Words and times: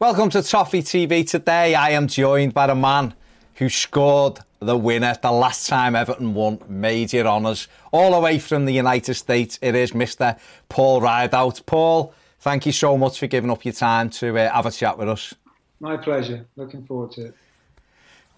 Welcome 0.00 0.30
to 0.30 0.42
Toffee 0.42 0.82
TV. 0.82 1.28
Today 1.28 1.74
I 1.74 1.90
am 1.90 2.06
joined 2.06 2.54
by 2.54 2.68
the 2.68 2.74
man 2.76 3.14
who 3.56 3.68
scored 3.68 4.38
the 4.60 4.76
winner 4.76 5.18
the 5.20 5.32
last 5.32 5.68
time 5.68 5.96
Everton 5.96 6.34
won 6.34 6.60
major 6.68 7.26
honours 7.26 7.66
all 7.90 8.12
the 8.12 8.20
way 8.20 8.38
from 8.38 8.64
the 8.64 8.72
United 8.72 9.14
States. 9.14 9.58
It 9.60 9.74
is 9.74 9.90
Mr. 9.90 10.38
Paul 10.68 11.00
Rideout. 11.00 11.66
Paul, 11.66 12.14
thank 12.38 12.64
you 12.64 12.70
so 12.70 12.96
much 12.96 13.18
for 13.18 13.26
giving 13.26 13.50
up 13.50 13.64
your 13.64 13.74
time 13.74 14.08
to 14.10 14.38
uh, 14.38 14.52
have 14.52 14.66
a 14.66 14.70
chat 14.70 14.96
with 14.96 15.08
us. 15.08 15.34
My 15.80 15.96
pleasure. 15.96 16.46
Looking 16.54 16.86
forward 16.86 17.10
to 17.12 17.26
it. 17.26 17.34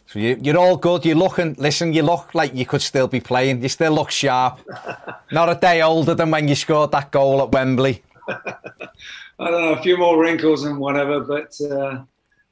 So 0.07 0.19
you, 0.19 0.39
you're 0.41 0.57
all 0.57 0.79
good. 0.79 1.05
You're 1.05 1.15
looking. 1.15 1.57
Listen, 1.59 1.93
you 1.93 2.05
look 2.05 2.35
like 2.35 2.55
you 2.55 2.65
could 2.65 2.81
still 2.81 3.07
be 3.07 3.21
playing. 3.21 3.63
You 3.63 3.69
still 3.69 3.93
look 3.93 4.11
sharp. 4.11 4.61
Not 5.31 5.51
a 5.51 5.57
day 5.57 5.83
older 5.83 6.15
than 6.15 6.31
when 6.31 6.49
you 6.49 6.55
scored 6.55 6.93
that 6.93 7.11
goal 7.11 7.43
at 7.43 7.53
Wembley. 7.53 8.03
I 9.41 9.51
don't 9.51 9.63
know, 9.63 9.73
a 9.73 9.83
few 9.83 9.97
more 9.97 10.21
wrinkles 10.21 10.65
and 10.65 10.79
whatever, 10.79 11.21
but 11.21 11.59
uh, 11.63 12.03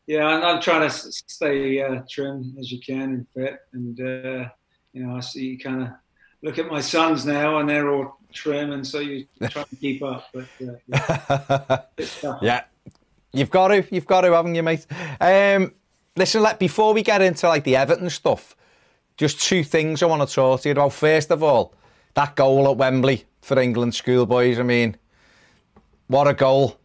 yeah, 0.07 0.25
I'm, 0.27 0.43
I'm, 0.43 0.63
trying 0.63 0.89
to 0.89 0.91
stay 0.91 1.83
uh, 1.83 2.01
trim 2.09 2.57
as 2.59 2.73
you 2.73 2.81
can 2.81 3.03
and 3.03 3.27
fit. 3.35 3.61
And 3.75 4.01
uh, 4.01 4.49
you 4.95 5.05
know, 5.05 5.15
I 5.15 5.21
see 5.21 5.45
you 5.45 5.59
kind 5.59 5.83
of 5.83 5.89
look 6.43 6.59
at 6.59 6.71
my 6.71 6.81
sons 6.81 7.27
now, 7.27 7.59
and 7.59 7.69
they're 7.69 7.91
all 7.91 8.19
trim, 8.33 8.73
and 8.73 8.87
so 8.87 9.01
you 9.01 9.27
try 9.51 9.65
to 9.65 9.77
keep 9.77 10.03
up. 10.03 10.29
But 10.33 10.47
uh, 10.63 11.79
yeah. 11.99 12.39
yeah. 12.43 12.65
you've 13.33 13.51
got 13.51 13.69
to, 13.69 13.87
you've 13.95 14.07
got 14.07 14.23
to, 14.23 14.33
haven't 14.33 14.55
you, 14.55 14.63
mate? 14.63 14.87
Um, 15.21 15.75
listen, 16.17 16.43
let 16.43 16.59
before 16.59 16.95
we 16.95 17.03
get 17.03 17.21
into 17.21 17.49
like 17.49 17.65
the 17.65 17.77
Everton 17.77 18.09
stuff, 18.09 18.57
just 19.19 19.43
two 19.43 19.63
things 19.63 20.03
I 20.03 20.07
want 20.07 20.27
to 20.27 20.35
talk 20.35 20.63
to 20.63 20.71
you 20.71 20.73
about. 20.73 20.95
First 20.95 21.31
of 21.31 21.43
all, 21.43 21.75
that 22.15 22.35
goal 22.35 22.67
at 22.71 22.79
Wembley 22.79 23.27
for 23.43 23.59
England 23.59 23.95
schoolboys. 23.95 24.59
I 24.59 24.63
mean, 24.63 24.97
what 26.09 26.27
a 26.27 26.35
goal! 26.35 26.79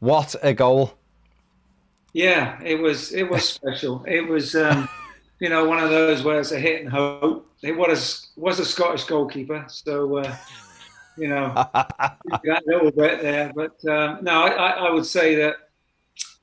What 0.00 0.34
a 0.42 0.52
goal! 0.52 0.98
Yeah, 2.14 2.60
it 2.62 2.76
was 2.76 3.12
it 3.12 3.28
was 3.28 3.46
special. 3.60 4.04
It 4.06 4.26
was 4.26 4.54
um, 4.54 4.88
you 5.40 5.48
know 5.48 5.66
one 5.66 5.78
of 5.78 5.90
those 5.90 6.22
where 6.22 6.40
it's 6.40 6.52
a 6.52 6.58
hit 6.58 6.80
and 6.80 6.90
hope. 6.90 7.50
It 7.62 7.76
was 7.76 8.30
was 8.36 8.58
a 8.58 8.64
Scottish 8.64 9.04
goalkeeper, 9.04 9.64
so 9.68 10.18
uh, 10.18 10.36
you 11.18 11.28
know 11.28 11.52
that 11.74 12.62
little 12.66 12.90
bit 12.90 13.20
there. 13.20 13.52
But 13.54 13.84
um, 13.86 14.18
no, 14.22 14.44
I, 14.44 14.70
I, 14.70 14.90
would 14.90 15.06
say 15.06 15.34
that 15.36 15.56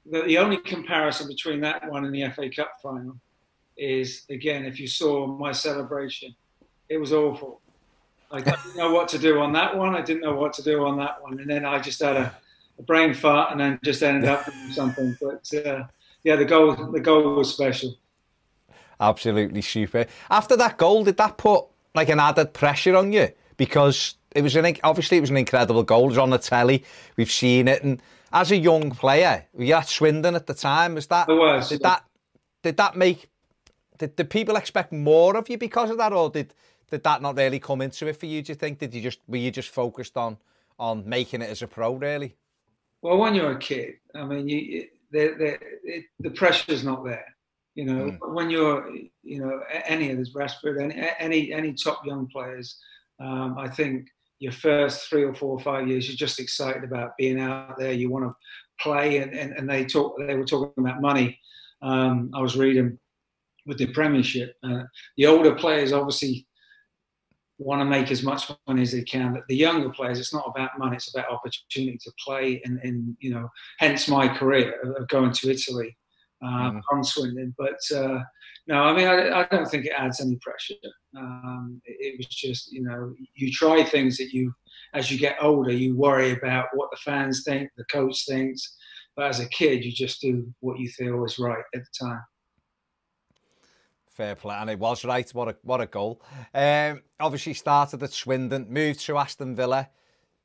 the, 0.09 0.21
the 0.23 0.37
only 0.37 0.57
comparison 0.57 1.27
between 1.27 1.61
that 1.61 1.89
one 1.89 2.05
and 2.05 2.13
the 2.13 2.29
FA 2.29 2.49
Cup 2.49 2.73
final 2.83 3.19
is 3.77 4.25
again 4.29 4.65
if 4.65 4.79
you 4.79 4.87
saw 4.87 5.25
my 5.25 5.51
celebration, 5.51 6.35
it 6.89 6.97
was 6.97 7.13
awful. 7.13 7.61
I 8.31 8.41
didn't 8.41 8.75
know 8.75 8.91
what 8.91 9.07
to 9.09 9.17
do 9.17 9.39
on 9.39 9.53
that 9.53 9.77
one. 9.77 9.95
I 9.95 10.01
didn't 10.01 10.21
know 10.21 10.35
what 10.35 10.53
to 10.53 10.63
do 10.63 10.85
on 10.85 10.97
that 10.97 11.21
one, 11.21 11.39
and 11.39 11.49
then 11.49 11.65
I 11.65 11.79
just 11.79 12.01
had 12.01 12.15
a, 12.15 12.35
a 12.79 12.83
brain 12.83 13.13
fart, 13.13 13.51
and 13.51 13.59
then 13.59 13.79
just 13.83 14.01
ended 14.01 14.29
up 14.29 14.45
doing 14.45 14.71
something. 14.71 15.17
But 15.21 15.49
uh, 15.65 15.83
yeah, 16.23 16.35
the 16.35 16.45
goal, 16.45 16.75
the 16.75 16.99
goal 16.99 17.35
was 17.35 17.53
special. 17.53 17.97
Absolutely 18.99 19.61
super. 19.61 20.05
After 20.29 20.55
that 20.57 20.77
goal, 20.77 21.03
did 21.03 21.17
that 21.17 21.37
put 21.37 21.65
like 21.95 22.09
an 22.09 22.19
added 22.19 22.53
pressure 22.53 22.95
on 22.95 23.11
you? 23.11 23.29
Because 23.57 24.15
it 24.35 24.43
was 24.43 24.55
an 24.55 24.77
obviously 24.83 25.17
it 25.17 25.21
was 25.21 25.29
an 25.29 25.37
incredible 25.37 25.83
goal. 25.83 26.05
It 26.05 26.09
was 26.09 26.17
on 26.17 26.29
the 26.29 26.37
telly. 26.37 26.83
We've 27.17 27.31
seen 27.31 27.67
it, 27.67 27.83
and 27.83 28.01
as 28.31 28.51
a 28.51 28.57
young 28.57 28.91
player, 28.91 29.45
were 29.53 29.63
you 29.63 29.73
at 29.73 29.89
Swindon 29.89 30.35
at 30.35 30.47
the 30.47 30.53
time? 30.53 30.95
Was 30.95 31.07
that? 31.07 31.27
It 31.27 31.33
was. 31.33 31.69
Did 31.69 31.81
that? 31.81 32.05
Did 32.63 32.77
that 32.77 32.95
make? 32.95 33.29
Did, 33.97 34.15
did 34.15 34.29
people 34.29 34.55
expect 34.55 34.93
more 34.93 35.35
of 35.35 35.49
you 35.49 35.57
because 35.57 35.89
of 35.89 35.97
that, 35.97 36.13
or 36.13 36.29
did 36.29 36.53
did 36.91 37.03
that 37.03 37.21
not 37.21 37.37
really 37.37 37.59
come 37.59 37.81
into 37.81 38.07
it 38.07 38.17
for 38.17 38.25
you? 38.25 38.41
Do 38.41 38.51
you 38.51 38.55
think? 38.55 38.79
Did 38.79 38.93
you 38.93 39.01
just 39.01 39.19
were 39.27 39.37
you 39.37 39.49
just 39.49 39.69
focused 39.69 40.17
on 40.17 40.37
on 40.77 41.07
making 41.07 41.41
it 41.41 41.49
as 41.49 41.61
a 41.61 41.67
pro, 41.67 41.95
really? 41.95 42.35
Well, 43.01 43.17
when 43.17 43.33
you're 43.33 43.53
a 43.53 43.59
kid, 43.59 43.95
I 44.13 44.25
mean, 44.25 44.47
you 44.47 44.87
the 45.11 45.33
the, 45.37 45.57
it, 45.83 46.05
the 46.19 46.31
pressure's 46.31 46.83
not 46.83 47.03
there. 47.05 47.25
You 47.75 47.85
know, 47.85 48.11
mm. 48.11 48.33
when 48.33 48.49
you're, 48.49 48.93
you 49.23 49.39
know, 49.39 49.61
any 49.85 50.11
of 50.11 50.17
this 50.17 50.33
Rashford, 50.33 50.81
any 50.81 51.09
any 51.17 51.53
any 51.53 51.73
top 51.73 52.05
young 52.05 52.27
players, 52.27 52.77
um, 53.21 53.57
I 53.57 53.69
think 53.69 54.07
your 54.39 54.51
first 54.51 55.07
three 55.07 55.23
or 55.23 55.33
four 55.33 55.51
or 55.51 55.59
five 55.59 55.87
years, 55.87 56.07
you're 56.07 56.17
just 56.17 56.39
excited 56.39 56.83
about 56.83 57.15
being 57.17 57.39
out 57.39 57.77
there. 57.79 57.93
You 57.93 58.09
want 58.09 58.25
to 58.25 58.35
play, 58.81 59.19
and, 59.19 59.33
and, 59.33 59.53
and 59.53 59.69
they 59.69 59.85
talk. 59.85 60.17
They 60.17 60.35
were 60.35 60.45
talking 60.45 60.83
about 60.83 61.01
money. 61.01 61.39
Um, 61.81 62.31
I 62.35 62.41
was 62.41 62.57
reading 62.57 62.99
with 63.65 63.77
the 63.77 63.87
Premiership. 63.87 64.55
Uh, 64.61 64.83
the 65.15 65.27
older 65.27 65.55
players 65.55 65.93
obviously 65.93 66.45
want 67.61 67.81
to 67.81 67.85
make 67.85 68.11
as 68.11 68.23
much 68.23 68.51
money 68.67 68.81
as 68.81 68.91
they 68.91 69.03
can. 69.03 69.41
The 69.47 69.55
younger 69.55 69.89
players, 69.89 70.19
it's 70.19 70.33
not 70.33 70.45
about 70.47 70.77
money; 70.79 70.95
it's 70.95 71.15
about 71.15 71.31
opportunity 71.31 71.97
to 72.03 72.11
play. 72.23 72.61
And, 72.65 72.79
and 72.83 73.15
you 73.19 73.33
know, 73.33 73.49
hence 73.79 74.07
my 74.07 74.27
career 74.27 74.79
of 74.97 75.07
going 75.07 75.31
to 75.31 75.51
Italy 75.51 75.95
uh, 76.43 76.71
mm. 76.71 76.81
from 76.89 77.03
Swindon. 77.03 77.53
But 77.57 77.79
uh, 77.95 78.19
no, 78.67 78.83
I 78.83 78.95
mean, 78.95 79.07
I, 79.07 79.41
I, 79.41 79.47
don't 79.51 79.69
think 79.69 79.85
it 79.85 79.93
adds 79.97 80.21
any 80.21 80.37
pressure. 80.41 80.75
Um, 81.15 81.81
it, 81.85 81.97
it, 81.99 82.17
was 82.17 82.27
just, 82.27 82.71
you 82.71 82.83
know, 82.83 83.13
you 83.35 83.51
try 83.51 83.83
things 83.83 84.17
that 84.17 84.31
you, 84.31 84.53
as 84.93 85.11
you 85.11 85.17
get 85.17 85.37
older, 85.41 85.71
you 85.71 85.95
worry 85.95 86.31
about 86.31 86.67
what 86.73 86.89
the 86.91 86.97
fans 86.97 87.43
think, 87.43 87.69
the 87.77 87.85
coach 87.85 88.25
thinks. 88.27 88.75
But 89.15 89.25
as 89.25 89.39
a 89.39 89.49
kid, 89.49 89.83
you 89.83 89.91
just 89.91 90.21
do 90.21 90.51
what 90.61 90.79
you 90.79 90.89
feel 90.89 91.23
is 91.25 91.37
right 91.37 91.63
at 91.75 91.81
the 91.81 92.05
time. 92.07 92.21
Fair 94.21 94.35
play, 94.35 94.55
and 94.55 94.69
it 94.69 94.77
was 94.77 95.03
right. 95.03 95.27
What 95.33 95.47
a 95.47 95.55
what 95.63 95.81
a 95.81 95.87
goal! 95.87 96.21
Um, 96.53 97.01
obviously 97.19 97.55
started 97.55 98.03
at 98.03 98.13
Swindon, 98.13 98.67
moved 98.69 98.99
to 99.07 99.17
Aston 99.17 99.55
Villa, 99.55 99.89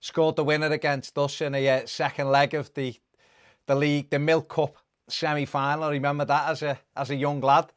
scored 0.00 0.36
the 0.36 0.44
winner 0.44 0.68
against 0.68 1.18
us 1.18 1.42
in 1.42 1.54
a 1.54 1.68
uh, 1.68 1.82
second 1.84 2.30
leg 2.30 2.54
of 2.54 2.72
the 2.72 2.98
the 3.66 3.74
league, 3.74 4.08
the 4.08 4.18
Milk 4.18 4.48
Cup 4.48 4.78
semi-final. 5.08 5.84
I 5.84 5.90
remember 5.90 6.24
that 6.24 6.48
as 6.48 6.62
a 6.62 6.78
as 6.96 7.10
a 7.10 7.16
young 7.16 7.42
lad. 7.42 7.70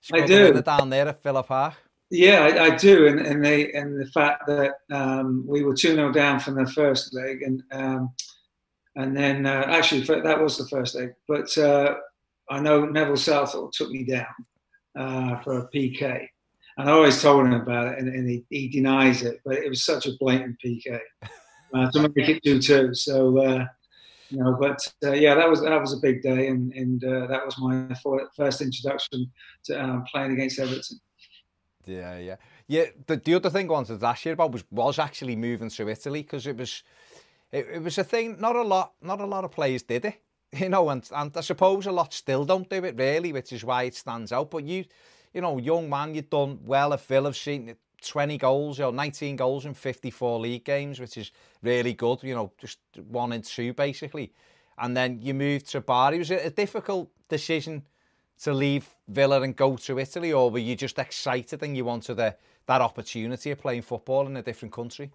Scored 0.00 0.22
I 0.22 0.26
do. 0.26 0.52
The 0.54 0.62
down 0.62 0.88
there 0.88 1.08
at 1.08 1.22
Villa 1.22 1.42
Park. 1.42 1.74
Yeah, 2.08 2.44
I, 2.44 2.64
I, 2.64 2.76
do, 2.76 3.06
and 3.06 3.20
and, 3.20 3.44
they, 3.44 3.72
and 3.72 4.00
the 4.00 4.06
fact 4.06 4.46
that 4.46 4.72
um, 4.90 5.44
we 5.46 5.64
were 5.64 5.74
two 5.74 5.94
0 5.94 6.12
down 6.12 6.40
from 6.40 6.54
the 6.54 6.66
first 6.70 7.12
leg, 7.12 7.42
and 7.42 7.62
um, 7.72 8.14
and 8.96 9.14
then 9.14 9.44
uh, 9.44 9.66
actually 9.66 10.00
that 10.00 10.40
was 10.40 10.56
the 10.56 10.66
first 10.68 10.94
leg, 10.94 11.10
but 11.28 11.58
uh, 11.58 11.96
I 12.48 12.58
know 12.58 12.86
Neville 12.86 13.18
Southall 13.18 13.70
took 13.70 13.90
me 13.90 14.04
down 14.04 14.32
uh, 14.96 15.40
for 15.42 15.58
a 15.58 15.68
PK. 15.68 16.26
And 16.78 16.88
I 16.88 16.92
always 16.92 17.20
told 17.20 17.46
him 17.46 17.52
about 17.52 17.92
it, 17.92 17.98
and, 17.98 18.08
and 18.08 18.28
he, 18.28 18.44
he, 18.48 18.68
denies 18.68 19.22
it. 19.22 19.40
But 19.44 19.58
it 19.58 19.68
was 19.68 19.84
such 19.84 20.06
a 20.06 20.12
blatant 20.18 20.56
PK 20.64 20.98
uh, 21.74 21.90
to 21.90 22.08
make 22.14 22.28
it 22.28 22.42
two 22.42 22.60
two. 22.60 22.94
So 22.94 23.38
uh, 23.38 23.66
you 24.30 24.38
know, 24.38 24.56
but 24.58 24.78
uh, 25.04 25.12
yeah, 25.12 25.34
that 25.34 25.48
was 25.48 25.60
that 25.60 25.80
was 25.80 25.92
a 25.92 26.00
big 26.00 26.22
day, 26.22 26.48
and 26.48 26.72
and 26.72 27.04
uh, 27.04 27.26
that 27.26 27.44
was 27.44 27.58
my 27.58 27.94
first 28.34 28.62
introduction 28.62 29.30
to 29.64 29.82
um, 29.82 30.04
playing 30.10 30.32
against 30.32 30.58
Everton. 30.58 30.98
Yeah, 31.84 32.16
yeah, 32.16 32.36
yeah. 32.68 32.84
The, 33.06 33.16
the 33.16 33.34
other 33.34 33.50
thing 33.50 33.68
I 33.68 33.72
wanted 33.72 34.00
to 34.00 34.06
ask 34.06 34.24
you 34.24 34.32
about 34.32 34.52
was 34.52 34.64
was 34.70 34.98
actually 34.98 35.36
moving 35.36 35.68
to 35.68 35.88
Italy 35.88 36.22
because 36.22 36.46
it 36.46 36.56
was 36.56 36.82
it, 37.50 37.66
it 37.74 37.82
was 37.82 37.98
a 37.98 38.04
thing. 38.04 38.40
Not 38.40 38.56
a 38.56 38.62
lot, 38.62 38.94
not 39.02 39.20
a 39.20 39.26
lot 39.26 39.44
of 39.44 39.50
players 39.50 39.82
did 39.82 40.06
it 40.06 40.22
you 40.52 40.68
know, 40.68 40.90
and, 40.90 41.08
and 41.14 41.36
I 41.36 41.40
suppose 41.40 41.86
a 41.86 41.92
lot 41.92 42.12
still 42.12 42.44
don't 42.44 42.68
do 42.68 42.84
it 42.84 42.96
really, 42.96 43.32
which 43.32 43.52
is 43.52 43.64
why 43.64 43.84
it 43.84 43.94
stands 43.94 44.32
out. 44.32 44.50
But 44.50 44.64
you, 44.64 44.84
you 45.32 45.40
know, 45.40 45.58
young 45.58 45.88
man, 45.88 46.14
you've 46.14 46.30
done 46.30 46.58
well 46.64 46.92
at 46.92 47.00
Villa, 47.02 47.32
seen 47.32 47.74
20 48.02 48.38
goals, 48.38 48.78
you 48.78 48.84
know, 48.84 48.90
19 48.90 49.36
goals 49.36 49.64
in 49.64 49.74
54 49.74 50.40
league 50.40 50.64
games, 50.64 51.00
which 51.00 51.16
is 51.16 51.30
really 51.62 51.94
good, 51.94 52.22
you 52.22 52.34
know, 52.34 52.52
just 52.58 52.78
one 53.08 53.32
and 53.32 53.44
two 53.44 53.72
basically. 53.72 54.32
And 54.78 54.96
then 54.96 55.20
you 55.22 55.34
moved 55.34 55.68
to 55.70 55.80
Bari. 55.80 56.18
Was 56.18 56.30
it 56.30 56.44
a 56.44 56.50
difficult 56.50 57.10
decision 57.28 57.82
to 58.42 58.52
leave 58.52 58.88
Villa 59.08 59.42
and 59.42 59.54
go 59.54 59.76
to 59.76 59.98
Italy, 59.98 60.32
or 60.32 60.50
were 60.50 60.58
you 60.58 60.74
just 60.74 60.98
excited 60.98 61.62
and 61.62 61.76
you 61.76 61.84
wanted 61.84 62.18
a, 62.18 62.34
that 62.66 62.80
opportunity 62.80 63.52
of 63.52 63.60
playing 63.60 63.82
football 63.82 64.26
in 64.26 64.36
a 64.36 64.42
different 64.42 64.72
country? 64.72 65.10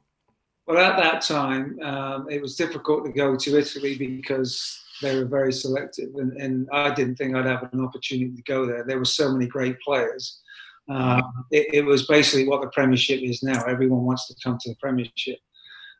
Well, 0.66 0.78
at 0.78 0.98
that 0.98 1.22
time, 1.22 1.80
um, 1.82 2.30
it 2.30 2.42
was 2.42 2.56
difficult 2.56 3.06
to 3.06 3.12
go 3.12 3.36
to 3.36 3.58
Italy 3.58 3.98
because 3.98 4.84
they 5.02 5.18
were 5.18 5.26
very 5.26 5.54
selective, 5.54 6.10
and, 6.16 6.34
and 6.34 6.68
I 6.72 6.94
didn't 6.94 7.16
think 7.16 7.36
I'd 7.36 7.46
have 7.46 7.70
an 7.72 7.84
opportunity 7.84 8.36
to 8.36 8.42
go 8.44 8.66
there. 8.66 8.84
There 8.84 9.00
were 9.00 9.06
so 9.06 9.32
many 9.32 9.48
great 9.48 9.80
players. 9.80 10.42
Um, 10.90 11.46
it, 11.52 11.68
it, 11.74 11.86
was 11.86 12.08
basically 12.08 12.48
what 12.48 12.62
the 12.62 12.70
Premiership 12.70 13.22
is 13.22 13.44
now. 13.44 13.62
Everyone 13.66 14.06
wants 14.06 14.28
to 14.28 14.36
come 14.42 14.58
to 14.62 14.70
the 14.70 14.76
Premiership, 14.82 15.40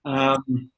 um, 0.06 0.72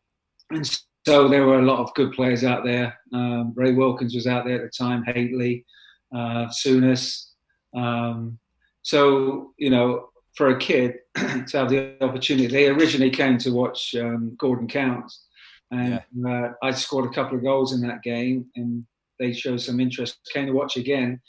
and 0.49 0.79
so 1.05 1.27
there 1.27 1.45
were 1.45 1.59
a 1.59 1.65
lot 1.65 1.79
of 1.79 1.93
good 1.93 2.11
players 2.13 2.43
out 2.43 2.63
there. 2.63 2.97
Um, 3.13 3.53
Ray 3.55 3.73
Wilkins 3.73 4.15
was 4.15 4.27
out 4.27 4.45
there 4.45 4.55
at 4.55 4.61
the 4.63 4.69
time, 4.69 5.03
Hateley, 5.03 5.65
uh, 6.13 6.47
Souness. 6.47 7.29
Um, 7.75 8.39
so, 8.81 9.53
you 9.57 9.69
know, 9.69 10.09
for 10.35 10.49
a 10.49 10.57
kid 10.57 10.95
to 11.15 11.57
have 11.57 11.69
the 11.69 11.95
opportunity, 12.01 12.47
they 12.47 12.67
originally 12.67 13.09
came 13.09 13.37
to 13.39 13.51
watch 13.51 13.95
um, 13.95 14.35
Gordon 14.37 14.67
Cowans. 14.67 15.25
And 15.71 16.01
yeah. 16.15 16.29
uh, 16.29 16.53
I 16.63 16.71
scored 16.71 17.05
a 17.05 17.13
couple 17.13 17.37
of 17.37 17.43
goals 17.43 17.73
in 17.73 17.81
that 17.81 18.01
game, 18.01 18.45
and 18.55 18.85
they 19.19 19.33
showed 19.33 19.61
some 19.61 19.79
interest. 19.79 20.17
Came 20.33 20.47
to 20.47 20.53
watch 20.53 20.77
again. 20.77 21.21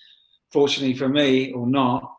Fortunately 0.52 0.96
for 0.96 1.08
me, 1.08 1.52
or 1.52 1.66
not, 1.66 2.12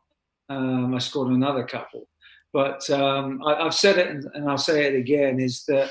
um, 0.49 0.93
I 0.93 0.99
scored 0.99 1.31
another 1.31 1.65
couple. 1.65 2.07
But 2.53 2.87
um, 2.89 3.41
I, 3.45 3.63
have 3.63 3.73
said 3.73 3.97
it, 3.97 4.09
and, 4.09 4.25
and 4.33 4.49
I'll 4.49 4.57
say 4.57 4.85
it 4.85 4.95
again: 4.95 5.39
is 5.39 5.63
that 5.67 5.89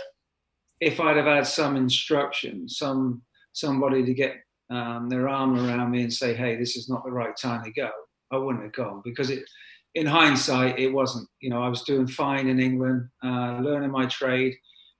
if 0.80 1.00
I'd 1.00 1.16
have 1.16 1.26
had 1.26 1.46
some 1.46 1.76
instruction, 1.76 2.68
some 2.68 3.22
somebody 3.52 4.04
to 4.04 4.14
get 4.14 4.36
um, 4.70 5.08
their 5.08 5.28
arm 5.28 5.58
around 5.58 5.90
me 5.90 6.02
and 6.02 6.12
say, 6.12 6.34
"Hey, 6.34 6.56
this 6.56 6.76
is 6.76 6.88
not 6.88 7.04
the 7.04 7.10
right 7.10 7.36
time 7.36 7.64
to 7.64 7.72
go," 7.72 7.90
I 8.30 8.36
wouldn't 8.36 8.64
have 8.64 8.72
gone 8.72 9.02
because 9.04 9.30
it. 9.30 9.42
In 9.96 10.06
hindsight, 10.06 10.78
it 10.78 10.92
wasn't. 10.92 11.28
You 11.40 11.50
know, 11.50 11.60
I 11.64 11.68
was 11.68 11.82
doing 11.82 12.06
fine 12.06 12.46
in 12.46 12.60
England, 12.60 13.08
uh, 13.24 13.58
learning 13.60 13.90
my 13.90 14.06
trade 14.06 14.54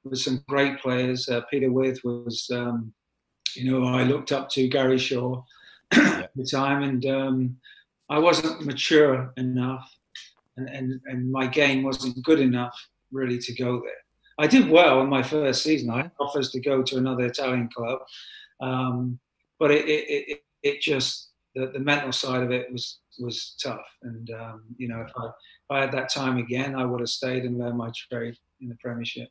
with 0.05 0.19
some 0.19 0.43
great 0.49 0.79
players. 0.81 1.29
Uh, 1.29 1.43
Peter 1.51 1.71
Withe 1.71 1.99
was, 2.05 2.49
um, 2.53 2.93
you 3.55 3.71
know, 3.71 3.85
I 3.85 4.05
looked 4.05 4.33
up 4.33 4.49
to 4.51 4.69
Gary 4.69 4.99
Shaw 4.99 5.43
at 5.93 6.31
the 6.35 6.45
time, 6.45 6.83
and 6.83 7.05
um, 7.07 7.57
I 8.09 8.19
wasn't 8.19 8.65
mature 8.65 9.33
enough, 9.37 9.91
and, 10.57 10.69
and 10.69 11.01
and 11.07 11.31
my 11.31 11.47
game 11.47 11.83
wasn't 11.83 12.23
good 12.25 12.41
enough 12.41 12.77
really 13.13 13.39
to 13.39 13.55
go 13.55 13.81
there. 13.81 13.93
I 14.39 14.47
did 14.47 14.71
well 14.71 15.01
in 15.03 15.09
my 15.09 15.23
first 15.23 15.63
season. 15.63 15.91
I 15.91 16.03
had 16.03 16.13
offers 16.19 16.51
to 16.53 16.61
go 16.61 16.83
to 16.83 16.97
another 16.97 17.27
Italian 17.27 17.69
club, 17.75 17.99
um, 18.63 19.19
but 19.59 19.71
it, 19.71 19.87
it, 19.87 20.25
it, 20.29 20.39
it 20.63 20.81
just 20.81 21.31
the, 21.55 21.67
the 21.67 21.79
mental 21.79 22.13
side 22.13 22.43
of 22.43 22.51
it 22.51 22.73
was 22.73 23.01
was 23.19 23.57
tough. 23.63 23.85
And 24.03 24.31
um, 24.31 24.63
you 24.77 24.89
know, 24.89 25.01
if 25.01 25.13
I, 25.17 25.27
if 25.27 25.71
I 25.71 25.81
had 25.81 25.93
that 25.93 26.13
time 26.13 26.39
again, 26.39 26.75
I 26.75 26.85
would 26.85 27.01
have 27.01 27.09
stayed 27.09 27.45
and 27.45 27.59
learned 27.59 27.79
my 27.79 27.91
trade 28.11 28.37
in 28.61 28.69
the 28.69 28.77
Premiership. 28.83 29.29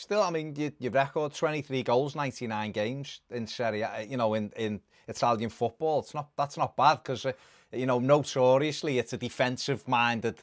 Still, 0.00 0.22
I 0.22 0.30
mean, 0.30 0.56
you, 0.56 0.72
your 0.78 0.92
record 0.92 1.34
23 1.34 1.82
goals, 1.82 2.16
99 2.16 2.72
games 2.72 3.20
in 3.28 3.46
Serie 3.46 3.82
A, 3.82 4.06
you 4.08 4.16
know, 4.16 4.32
in, 4.32 4.50
in 4.56 4.80
Italian 5.08 5.50
football. 5.50 6.00
It's 6.00 6.14
not 6.14 6.30
that's 6.38 6.56
not 6.56 6.74
bad 6.74 7.02
because, 7.02 7.26
uh, 7.26 7.32
you 7.70 7.84
know, 7.84 7.98
notoriously 7.98 8.98
it's 8.98 9.12
a 9.12 9.18
defensive 9.18 9.86
minded 9.86 10.36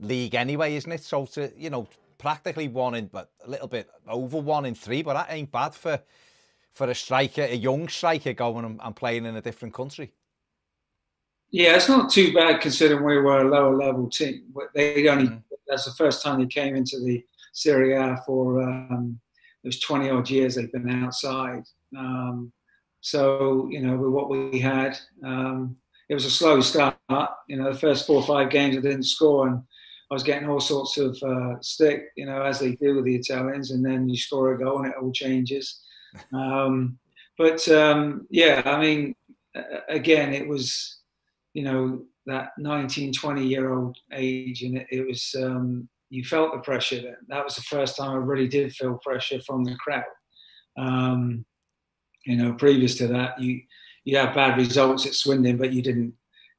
league 0.00 0.34
anyway, 0.34 0.74
isn't 0.74 0.90
it? 0.90 1.04
So 1.04 1.24
to, 1.26 1.52
you 1.56 1.70
know, 1.70 1.86
practically 2.18 2.66
one 2.66 2.96
in, 2.96 3.06
but 3.06 3.30
a 3.44 3.48
little 3.48 3.68
bit 3.68 3.88
over 4.08 4.38
one 4.38 4.66
in 4.66 4.74
three, 4.74 5.02
but 5.02 5.14
that 5.14 5.28
ain't 5.30 5.52
bad 5.52 5.72
for 5.72 6.00
for 6.72 6.90
a 6.90 6.94
striker, 6.94 7.42
a 7.42 7.54
young 7.54 7.86
striker 7.86 8.32
going 8.32 8.64
and, 8.64 8.80
and 8.82 8.96
playing 8.96 9.24
in 9.24 9.36
a 9.36 9.40
different 9.40 9.72
country. 9.72 10.10
Yeah, 11.50 11.76
it's 11.76 11.88
not 11.88 12.10
too 12.10 12.34
bad 12.34 12.60
considering 12.60 13.04
we 13.04 13.18
were 13.18 13.38
a 13.38 13.48
lower 13.48 13.76
level 13.76 14.10
team. 14.10 14.52
They 14.74 15.06
only 15.06 15.28
mm. 15.28 15.42
that's 15.68 15.84
the 15.84 15.92
first 15.92 16.24
time 16.24 16.40
they 16.40 16.46
came 16.46 16.74
into 16.74 16.98
the 16.98 17.24
Serie 17.56 17.94
A 17.94 18.20
for 18.26 18.62
um, 18.62 19.18
was 19.64 19.80
20 19.80 20.10
odd 20.10 20.30
years 20.30 20.54
they've 20.54 20.72
been 20.72 21.04
outside. 21.04 21.62
Um, 21.96 22.52
so 23.00 23.68
you 23.70 23.80
know, 23.80 23.96
with 23.96 24.12
what 24.12 24.30
we 24.30 24.58
had, 24.58 24.98
um, 25.24 25.76
it 26.08 26.14
was 26.14 26.24
a 26.24 26.30
slow 26.30 26.60
start. 26.60 26.96
You 27.48 27.56
know, 27.56 27.72
the 27.72 27.78
first 27.78 28.06
four 28.06 28.16
or 28.16 28.26
five 28.26 28.50
games 28.50 28.76
I 28.76 28.80
didn't 28.80 29.04
score, 29.04 29.48
and 29.48 29.62
I 30.10 30.14
was 30.14 30.22
getting 30.22 30.48
all 30.48 30.60
sorts 30.60 30.98
of 30.98 31.16
uh, 31.22 31.60
stick. 31.60 32.04
You 32.16 32.26
know, 32.26 32.42
as 32.42 32.60
they 32.60 32.72
do 32.76 32.96
with 32.96 33.04
the 33.04 33.16
Italians, 33.16 33.70
and 33.70 33.84
then 33.84 34.08
you 34.08 34.16
score 34.16 34.52
a 34.52 34.58
goal 34.58 34.78
and 34.78 34.88
it 34.88 34.96
all 35.00 35.12
changes. 35.12 35.82
Um, 36.32 36.98
but 37.38 37.66
um, 37.68 38.26
yeah, 38.30 38.62
I 38.64 38.80
mean, 38.80 39.14
again, 39.88 40.32
it 40.32 40.46
was, 40.46 41.00
you 41.54 41.62
know, 41.62 42.02
that 42.26 42.50
19, 42.58 43.12
20 43.12 43.46
year 43.46 43.72
old 43.72 43.96
age, 44.12 44.62
and 44.62 44.78
it, 44.78 44.86
it 44.90 45.06
was, 45.06 45.34
um, 45.38 45.88
you 46.10 46.24
felt 46.24 46.52
the 46.52 46.60
pressure 46.60 46.96
then. 46.96 47.16
That 47.28 47.44
was 47.44 47.56
the 47.56 47.62
first 47.62 47.96
time 47.96 48.10
I 48.10 48.16
really 48.16 48.48
did 48.48 48.72
feel 48.72 48.98
pressure 49.02 49.40
from 49.40 49.64
the 49.64 49.74
crowd. 49.76 50.04
Um, 50.78 51.44
you 52.24 52.36
know, 52.36 52.54
previous 52.54 52.96
to 52.96 53.06
that, 53.08 53.40
you 53.40 53.60
you 54.04 54.16
had 54.16 54.34
bad 54.34 54.56
results 54.56 55.06
at 55.06 55.14
Swindon, 55.14 55.56
but 55.56 55.72
you 55.72 55.82
didn't. 55.82 56.14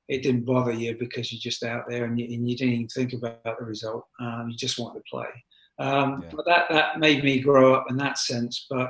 It 0.09 0.23
didn't 0.23 0.45
bother 0.45 0.71
you 0.71 0.95
because 0.97 1.33
you're 1.33 1.41
just 1.41 1.63
out 1.63 1.83
there 1.89 2.05
and 2.05 2.17
you, 2.17 2.25
and 2.25 2.49
you 2.49 2.55
didn't 2.55 2.73
even 2.75 2.87
think 2.87 3.11
about 3.11 3.59
the 3.59 3.65
result. 3.65 4.05
Um, 4.21 4.47
you 4.49 4.55
just 4.55 4.79
wanted 4.79 4.99
to 4.99 5.05
play. 5.11 5.27
Um, 5.79 6.23
yeah. 6.23 6.29
But 6.33 6.45
that 6.45 6.69
that 6.69 6.99
made 6.99 7.23
me 7.23 7.41
grow 7.41 7.73
up 7.73 7.87
in 7.89 7.97
that 7.97 8.17
sense. 8.17 8.67
But 8.69 8.89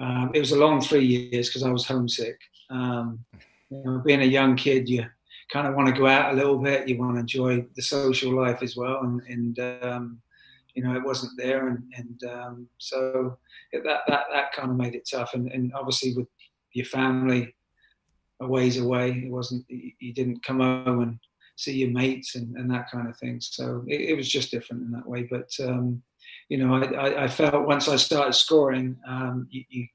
um, 0.00 0.30
it 0.34 0.40
was 0.40 0.52
a 0.52 0.58
long 0.58 0.80
three 0.80 1.04
years 1.04 1.48
because 1.48 1.62
I 1.62 1.70
was 1.70 1.86
homesick. 1.86 2.38
Um, 2.70 3.24
you 3.70 3.82
know, 3.84 4.02
being 4.04 4.22
a 4.22 4.26
young 4.26 4.56
kid, 4.56 4.88
you 4.88 5.04
kind 5.50 5.66
of 5.66 5.74
want 5.74 5.88
to 5.88 5.98
go 5.98 6.06
out 6.06 6.32
a 6.32 6.36
little 6.36 6.58
bit. 6.58 6.88
You 6.88 6.98
want 6.98 7.14
to 7.14 7.20
enjoy 7.20 7.66
the 7.74 7.82
social 7.82 8.34
life 8.34 8.62
as 8.62 8.76
well, 8.76 9.00
and, 9.02 9.20
and 9.28 9.84
um, 9.84 10.20
you 10.74 10.82
know, 10.82 10.94
it 10.94 11.04
wasn't 11.04 11.32
there, 11.36 11.68
and, 11.68 11.82
and 11.96 12.24
um, 12.30 12.68
so 12.78 13.38
that 13.72 14.00
that 14.06 14.24
that 14.32 14.52
kind 14.52 14.70
of 14.70 14.76
made 14.76 14.94
it 14.94 15.08
tough. 15.10 15.34
And, 15.34 15.50
and 15.50 15.72
obviously, 15.74 16.14
with 16.14 16.28
your 16.72 16.86
family 16.86 17.54
a 18.40 18.46
ways 18.46 18.78
away, 18.78 19.22
it 19.24 19.30
wasn't. 19.30 19.64
You 19.68 20.12
didn't 20.12 20.44
come 20.44 20.60
home 20.60 21.00
and 21.00 21.18
see 21.56 21.78
your 21.78 21.90
mates 21.90 22.34
and, 22.34 22.54
and 22.56 22.70
that 22.70 22.90
kind 22.90 23.08
of 23.08 23.16
thing. 23.16 23.40
So 23.40 23.82
it, 23.86 24.10
it 24.10 24.16
was 24.16 24.28
just 24.28 24.50
different 24.50 24.82
in 24.82 24.90
that 24.92 25.08
way. 25.08 25.22
But 25.22 25.50
um, 25.60 26.02
you 26.48 26.58
know, 26.58 26.74
I, 26.74 27.24
I, 27.24 27.28
felt 27.28 27.66
once 27.66 27.88
I 27.88 27.96
started 27.96 28.34
scoring, 28.34 28.96
um, 29.08 29.48
you, 29.50 29.64
you, 29.68 29.86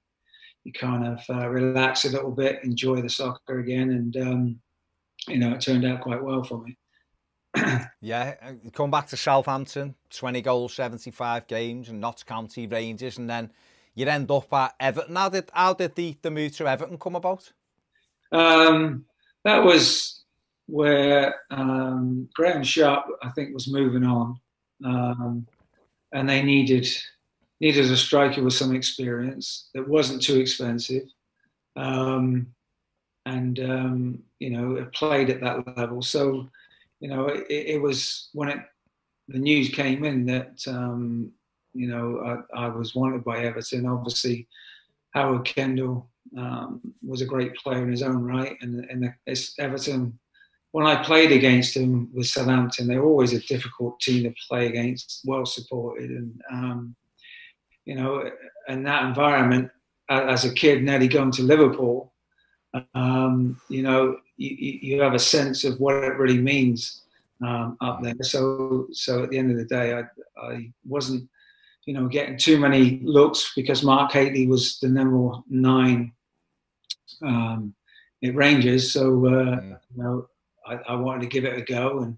you 0.64 0.74
kind 0.74 1.06
of 1.06 1.20
uh, 1.30 1.48
relax 1.48 2.06
a 2.06 2.10
little 2.10 2.32
bit, 2.32 2.64
enjoy 2.64 3.02
the 3.02 3.10
soccer 3.10 3.60
again, 3.60 3.92
and 3.92 4.18
um, 4.18 4.60
you 5.28 5.38
know, 5.38 5.54
it 5.54 5.62
turned 5.62 5.86
out 5.86 6.02
quite 6.02 6.24
well 6.24 6.44
for 6.44 6.64
me. 6.64 6.78
yeah, 8.02 8.36
uh, 8.42 8.54
come 8.74 8.92
back 8.92 9.08
to 9.08 9.18
Southampton, 9.18 9.96
20 10.10 10.42
goals, 10.42 10.74
75 10.74 11.48
games, 11.48 11.90
and 11.90 12.00
Notts 12.00 12.24
County 12.24 12.68
Rangers, 12.68 13.18
and 13.18 13.30
then 13.30 13.52
you'd 13.94 14.08
end 14.08 14.32
up 14.32 14.52
at 14.54 14.74
Everton. 14.80 15.16
How 15.16 15.30
did 15.30 15.50
how 15.54 15.74
did 15.74 15.96
the, 15.96 16.18
the 16.22 16.32
move 16.32 16.56
to 16.58 16.68
Everton 16.68 16.98
come 16.98 17.16
about? 17.16 17.52
Um, 18.32 19.06
that 19.44 19.64
was 19.64 20.24
where 20.68 21.36
um, 21.50 22.30
Graeme 22.34 22.64
Sharp, 22.64 23.06
I 23.22 23.30
think, 23.30 23.54
was 23.54 23.68
moving 23.68 24.06
on. 24.06 24.40
Um, 24.84 25.46
and 26.14 26.30
they 26.30 26.42
needed 26.42 26.88
needed 27.60 27.92
a 27.92 27.98
striker 27.98 28.42
with 28.44 28.54
some 28.54 28.76
experience 28.76 29.70
that 29.74 29.88
wasn't 29.88 30.22
too 30.22 30.40
expensive, 30.40 31.04
um, 31.76 32.48
and 33.26 33.60
um, 33.60 34.24
you 34.40 34.50
know 34.50 34.88
played 34.94 35.30
at 35.30 35.42
that 35.42 35.78
level. 35.78 36.02
So 36.02 36.50
you 37.00 37.10
know 37.10 37.28
it, 37.28 37.46
it, 37.50 37.82
was 37.82 38.30
when 38.34 38.50
it 38.50 38.60
the 39.28 39.40
news 39.40 39.70
came 39.70 40.04
in 40.04 40.26
that 40.26 40.60
um, 40.68 41.32
you 41.74 41.88
know 41.88 42.44
I, 42.54 42.66
I, 42.66 42.68
was 42.68 42.96
wanted 42.96 43.24
by 43.24 43.44
Everton. 43.44 43.86
Obviously, 43.86 44.48
Howard 45.14 45.46
Kendall 45.46 46.10
um, 46.38 46.82
was 47.06 47.22
a 47.22 47.26
great 47.26 47.56
player 47.56 47.84
in 47.84 47.92
his 47.92 48.04
own 48.04 48.24
right, 48.24 48.58
and 48.62 48.86
and 48.86 49.14
Everton 49.60 50.18
when 50.72 50.86
I 50.86 51.04
played 51.04 51.34
against 51.34 51.74
them 51.74 52.10
with 52.14 52.28
Southampton, 52.28 52.88
they're 52.88 53.04
always 53.04 53.34
a 53.34 53.42
difficult 53.42 54.00
team 54.00 54.24
to 54.24 54.34
play 54.48 54.68
against, 54.68 55.22
well 55.26 55.46
supported, 55.46 56.10
and 56.12 56.42
um, 56.50 56.96
you 57.86 57.96
know, 57.96 58.30
in 58.68 58.84
that 58.84 59.06
environment, 59.06 59.70
as 60.10 60.46
a 60.46 60.54
kid, 60.54 60.84
nearly 60.84 61.08
going 61.08 61.32
to 61.32 61.44
Liverpool, 61.44 62.11
um, 62.94 63.60
you 63.70 63.84
know, 63.84 64.18
you, 64.38 64.80
you, 64.82 65.02
have 65.02 65.14
a 65.14 65.20
sense 65.20 65.64
of 65.64 65.80
what 65.80 65.96
it 65.96 66.18
really 66.18 66.38
means 66.40 67.04
um, 67.46 67.78
up 67.82 68.02
there. 68.02 68.16
So, 68.22 68.88
so 68.92 69.24
at 69.24 69.30
the 69.30 69.38
end 69.38 69.52
of 69.52 69.58
the 69.58 69.66
day, 69.66 69.94
I, 69.94 70.04
I 70.42 70.72
wasn't, 70.86 71.28
you 71.86 71.94
know, 71.94 72.08
getting 72.08 72.38
too 72.38 72.60
many 72.60 73.02
looks 73.04 73.52
because 73.56 73.84
Mark 73.84 74.12
Hateley 74.12 74.48
was 74.48 74.80
the 74.80 74.88
number 74.88 75.32
nine 75.50 76.14
um, 77.24 77.74
at 78.24 78.36
Rangers. 78.36 78.92
So, 78.92 79.26
uh, 79.26 79.60
mm. 79.60 79.80
you 79.96 80.04
know, 80.04 80.28
I, 80.66 80.76
I, 80.88 80.96
wanted 80.96 81.22
to 81.22 81.28
give 81.28 81.46
it 81.46 81.58
a 81.58 81.62
go 81.62 82.00
and 82.00 82.18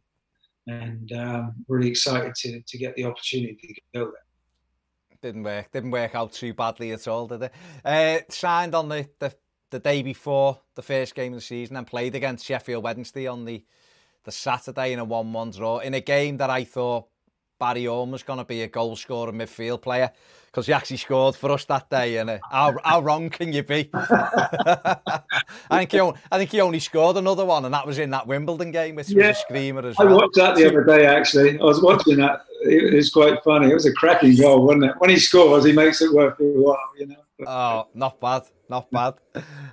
and 0.67 1.11
um, 1.13 1.55
really 1.67 1.89
excited 1.89 2.35
to 2.35 2.61
to 2.61 2.77
get 2.77 2.95
the 2.95 3.05
opportunity 3.05 3.73
to 3.73 3.99
go 3.99 4.05
there. 4.05 5.21
Didn't 5.21 5.43
work. 5.43 5.71
Didn't 5.71 5.91
work 5.91 6.15
out 6.15 6.33
too 6.33 6.53
badly 6.53 6.91
at 6.91 7.07
all, 7.07 7.27
did 7.27 7.43
it? 7.43 7.53
Uh, 7.85 8.19
signed 8.29 8.75
on 8.75 8.89
the, 8.89 9.07
the 9.19 9.33
the 9.73 9.79
day 9.79 10.03
before 10.03 10.59
the 10.75 10.83
first 10.83 11.15
game 11.15 11.33
of 11.33 11.39
the 11.39 11.41
season 11.41 11.75
and 11.75 11.87
played 11.87 12.13
against 12.13 12.45
Sheffield 12.45 12.83
Wednesday 12.83 13.25
on 13.25 13.43
the 13.43 13.63
the 14.23 14.31
Saturday 14.31 14.93
in 14.93 14.99
a 14.99 15.05
1-1 15.05 15.57
draw 15.57 15.79
in 15.79 15.95
a 15.95 15.99
game 15.99 16.37
that 16.37 16.49
I 16.49 16.63
thought 16.63 17.07
Barry 17.59 17.85
Horne 17.85 18.11
was 18.11 18.23
going 18.23 18.39
to 18.39 18.45
be 18.45 18.61
a 18.61 18.67
goal 18.67 18.95
scorer 18.95 19.33
midfield 19.33 19.81
player 19.81 20.11
because 20.45 20.67
he 20.67 20.73
actually 20.73 20.97
scored 20.97 21.35
for 21.35 21.51
us 21.51 21.65
that 21.65 21.89
day. 21.89 22.17
And 22.17 22.29
uh, 22.29 22.37
how, 22.49 22.75
how 22.85 23.01
wrong 23.01 23.29
can 23.29 23.51
you 23.51 23.63
be? 23.63 23.89
I 23.93 25.09
think 25.71 25.91
he 25.91 25.99
only, 25.99 26.19
I 26.31 26.37
think 26.37 26.51
he 26.51 26.61
only 26.61 26.79
scored 26.79 27.17
another 27.17 27.43
one, 27.43 27.65
and 27.65 27.73
that 27.73 27.85
was 27.85 27.99
in 27.99 28.11
that 28.11 28.27
Wimbledon 28.27 28.71
game, 28.71 28.95
which 28.95 29.09
yeah, 29.09 29.29
was 29.29 29.37
a 29.37 29.41
screamer 29.41 29.85
as 29.87 29.97
well. 29.97 30.07
I 30.07 30.13
watched 30.13 30.35
that 30.35 30.55
the 30.55 30.67
other 30.67 30.83
day. 30.85 31.05
Actually, 31.05 31.59
I 31.59 31.63
was 31.63 31.81
watching 31.81 32.17
that 32.17 32.45
it 32.61 32.93
was 32.93 33.09
quite 33.09 33.43
funny. 33.43 33.71
It 33.71 33.73
was 33.73 33.87
a 33.87 33.93
cracking 33.93 34.37
goal, 34.37 34.65
wasn't 34.65 34.85
it? 34.85 34.93
When 34.99 35.09
he 35.09 35.17
scores, 35.17 35.65
he 35.65 35.73
makes 35.73 36.01
it 36.01 36.13
worth 36.13 36.39
your 36.39 36.51
while, 36.61 36.79
you 36.97 37.07
know. 37.07 37.15
Oh, 37.47 37.87
not 37.93 38.21
bad, 38.21 38.43
not 38.73 38.89
bad, 38.89 39.13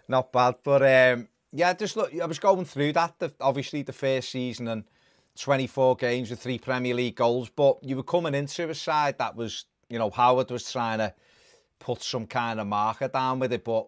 not 0.08 0.30
bad. 0.30 0.56
But 0.62 0.82
um, 0.82 1.28
yeah, 1.52 1.72
just 1.72 1.96
look, 1.96 2.12
I 2.20 2.26
was 2.26 2.38
going 2.38 2.66
through 2.66 2.92
that. 2.92 3.18
The, 3.18 3.32
obviously, 3.40 3.82
the 3.82 3.94
first 3.94 4.30
season 4.30 4.68
and 4.68 4.84
24 5.38 5.96
games 5.96 6.30
with 6.30 6.40
three 6.40 6.58
Premier 6.58 6.94
League 6.94 7.16
goals, 7.16 7.48
but 7.48 7.82
you 7.82 7.96
were 7.96 8.02
coming 8.02 8.34
into 8.34 8.68
a 8.68 8.74
side 8.74 9.16
that 9.18 9.34
was, 9.34 9.64
you 9.88 9.98
know, 9.98 10.10
Howard 10.10 10.50
was 10.50 10.70
trying 10.70 10.98
to 10.98 11.14
put 11.78 12.02
some 12.02 12.26
kind 12.26 12.60
of 12.60 12.66
marker 12.66 13.08
down 13.08 13.38
with 13.38 13.54
it, 13.54 13.64
but 13.64 13.86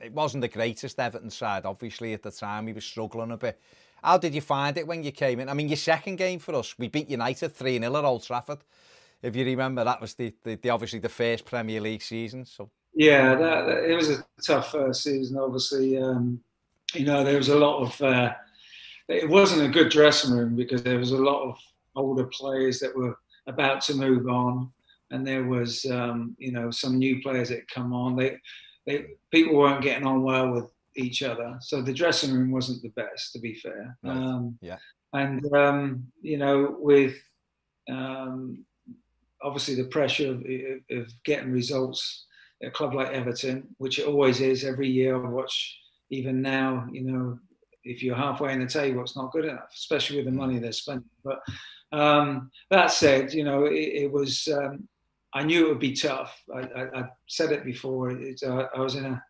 it 0.00 0.12
wasn't 0.14 0.40
the 0.40 0.48
greatest 0.48 0.98
Everton 0.98 1.28
side. 1.28 1.66
Obviously, 1.66 2.14
at 2.14 2.22
the 2.22 2.30
time, 2.30 2.66
he 2.66 2.72
was 2.72 2.84
struggling 2.84 3.32
a 3.32 3.36
bit. 3.36 3.60
How 4.02 4.16
did 4.16 4.34
you 4.34 4.40
find 4.40 4.78
it 4.78 4.86
when 4.86 5.02
you 5.02 5.12
came 5.12 5.40
in? 5.40 5.50
I 5.50 5.52
mean, 5.52 5.68
your 5.68 5.76
second 5.76 6.16
game 6.16 6.38
for 6.38 6.54
us, 6.54 6.78
we 6.78 6.88
beat 6.88 7.10
United 7.10 7.54
3 7.54 7.78
0 7.78 7.94
at 7.94 8.04
Old 8.04 8.22
Trafford. 8.22 8.60
If 9.22 9.36
you 9.36 9.44
remember, 9.44 9.84
that 9.84 10.00
was 10.00 10.14
the, 10.14 10.32
the, 10.42 10.54
the 10.54 10.70
obviously 10.70 10.98
the 10.98 11.10
first 11.10 11.44
Premier 11.44 11.82
League 11.82 12.00
season. 12.00 12.46
So 12.46 12.70
yeah, 12.94 13.34
that, 13.34 13.66
that, 13.66 13.84
it 13.84 13.94
was 13.94 14.10
a 14.10 14.24
tough 14.44 14.72
first 14.72 15.02
season. 15.02 15.38
Obviously, 15.38 15.98
um, 15.98 16.40
you 16.94 17.04
know 17.04 17.24
there 17.24 17.36
was 17.36 17.48
a 17.48 17.58
lot 17.58 17.82
of. 17.82 18.00
Uh, 18.00 18.32
it 19.08 19.28
wasn't 19.28 19.62
a 19.62 19.68
good 19.68 19.90
dressing 19.90 20.32
room 20.32 20.54
because 20.54 20.82
there 20.84 20.98
was 20.98 21.10
a 21.10 21.16
lot 21.16 21.42
of 21.42 21.56
older 21.96 22.26
players 22.26 22.78
that 22.78 22.96
were 22.96 23.16
about 23.48 23.80
to 23.82 23.94
move 23.94 24.28
on, 24.28 24.70
and 25.10 25.26
there 25.26 25.44
was 25.44 25.84
um, 25.86 26.36
you 26.38 26.52
know 26.52 26.70
some 26.70 26.98
new 26.98 27.20
players 27.22 27.48
that 27.48 27.68
come 27.68 27.92
on. 27.92 28.16
They, 28.16 28.38
they 28.86 29.06
people 29.30 29.56
weren't 29.56 29.82
getting 29.82 30.06
on 30.06 30.22
well 30.22 30.50
with 30.50 30.70
each 30.96 31.22
other. 31.22 31.56
So 31.60 31.82
the 31.82 31.92
dressing 31.92 32.34
room 32.34 32.50
wasn't 32.50 32.82
the 32.82 32.90
best, 32.90 33.32
to 33.32 33.38
be 33.38 33.54
fair. 33.54 33.96
Right. 34.02 34.16
Um, 34.16 34.58
yeah. 34.60 34.76
And 35.12 35.44
um, 35.54 36.04
you 36.22 36.38
know, 36.38 36.76
with 36.78 37.16
um, 37.88 38.64
obviously 39.42 39.74
the 39.74 39.88
pressure 39.88 40.30
of, 40.30 40.44
of, 40.90 41.12
getting 41.24 41.50
results 41.50 42.26
a 42.62 42.70
club 42.70 42.94
like 42.94 43.12
Everton, 43.12 43.68
which 43.78 43.98
it 43.98 44.06
always 44.06 44.40
is 44.40 44.64
every 44.64 44.88
year. 44.88 45.14
I 45.16 45.28
watch 45.28 45.78
even 46.10 46.42
now. 46.42 46.86
You 46.92 47.02
know, 47.02 47.38
if 47.84 48.02
you're 48.02 48.16
halfway 48.16 48.52
in 48.52 48.60
the 48.60 48.66
table, 48.66 49.02
it's 49.02 49.16
not 49.16 49.32
good 49.32 49.46
enough, 49.46 49.70
especially 49.74 50.16
with 50.16 50.26
the 50.26 50.32
money 50.32 50.58
they're 50.58 50.72
spending. 50.72 51.08
But 51.24 51.40
um, 51.92 52.50
that 52.70 52.90
said, 52.90 53.32
you 53.32 53.44
know, 53.44 53.64
it, 53.64 53.72
it 53.74 54.12
was. 54.12 54.48
Um, 54.48 54.88
I 55.32 55.44
knew 55.44 55.64
it 55.64 55.68
would 55.68 55.78
be 55.78 55.94
tough. 55.94 56.36
I, 56.52 56.58
I, 56.58 57.00
I 57.00 57.04
said 57.28 57.52
it 57.52 57.64
before. 57.64 58.10
It, 58.10 58.42
uh, 58.42 58.66
I 58.74 58.80
was 58.80 58.96
in 58.96 59.04
a 59.06 59.22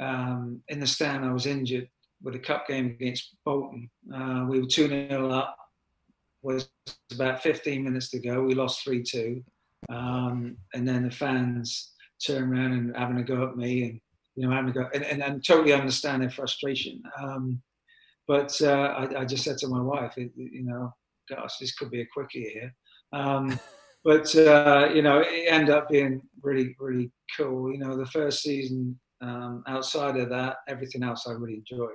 um, 0.00 0.62
in 0.68 0.80
the 0.80 0.86
stand, 0.86 1.24
I 1.24 1.32
was 1.32 1.46
injured 1.46 1.88
with 2.22 2.34
a 2.34 2.38
cup 2.38 2.66
game 2.66 2.86
against 2.86 3.36
Bolton. 3.44 3.90
Uh, 4.12 4.46
we 4.48 4.60
were 4.60 4.66
2 4.66 4.88
0 4.88 5.30
up. 5.30 5.56
Was 6.42 6.68
about 7.12 7.42
15 7.42 7.82
minutes 7.82 8.10
to 8.10 8.18
go. 8.18 8.42
We 8.42 8.54
lost 8.54 8.84
3 8.84 9.02
2. 9.02 9.42
Um, 9.88 10.56
and 10.74 10.86
then 10.86 11.04
the 11.04 11.10
fans 11.10 11.93
turned 12.26 12.52
around 12.52 12.72
and 12.72 12.96
having 12.96 13.18
a 13.18 13.22
go 13.22 13.48
at 13.48 13.56
me 13.56 13.84
and, 13.84 14.00
you 14.36 14.46
know, 14.46 14.54
having 14.54 14.70
a 14.70 14.72
go, 14.72 14.88
and, 14.94 15.04
and, 15.04 15.22
and 15.22 15.44
totally 15.44 15.72
understand 15.72 16.22
their 16.22 16.30
frustration. 16.30 17.02
Um, 17.20 17.62
but 18.26 18.56
uh, 18.62 18.94
I, 18.98 19.20
I, 19.20 19.24
just 19.24 19.44
said 19.44 19.58
to 19.58 19.68
my 19.68 19.80
wife, 19.80 20.16
it, 20.16 20.32
you 20.34 20.64
know, 20.64 20.92
gosh, 21.28 21.58
this 21.58 21.74
could 21.74 21.90
be 21.90 22.00
a 22.00 22.06
quickie 22.12 22.50
here. 22.50 22.74
Um, 23.12 23.58
but, 24.04 24.34
uh, 24.34 24.88
you 24.94 25.02
know, 25.02 25.20
it 25.20 25.46
ended 25.48 25.70
up 25.70 25.88
being 25.88 26.22
really, 26.42 26.74
really 26.78 27.12
cool. 27.36 27.70
You 27.70 27.78
know, 27.78 27.96
the 27.96 28.06
first 28.06 28.42
season 28.42 28.98
um, 29.20 29.62
outside 29.68 30.16
of 30.16 30.30
that, 30.30 30.56
everything 30.68 31.02
else 31.02 31.26
I 31.26 31.32
really 31.32 31.62
enjoyed. 31.68 31.90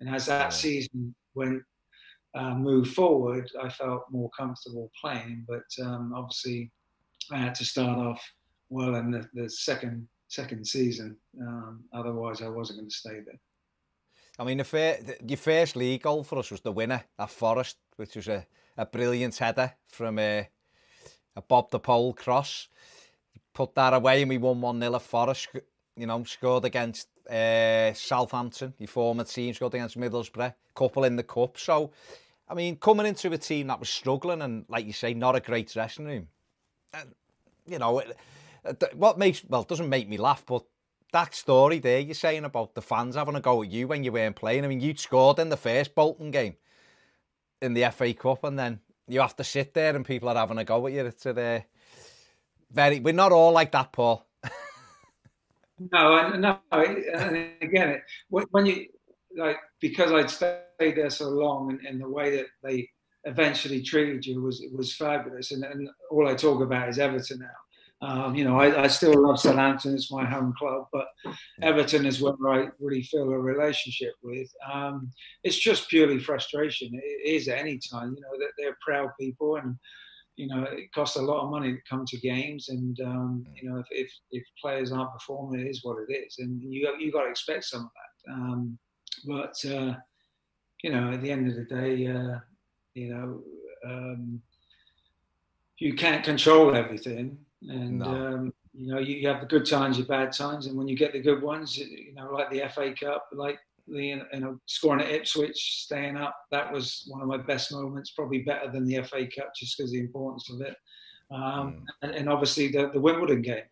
And 0.00 0.14
as 0.14 0.26
that 0.26 0.52
season 0.52 1.14
went 1.34 1.62
uh, 2.34 2.54
moved 2.54 2.92
forward, 2.94 3.50
I 3.62 3.68
felt 3.68 4.04
more 4.10 4.30
comfortable 4.38 4.90
playing. 5.00 5.46
But 5.48 5.64
um, 5.84 6.12
obviously, 6.14 6.70
I 7.32 7.38
had 7.38 7.54
to 7.56 7.64
start 7.64 7.98
off 7.98 8.22
well 8.68 8.94
in 8.96 9.10
the, 9.10 9.28
the 9.34 9.48
second 9.48 10.08
second 10.28 10.66
season. 10.66 11.16
Um, 11.40 11.84
otherwise, 11.92 12.42
I 12.42 12.48
wasn't 12.48 12.80
going 12.80 12.90
to 12.90 12.94
stay 12.94 13.20
there. 13.24 13.38
I 14.38 14.44
mean, 14.44 14.58
the, 14.58 14.64
fir- 14.64 14.98
the, 15.00 15.16
your 15.26 15.38
first 15.38 15.76
league 15.76 16.02
goal 16.02 16.24
for 16.24 16.38
us 16.38 16.50
was 16.50 16.60
the 16.60 16.72
winner 16.72 17.04
at 17.18 17.30
Forest, 17.30 17.76
which 17.96 18.16
was 18.16 18.28
a, 18.28 18.44
a 18.76 18.84
brilliant 18.84 19.36
header 19.36 19.72
from 19.86 20.18
a, 20.18 20.40
uh, 20.40 20.44
a 21.36 21.42
Bob 21.42 21.70
the 21.70 21.78
Pole 21.78 22.12
cross. 22.12 22.68
Put 23.54 23.74
that 23.76 23.94
away 23.94 24.22
and 24.22 24.28
we 24.28 24.38
won 24.38 24.60
1 24.60 24.80
0 24.80 24.94
at 24.96 25.02
Forest 25.02 25.48
you 25.96 26.06
know, 26.06 26.22
scored 26.24 26.64
against 26.64 27.08
uh, 27.30 27.92
Southampton, 27.94 28.74
your 28.78 28.88
former 28.88 29.24
team, 29.24 29.54
scored 29.54 29.74
against 29.74 29.98
Middlesbrough, 29.98 30.54
couple 30.74 31.04
in 31.04 31.16
the 31.16 31.22
cup. 31.22 31.58
So, 31.58 31.90
I 32.48 32.54
mean, 32.54 32.76
coming 32.76 33.06
into 33.06 33.32
a 33.32 33.38
team 33.38 33.68
that 33.68 33.80
was 33.80 33.88
struggling 33.88 34.42
and, 34.42 34.66
like 34.68 34.86
you 34.86 34.92
say, 34.92 35.14
not 35.14 35.34
a 35.34 35.40
great 35.40 35.72
dressing 35.72 36.04
room, 36.04 36.28
uh, 36.92 37.04
you 37.66 37.78
know, 37.78 38.02
Uh, 38.66 38.74
what 38.94 39.18
makes, 39.18 39.44
well, 39.48 39.62
it 39.62 39.68
doesn't 39.68 39.88
make 39.88 40.08
me 40.08 40.16
laugh, 40.16 40.44
but 40.46 40.64
that 41.12 41.34
story 41.34 41.78
there 41.78 42.00
you're 42.00 42.14
saying 42.14 42.44
about 42.44 42.74
the 42.74 42.82
fans 42.82 43.14
having 43.14 43.36
a 43.36 43.40
go 43.40 43.62
at 43.62 43.70
you 43.70 43.88
when 43.88 44.04
you 44.04 44.12
weren't 44.12 44.36
playing. 44.36 44.64
I 44.64 44.68
mean, 44.68 44.80
you 44.80 44.94
scored 44.96 45.38
in 45.38 45.48
the 45.48 45.56
first 45.56 45.94
Bolton 45.94 46.30
game 46.30 46.56
in 47.62 47.74
the 47.74 47.90
FA 47.90 48.12
Cup, 48.12 48.44
and 48.44 48.58
then 48.58 48.80
you 49.08 49.20
have 49.20 49.36
to 49.36 49.44
sit 49.44 49.72
there 49.72 49.94
and 49.94 50.04
people 50.04 50.28
are 50.28 50.34
having 50.34 50.58
a 50.58 50.64
go 50.64 50.86
at 50.86 50.92
you. 50.92 51.06
It's 51.06 51.26
a, 51.26 51.64
very, 52.70 53.00
we're 53.00 53.14
not 53.14 53.32
all 53.32 53.52
like 53.52 53.72
that, 53.72 53.92
Paul. 53.92 54.26
No, 55.92 56.30
no. 56.30 56.58
And 56.72 57.50
again, 57.60 58.00
when 58.30 58.64
you 58.64 58.86
like 59.36 59.58
because 59.78 60.10
I'd 60.10 60.30
stayed 60.30 60.96
there 60.96 61.10
so 61.10 61.28
long, 61.28 61.70
and, 61.70 61.86
and 61.86 62.00
the 62.00 62.08
way 62.08 62.34
that 62.34 62.46
they 62.62 62.88
eventually 63.24 63.82
treated 63.82 64.24
you 64.24 64.40
was 64.40 64.64
was 64.74 64.94
fabulous. 64.94 65.52
And, 65.52 65.64
and 65.64 65.88
all 66.10 66.28
I 66.28 66.34
talk 66.34 66.62
about 66.62 66.88
is 66.88 66.98
Everton 66.98 67.40
now. 67.40 67.46
Um, 68.02 68.34
you 68.34 68.44
know, 68.44 68.60
I, 68.60 68.82
I, 68.82 68.86
still 68.88 69.22
love 69.26 69.40
Southampton; 69.40 69.94
it's 69.94 70.12
my 70.12 70.24
home 70.24 70.52
club, 70.58 70.86
but 70.92 71.06
Everton 71.62 72.04
is 72.04 72.20
where 72.20 72.34
I 72.46 72.68
really 72.78 73.02
feel 73.02 73.22
a 73.22 73.38
relationship 73.38 74.12
with. 74.22 74.48
Um, 74.70 75.10
it's 75.44 75.56
just 75.56 75.88
purely 75.88 76.18
frustration. 76.18 76.90
It 76.92 77.26
is 77.26 77.48
at 77.48 77.58
any 77.58 77.80
time. 77.90 78.14
You 78.14 78.20
know 78.20 78.38
that 78.38 78.52
they're 78.58 78.76
proud 78.84 79.08
people, 79.18 79.56
and 79.56 79.76
you 80.36 80.46
know, 80.46 80.64
it 80.64 80.92
costs 80.92 81.16
a 81.16 81.22
lot 81.22 81.42
of 81.42 81.50
money 81.50 81.72
to 81.72 81.78
come 81.88 82.04
to 82.06 82.18
games, 82.18 82.68
and 82.68 82.98
um, 83.00 83.44
mm. 83.48 83.52
you 83.60 83.70
know, 83.70 83.78
if, 83.78 83.86
if, 83.90 84.10
if 84.30 84.44
players 84.60 84.92
aren't 84.92 85.12
performing, 85.12 85.60
it 85.60 85.70
is 85.70 85.80
what 85.82 85.96
it 86.06 86.12
is, 86.12 86.36
and 86.38 86.62
you 86.62 86.94
you 86.98 87.10
got 87.10 87.24
to 87.24 87.30
expect 87.30 87.64
some 87.64 87.80
of 87.80 87.90
that. 87.94 88.32
Um, 88.32 88.78
but 89.26 89.54
uh, 89.64 89.94
you 90.82 90.90
know, 90.90 91.12
at 91.12 91.22
the 91.22 91.30
end 91.30 91.48
of 91.48 91.56
the 91.56 91.64
day, 91.64 92.06
uh, 92.06 92.38
you 92.94 93.14
know, 93.14 93.42
um, 93.86 94.42
you 95.78 95.94
can't 95.94 96.24
control 96.24 96.74
everything, 96.74 97.38
and 97.68 97.98
no. 97.98 98.06
Um, 98.06 98.54
you 98.72 98.92
know, 98.92 98.98
you, 98.98 99.26
have 99.26 99.40
the 99.40 99.46
good 99.46 99.64
times, 99.64 99.96
your 99.96 100.06
bad 100.06 100.32
times, 100.32 100.66
and 100.66 100.76
when 100.76 100.86
you 100.86 100.96
get 100.96 101.12
the 101.12 101.20
good 101.20 101.42
ones, 101.42 101.78
you 101.78 102.12
know, 102.14 102.30
like 102.30 102.50
the 102.50 102.68
FA 102.74 102.92
Cup, 102.92 103.26
like 103.32 103.58
the 103.88 104.06
you 104.32 104.40
know, 104.40 104.58
scoring 104.66 105.00
at 105.00 105.10
Ipswich, 105.10 105.84
staying 105.84 106.16
up. 106.16 106.36
That 106.50 106.70
was 106.70 107.04
one 107.08 107.22
of 107.22 107.28
my 107.28 107.38
best 107.38 107.72
moments, 107.72 108.10
probably 108.10 108.40
better 108.40 108.70
than 108.70 108.84
the 108.84 109.02
FA 109.04 109.26
Cup, 109.26 109.52
just 109.56 109.76
because 109.76 109.92
the 109.92 110.00
importance 110.00 110.50
of 110.50 110.60
it. 110.60 110.76
Um, 111.30 111.40
mm. 111.40 111.82
and, 112.02 112.14
and, 112.14 112.28
obviously 112.28 112.68
the, 112.68 112.90
the 112.92 113.00
Wimbledon 113.00 113.42
game. 113.42 113.64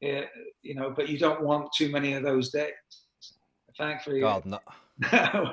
Yeah, 0.00 0.24
you 0.62 0.74
know, 0.74 0.92
but 0.94 1.08
you 1.08 1.18
don't 1.18 1.42
want 1.42 1.72
too 1.72 1.90
many 1.90 2.14
of 2.14 2.22
those 2.22 2.50
days. 2.50 2.72
Thankfully, 3.78 4.20
God, 4.20 4.44
no. 4.44 4.58
no, 5.12 5.50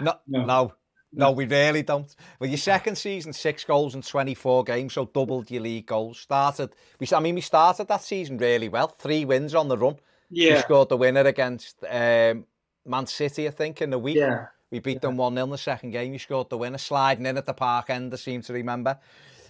no, 0.00 0.44
no, 0.44 0.72
no, 1.16 1.30
we 1.30 1.46
really 1.46 1.82
don't. 1.82 2.14
Well, 2.38 2.50
your 2.50 2.58
second 2.58 2.96
season, 2.96 3.32
six 3.32 3.64
goals 3.64 3.94
in 3.94 4.02
24 4.02 4.64
games, 4.64 4.94
so 4.94 5.06
doubled 5.06 5.50
your 5.50 5.62
league 5.62 5.86
goals. 5.86 6.18
Started, 6.18 6.74
we, 6.98 7.06
I 7.12 7.20
mean, 7.20 7.34
we 7.34 7.40
started 7.40 7.88
that 7.88 8.02
season 8.02 8.38
really 8.38 8.68
well. 8.68 8.88
Three 8.88 9.24
wins 9.24 9.54
on 9.54 9.68
the 9.68 9.78
run. 9.78 9.96
Yeah. 10.30 10.54
We 10.54 10.60
scored 10.60 10.88
the 10.88 10.96
winner 10.96 11.20
against 11.20 11.84
um, 11.88 12.46
Man 12.86 13.06
City, 13.06 13.46
I 13.46 13.50
think, 13.50 13.80
in 13.82 13.90
the 13.90 13.98
week. 13.98 14.16
Yeah. 14.16 14.46
We 14.70 14.80
beat 14.80 14.94
yeah. 14.94 15.00
them 15.00 15.16
1 15.16 15.34
0 15.34 15.44
in 15.44 15.50
the 15.50 15.58
second 15.58 15.90
game. 15.92 16.12
You 16.12 16.18
scored 16.18 16.50
the 16.50 16.58
winner, 16.58 16.78
sliding 16.78 17.26
in 17.26 17.36
at 17.36 17.46
the 17.46 17.54
park 17.54 17.90
end, 17.90 18.12
I 18.12 18.16
seem 18.16 18.42
to 18.42 18.52
remember. 18.52 18.98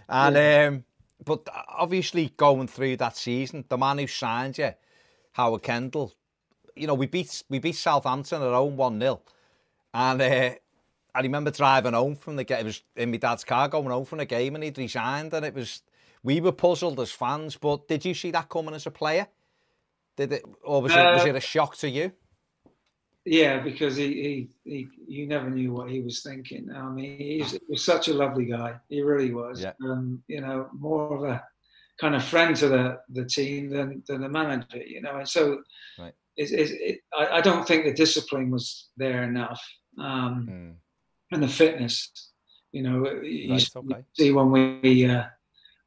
And, 0.09 0.37
yeah. 0.37 0.67
um, 0.69 0.85
but 1.25 1.49
obviously, 1.69 2.33
going 2.37 2.69
through 2.69 2.99
that 2.99 3.17
season, 3.17 3.65
the 3.69 3.79
man 3.79 3.99
who 3.99 4.07
signed 4.07 4.59
you, 4.59 4.73
Howard 5.33 5.63
Kendall, 5.63 6.13
you 6.77 6.87
know, 6.87 6.95
we 6.95 7.07
beat 7.07 7.43
we 7.49 7.59
beat 7.59 7.77
Southampton 7.77 8.43
at 8.43 8.53
home 8.53 8.77
1 8.77 9.01
0. 9.01 9.23
And 9.95 10.21
uh, 10.21 10.51
I 11.15 11.21
remember 11.21 11.51
driving 11.51 11.93
home 11.93 12.17
from 12.17 12.37
the 12.37 12.45
game. 12.45 12.61
It 12.61 12.65
was 12.65 12.83
in 12.97 13.11
my 13.11 13.19
dad's 13.19 13.45
car 13.45 13.69
going 13.69 13.91
home 13.91 14.05
from 14.05 14.19
the 14.19 14.27
game, 14.27 14.55
and 14.55 14.65
he'd 14.65 14.79
resigned. 14.79 15.33
And 15.33 15.47
it 15.47 15.55
was, 15.55 15.83
we 16.23 16.41
were 16.41 16.53
puzzled 16.53 16.99
as 16.99 17.13
fans. 17.13 17.57
But 17.57 17.87
did 17.87 18.05
you 18.05 18.15
see 18.15 18.33
that 18.33 18.49
coming 18.49 18.75
as 18.75 18.87
a 18.87 18.91
player? 18.91 19.29
Did 20.17 20.33
it, 20.33 20.45
or 20.63 20.83
was, 20.83 20.93
uh, 20.93 20.99
it, 20.99 21.15
was 21.15 21.25
it 21.25 21.37
a 21.37 21.41
shock 21.41 21.77
to 21.79 21.89
you? 21.89 22.13
Yeah, 23.25 23.61
because 23.61 23.97
he, 23.97 24.49
he, 24.65 24.71
he, 24.71 24.89
you 25.07 25.27
never 25.27 25.49
knew 25.49 25.73
what 25.73 25.89
he 25.89 26.01
was 26.01 26.23
thinking. 26.23 26.69
I 26.75 26.83
mean, 26.91 27.19
he 27.19 27.45
was 27.69 27.85
such 27.85 28.09
a 28.09 28.15
lovely 28.15 28.45
guy. 28.45 28.75
He 28.89 29.01
really 29.01 29.33
was. 29.33 29.63
Yeah. 29.63 29.73
Um, 29.83 30.23
you 30.29 30.41
know, 30.41 30.69
more 30.73 31.17
of 31.17 31.25
a 31.25 31.43
kind 31.99 32.15
of 32.15 32.25
friend 32.25 32.55
to 32.57 32.69
the, 32.69 32.99
the 33.09 33.25
team 33.25 33.71
than, 33.71 34.03
than 34.07 34.21
the 34.21 34.29
manager, 34.29 34.77
you 34.77 35.01
know. 35.01 35.17
And 35.17 35.29
so 35.29 35.63
right. 35.99 36.13
it, 36.37 37.01
I, 37.17 37.39
I, 37.39 37.41
don't 37.41 37.67
think 37.67 37.85
the 37.85 37.95
discipline 37.95 38.51
was 38.51 38.89
there 38.97 39.23
enough. 39.23 39.63
Um, 39.99 40.49
mm. 40.51 40.75
And 41.35 41.43
the 41.43 41.49
fitness, 41.49 42.31
you 42.71 42.83
know, 42.85 43.21
you, 43.23 43.55
okay. 43.55 44.05
see 44.13 44.31
when 44.31 44.53
we, 44.53 45.05
uh, 45.05 45.25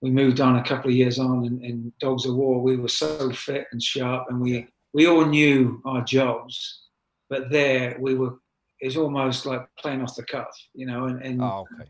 we 0.01 0.11
moved 0.11 0.41
on 0.41 0.57
a 0.57 0.63
couple 0.63 0.89
of 0.89 0.95
years 0.95 1.19
on 1.19 1.45
in, 1.45 1.63
in 1.63 1.93
Dogs 2.01 2.25
of 2.25 2.35
War. 2.35 2.61
We 2.61 2.75
were 2.75 2.89
so 2.89 3.31
fit 3.31 3.65
and 3.71 3.81
sharp, 3.81 4.25
and 4.29 4.41
we 4.41 4.67
we 4.93 5.07
all 5.07 5.25
knew 5.25 5.81
our 5.85 6.03
jobs. 6.03 6.81
But 7.29 7.49
there, 7.49 7.95
we 7.97 8.15
were. 8.15 8.35
It's 8.81 8.97
almost 8.97 9.45
like 9.45 9.65
playing 9.79 10.01
off 10.01 10.15
the 10.17 10.23
cuff, 10.23 10.53
you 10.73 10.85
know. 10.85 11.05
And, 11.05 11.21
and 11.23 11.41
oh, 11.41 11.65
okay. 11.73 11.89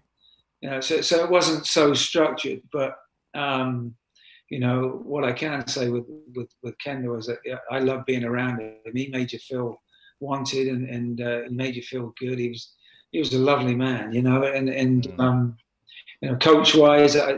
You 0.62 0.70
know, 0.70 0.80
so 0.80 1.02
so 1.02 1.24
it 1.24 1.32
wasn't 1.32 1.66
so 1.66 1.96
structured, 1.96 2.62
but 2.72 2.96
um, 3.34 3.96
you 4.50 4.60
know 4.60 5.02
what 5.04 5.24
I 5.24 5.34
can 5.34 5.68
say 5.68 5.90
with 5.90 6.06
with 6.36 6.50
with 6.62 6.78
Kendall 6.78 7.18
is 7.18 7.26
that 7.26 7.40
I 7.72 7.80
love 7.80 8.06
being 8.06 8.24
around 8.24 8.62
him. 8.62 8.76
He 8.94 9.08
made 9.08 9.34
you 9.34 9.40
feel 9.40 9.82
wanted, 10.20 10.68
and 10.68 10.88
and 10.88 11.22
uh, 11.22 11.42
he 11.44 11.54
made 11.56 11.76
you 11.76 11.82
feel 11.82 12.14
good. 12.20 12.40
He 12.40 12.50
was 12.50 12.74
he 13.12 13.20
was 13.20 13.34
a 13.34 13.40
lovely 13.40 13.76
man, 13.76 14.14
you 14.14 14.22
know, 14.22 14.44
and 14.44 14.70
and 14.70 15.04
mm. 15.04 15.20
um, 15.20 15.58
you 16.22 16.30
know, 16.30 16.38
coach 16.38 16.76
wise, 16.76 17.16
I, 17.16 17.38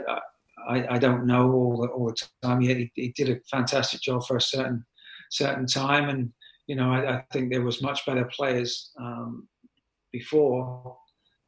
I, 0.67 0.95
I 0.95 0.97
don't 0.97 1.25
know 1.25 1.51
all 1.51 1.81
the, 1.81 1.87
all 1.87 2.07
the 2.07 2.27
time. 2.41 2.61
He, 2.61 2.91
he 2.95 3.09
did 3.09 3.29
a 3.29 3.39
fantastic 3.51 4.01
job 4.01 4.25
for 4.25 4.37
a 4.37 4.41
certain 4.41 4.85
certain 5.31 5.65
time, 5.65 6.09
and 6.09 6.31
you 6.67 6.75
know, 6.75 6.91
I, 6.91 7.17
I 7.17 7.23
think 7.31 7.51
there 7.51 7.63
was 7.63 7.81
much 7.81 8.05
better 8.05 8.25
players 8.25 8.91
um, 8.99 9.47
before 10.11 10.97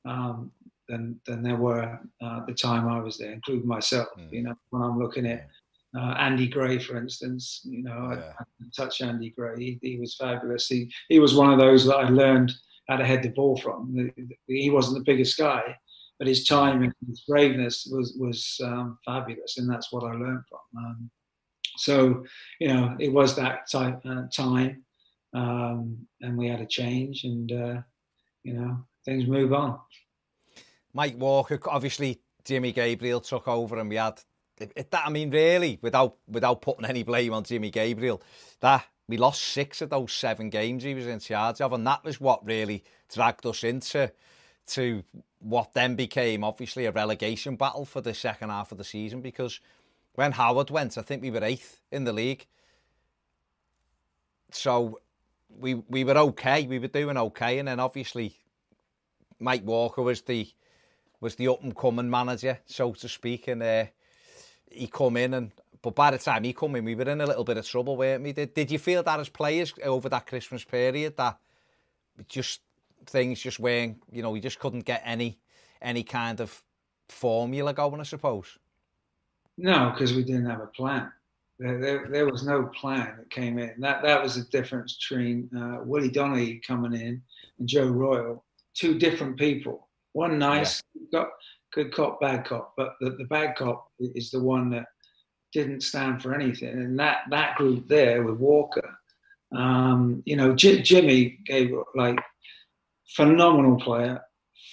um, 0.05 0.51
than 0.87 1.19
than 1.25 1.41
there 1.41 1.55
were 1.55 1.99
uh, 2.21 2.37
at 2.37 2.47
the 2.47 2.53
time 2.53 2.87
I 2.87 2.99
was 2.99 3.17
there, 3.17 3.31
including 3.31 3.67
myself. 3.67 4.07
Mm. 4.19 4.31
You 4.31 4.43
know, 4.43 4.55
when 4.69 4.83
I'm 4.83 4.99
looking 4.99 5.25
at 5.25 5.47
uh, 5.97 6.15
Andy 6.17 6.47
Gray, 6.47 6.79
for 6.79 6.97
instance, 6.97 7.61
you 7.63 7.83
know, 7.83 8.11
yeah. 8.13 8.33
I, 8.39 8.43
I 8.43 8.65
touch 8.75 9.01
Andy 9.01 9.31
Gray. 9.31 9.55
He, 9.57 9.79
he, 9.81 9.99
was 9.99 10.15
fabulous. 10.15 10.67
He 10.67 10.91
he 11.09 11.19
was 11.19 11.35
one 11.35 11.51
of 11.51 11.59
those 11.59 11.85
that 11.85 11.97
I 11.97 12.09
learned 12.09 12.53
how 12.87 12.97
to 12.97 13.05
head 13.05 13.23
the 13.23 13.29
ball 13.29 13.57
from. 13.57 14.11
He 14.47 14.69
wasn't 14.69 14.97
the 14.97 15.11
biggest 15.11 15.37
guy, 15.37 15.75
but 16.19 16.27
his 16.27 16.45
time 16.45 16.83
and 16.83 16.93
his 17.07 17.23
braveness 17.27 17.87
was 17.91 18.15
was 18.19 18.59
um, 18.63 18.97
fabulous, 19.05 19.57
and 19.57 19.69
that's 19.69 19.91
what 19.91 20.03
I 20.03 20.13
learned 20.13 20.43
from. 20.49 20.83
Um, 20.83 21.11
so, 21.77 22.23
you 22.59 22.67
know, 22.67 22.95
it 22.99 23.11
was 23.11 23.35
that 23.35 23.69
type, 23.71 24.01
uh, 24.05 24.23
time, 24.35 24.83
um, 25.33 25.97
and 26.21 26.37
we 26.37 26.47
had 26.47 26.61
a 26.61 26.65
change, 26.65 27.23
and 27.23 27.51
uh, 27.51 27.81
you 28.43 28.53
know, 28.53 28.85
things 29.05 29.27
move 29.27 29.53
on. 29.53 29.79
Mike 30.93 31.15
Walker, 31.17 31.59
obviously, 31.67 32.19
Jimmy 32.43 32.71
Gabriel 32.71 33.21
took 33.21 33.47
over, 33.47 33.79
and 33.79 33.89
we 33.89 33.95
had 33.95 34.21
that. 34.57 35.03
I 35.05 35.09
mean, 35.09 35.31
really, 35.31 35.79
without 35.81 36.15
without 36.27 36.61
putting 36.61 36.85
any 36.85 37.03
blame 37.03 37.33
on 37.33 37.43
Jimmy 37.43 37.71
Gabriel, 37.71 38.21
that 38.59 38.85
we 39.11 39.17
lost 39.17 39.43
six 39.43 39.81
of 39.81 39.89
those 39.89 40.13
seven 40.13 40.49
games 40.49 40.83
he 40.83 40.93
was 40.93 41.05
in 41.05 41.19
charge 41.19 41.59
of, 41.59 41.73
and 41.73 41.85
that 41.85 42.01
was 42.01 42.21
what 42.21 42.45
really 42.45 42.81
dragged 43.13 43.45
us 43.45 43.61
into 43.61 44.09
to 44.67 45.03
what 45.39 45.73
then 45.73 45.95
became 45.95 46.45
obviously 46.45 46.85
a 46.85 46.93
relegation 46.93 47.57
battle 47.57 47.83
for 47.83 47.99
the 47.99 48.13
second 48.13 48.47
half 48.47 48.71
of 48.71 48.77
the 48.77 48.85
season 48.85 49.19
because 49.19 49.59
when 50.15 50.31
Howard 50.31 50.69
went, 50.69 50.97
I 50.97 51.01
think 51.01 51.21
we 51.21 51.29
were 51.29 51.43
eighth 51.43 51.81
in 51.91 52.05
the 52.05 52.13
league. 52.13 52.45
So 54.51 55.01
we 55.59 55.73
we 55.73 56.05
were 56.05 56.17
okay, 56.17 56.65
we 56.65 56.79
were 56.79 56.87
doing 56.87 57.17
okay, 57.17 57.59
and 57.59 57.67
then 57.67 57.81
obviously 57.81 58.37
Mike 59.41 59.65
Walker 59.65 60.03
was 60.03 60.21
the 60.21 60.47
was 61.19 61.35
the 61.35 61.49
up 61.49 61.61
and 61.63 61.75
coming 61.75 62.09
manager, 62.09 62.59
so 62.65 62.93
to 62.93 63.09
speak, 63.09 63.49
and 63.49 63.61
uh, 63.61 63.85
he 64.71 64.87
come 64.87 65.17
in 65.17 65.33
and 65.33 65.51
but 65.81 65.95
by 65.95 66.11
the 66.11 66.17
time 66.17 66.43
he 66.43 66.53
come 66.53 66.75
in, 66.75 66.85
we 66.85 66.95
were 66.95 67.09
in 67.09 67.21
a 67.21 67.25
little 67.25 67.43
bit 67.43 67.57
of 67.57 67.67
trouble, 67.67 67.97
weren't 67.97 68.23
we? 68.23 68.33
Did, 68.33 68.53
did 68.53 68.71
you 68.71 68.77
feel 68.77 69.01
that 69.03 69.19
as 69.19 69.29
players 69.29 69.73
over 69.83 70.09
that 70.09 70.27
Christmas 70.27 70.63
period 70.63 71.17
that 71.17 71.37
just 72.27 72.61
things 73.07 73.41
just 73.41 73.59
weren't, 73.59 74.01
you 74.11 74.21
know, 74.21 74.29
we 74.29 74.39
just 74.39 74.59
couldn't 74.59 74.85
get 74.85 75.01
any 75.03 75.39
any 75.81 76.03
kind 76.03 76.39
of 76.39 76.61
formula 77.09 77.73
going, 77.73 77.99
I 77.99 78.03
suppose? 78.03 78.59
No, 79.57 79.91
because 79.91 80.13
we 80.13 80.23
didn't 80.23 80.45
have 80.45 80.61
a 80.61 80.67
plan. 80.67 81.11
There, 81.57 81.79
there, 81.79 82.07
there, 82.09 82.25
was 82.25 82.43
no 82.43 82.63
plan 82.67 83.15
that 83.17 83.29
came 83.29 83.57
in. 83.57 83.73
That 83.79 84.03
that 84.03 84.21
was 84.21 84.35
the 84.35 84.49
difference 84.51 84.97
between 84.97 85.49
uh, 85.55 85.83
Willie 85.83 86.09
Donachie 86.09 86.63
coming 86.63 86.93
in 86.93 87.21
and 87.59 87.67
Joe 87.67 87.87
Royle. 87.87 88.43
Two 88.73 88.97
different 88.97 89.37
people. 89.37 89.87
One 90.13 90.37
nice, 90.37 90.81
yeah. 90.93 91.19
got 91.19 91.29
good 91.73 91.93
cop, 91.93 92.19
bad 92.19 92.45
cop, 92.45 92.73
but 92.75 92.95
the, 92.99 93.11
the 93.11 93.25
bad 93.25 93.55
cop 93.55 93.91
is 93.99 94.31
the 94.31 94.41
one 94.41 94.69
that 94.71 94.85
didn't 95.53 95.81
stand 95.81 96.21
for 96.21 96.33
anything. 96.33 96.69
And 96.69 96.99
that 96.99 97.19
that 97.29 97.55
group 97.55 97.87
there 97.87 98.23
with 98.23 98.37
Walker, 98.37 98.97
um, 99.55 100.23
you 100.25 100.35
know, 100.35 100.55
J- 100.55 100.81
Jimmy 100.81 101.39
gave 101.45 101.73
like 101.95 102.19
phenomenal 103.15 103.79
player, 103.79 104.21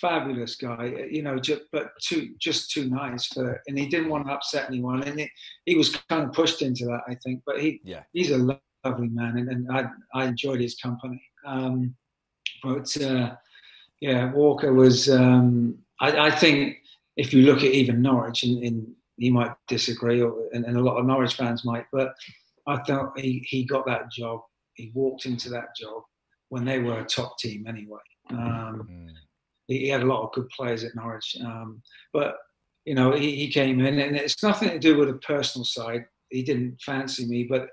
fabulous 0.01 0.55
guy, 0.57 1.07
you 1.11 1.23
know, 1.23 1.39
just, 1.39 1.63
but 1.73 1.91
too 2.01 2.35
just 2.39 2.71
too 2.71 2.89
nice 2.89 3.27
for, 3.27 3.61
and 3.67 3.79
he 3.79 3.87
didn't 3.87 4.09
want 4.09 4.27
to 4.27 4.33
upset 4.33 4.69
anyone, 4.69 5.03
and 5.03 5.21
it, 5.21 5.31
he 5.67 5.77
was 5.77 5.97
kind 6.09 6.25
of 6.25 6.33
pushed 6.33 6.63
into 6.63 6.85
that, 6.87 7.03
I 7.09 7.15
think. 7.17 7.43
But 7.47 7.61
he 7.61 7.81
yeah. 7.85 8.03
he's 8.13 8.31
a 8.31 8.39
lovely 8.39 9.09
man, 9.09 9.39
and, 9.39 9.49
and 9.49 9.73
I 9.73 9.87
I 10.15 10.25
enjoyed 10.25 10.61
his 10.61 10.77
company. 10.77 11.23
Um, 11.47 11.95
but 12.63 12.97
uh, 13.03 13.35
yeah, 14.01 14.33
Walker 14.33 14.73
was. 14.73 15.11
Um, 15.11 15.79
I, 16.01 16.29
I 16.29 16.31
think 16.31 16.77
if 17.17 17.35
you 17.35 17.43
look 17.43 17.59
at 17.59 17.73
even 17.73 18.01
Norwich 18.01 18.45
in, 18.45 18.63
in 18.63 18.95
he 19.19 19.31
might 19.31 19.53
disagree, 19.67 20.23
or, 20.23 20.49
and, 20.53 20.65
and, 20.65 20.77
a 20.77 20.83
lot 20.83 20.97
of 20.97 21.07
Norwich 21.07 21.35
fans 21.35 21.65
might, 21.65 21.87
but 21.93 22.15
I 22.67 22.79
thought 22.85 23.19
he, 23.19 23.45
he 23.49 23.65
got 23.65 23.87
that 23.87 24.11
job. 24.11 24.41
He 24.75 24.93
walked 24.95 25.27
into 25.27 25.49
that 25.51 25.77
job 25.77 26.03
when 26.51 26.65
they 26.65 26.79
were 26.79 27.01
a 27.01 27.05
top 27.05 27.39
team 27.39 27.67
anyway. 27.67 27.99
Um, 28.31 28.87
mm. 28.91 29.09
he, 29.67 29.79
he, 29.81 29.89
had 29.89 30.03
a 30.03 30.07
lot 30.07 30.23
of 30.23 30.33
good 30.33 30.49
players 30.51 30.85
at 30.85 30.95
Norwich, 30.95 31.37
um, 31.45 31.83
but 32.13 32.37
you 32.85 32.95
know 32.95 33.13
he, 33.13 33.35
he, 33.35 33.51
came 33.51 33.81
in, 33.81 33.99
and 33.99 34.17
it's 34.17 34.43
nothing 34.43 34.69
to 34.71 34.79
do 34.79 34.97
with 34.97 35.09
a 35.09 35.15
personal 35.15 35.65
side. 35.65 36.05
He 36.31 36.43
didn't 36.43 36.81
fancy 36.83 37.27
me, 37.27 37.45
but 37.45 37.69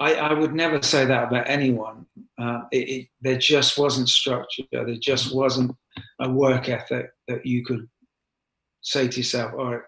I, 0.00 0.14
I 0.14 0.32
would 0.32 0.52
never 0.52 0.82
say 0.82 1.04
that 1.04 1.28
about 1.28 1.48
anyone. 1.48 2.06
Uh, 2.38 2.62
it, 2.72 3.06
there 3.20 3.38
just 3.38 3.78
wasn't 3.78 4.08
structure. 4.08 4.64
There 4.72 4.96
just 5.00 5.34
wasn't 5.34 5.76
a 6.20 6.28
work 6.28 6.68
ethic 6.68 7.06
that 7.28 7.46
you 7.46 7.64
could 7.64 7.88
say 8.82 9.06
to 9.06 9.16
yourself, 9.16 9.52
"All 9.56 9.72
right." 9.72 9.82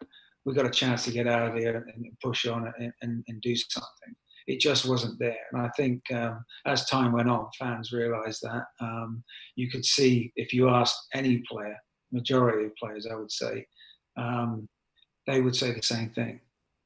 We 0.46 0.54
got 0.54 0.64
a 0.64 0.70
chance 0.70 1.04
to 1.04 1.10
get 1.10 1.26
out 1.26 1.48
of 1.48 1.56
here 1.56 1.84
and 1.92 2.06
push 2.22 2.46
on 2.46 2.72
and, 2.78 2.92
and, 3.02 3.24
and 3.26 3.40
do 3.42 3.54
something. 3.56 4.14
It 4.46 4.60
just 4.60 4.86
wasn't 4.86 5.18
there. 5.18 5.40
And 5.52 5.60
I 5.60 5.68
think 5.76 6.00
um, 6.12 6.44
as 6.66 6.86
time 6.86 7.10
went 7.10 7.28
on, 7.28 7.48
fans 7.58 7.92
realised 7.92 8.42
that. 8.42 8.66
Um, 8.80 9.24
you 9.56 9.68
could 9.68 9.84
see 9.84 10.32
if 10.36 10.52
you 10.52 10.68
asked 10.68 11.08
any 11.12 11.42
player, 11.50 11.76
majority 12.12 12.66
of 12.66 12.76
players, 12.76 13.08
I 13.10 13.16
would 13.16 13.32
say, 13.32 13.66
um, 14.16 14.68
they 15.26 15.40
would 15.40 15.56
say 15.56 15.72
the 15.72 15.82
same 15.82 16.10
thing. 16.10 16.40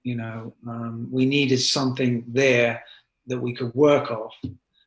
You 0.04 0.16
know, 0.16 0.54
um, 0.66 1.08
we 1.12 1.26
needed 1.26 1.58
something 1.58 2.24
there 2.26 2.82
that 3.26 3.38
we 3.38 3.54
could 3.54 3.74
work 3.74 4.10
off. 4.10 4.34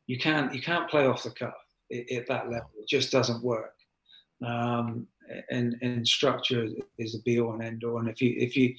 You 0.07 0.17
can't 0.17 0.51
you 0.53 0.61
can't 0.61 0.89
play 0.89 1.05
off 1.05 1.21
the 1.21 1.29
cuff 1.29 1.53
at 1.91 2.27
that 2.27 2.49
level. 2.49 2.71
It 2.79 2.89
just 2.89 3.11
doesn't 3.11 3.43
work. 3.43 3.75
Um, 4.43 5.07
and 5.49 5.75
and 5.81 6.07
structure 6.07 6.67
is 6.97 7.15
a 7.15 7.21
be 7.23 7.39
all 7.39 7.53
and 7.53 7.63
end 7.63 7.83
all. 7.83 7.99
And 7.99 8.09
if 8.09 8.21
you 8.21 8.35
if 8.37 8.55
you 8.55 8.73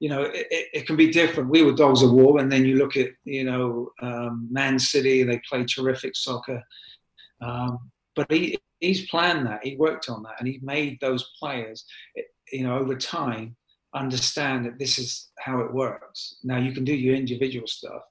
you 0.00 0.08
know 0.08 0.22
it, 0.22 0.46
it, 0.50 0.86
can 0.86 0.96
be 0.96 1.10
different. 1.10 1.50
We 1.50 1.62
were 1.62 1.72
dogs 1.72 2.02
of 2.02 2.12
war, 2.12 2.38
and 2.38 2.50
then 2.50 2.64
you 2.64 2.76
look 2.76 2.96
at 2.96 3.10
you 3.24 3.44
know 3.44 3.90
um, 4.02 4.48
Man 4.50 4.78
City. 4.78 5.22
They 5.22 5.40
play 5.48 5.64
terrific 5.64 6.16
soccer, 6.16 6.62
um, 7.40 7.78
but 8.14 8.30
he 8.30 8.58
he's 8.80 9.08
planned 9.08 9.46
that. 9.46 9.64
He 9.64 9.76
worked 9.76 10.08
on 10.08 10.22
that, 10.22 10.36
and 10.38 10.48
he 10.48 10.60
made 10.62 10.98
those 11.00 11.30
players 11.38 11.84
you 12.52 12.64
know 12.64 12.78
over 12.78 12.96
time 12.96 13.56
understand 13.94 14.66
that 14.66 14.78
this 14.78 14.98
is 14.98 15.30
how 15.38 15.60
it 15.60 15.72
works. 15.72 16.36
Now 16.44 16.58
you 16.58 16.72
can 16.72 16.84
do 16.84 16.94
your 16.94 17.14
individual 17.14 17.66
stuff. 17.66 18.02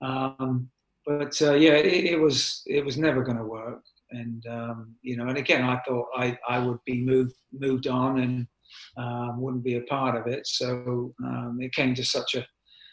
Um, 0.00 0.70
but 1.04 1.40
uh, 1.42 1.54
yeah, 1.54 1.72
it, 1.72 2.04
it, 2.04 2.20
was 2.20 2.62
it 2.66 2.84
was 2.84 2.98
never 2.98 3.22
going 3.22 3.38
to 3.38 3.44
work 3.44 3.82
and 4.10 4.44
um, 4.46 4.94
you 5.02 5.16
know, 5.16 5.28
and 5.28 5.38
again, 5.38 5.64
I 5.64 5.80
thought 5.86 6.06
I, 6.16 6.38
I 6.48 6.58
would 6.58 6.78
be 6.84 7.02
moved 7.02 7.34
moved 7.52 7.86
on 7.86 8.20
and 8.20 8.46
um, 8.96 9.40
wouldn't 9.40 9.64
be 9.64 9.76
a 9.76 9.82
part 9.82 10.16
of 10.16 10.26
it. 10.26 10.46
So 10.46 11.14
um, 11.24 11.58
it 11.60 11.72
came 11.74 11.94
to 11.94 12.04
such 12.04 12.34
a 12.34 12.46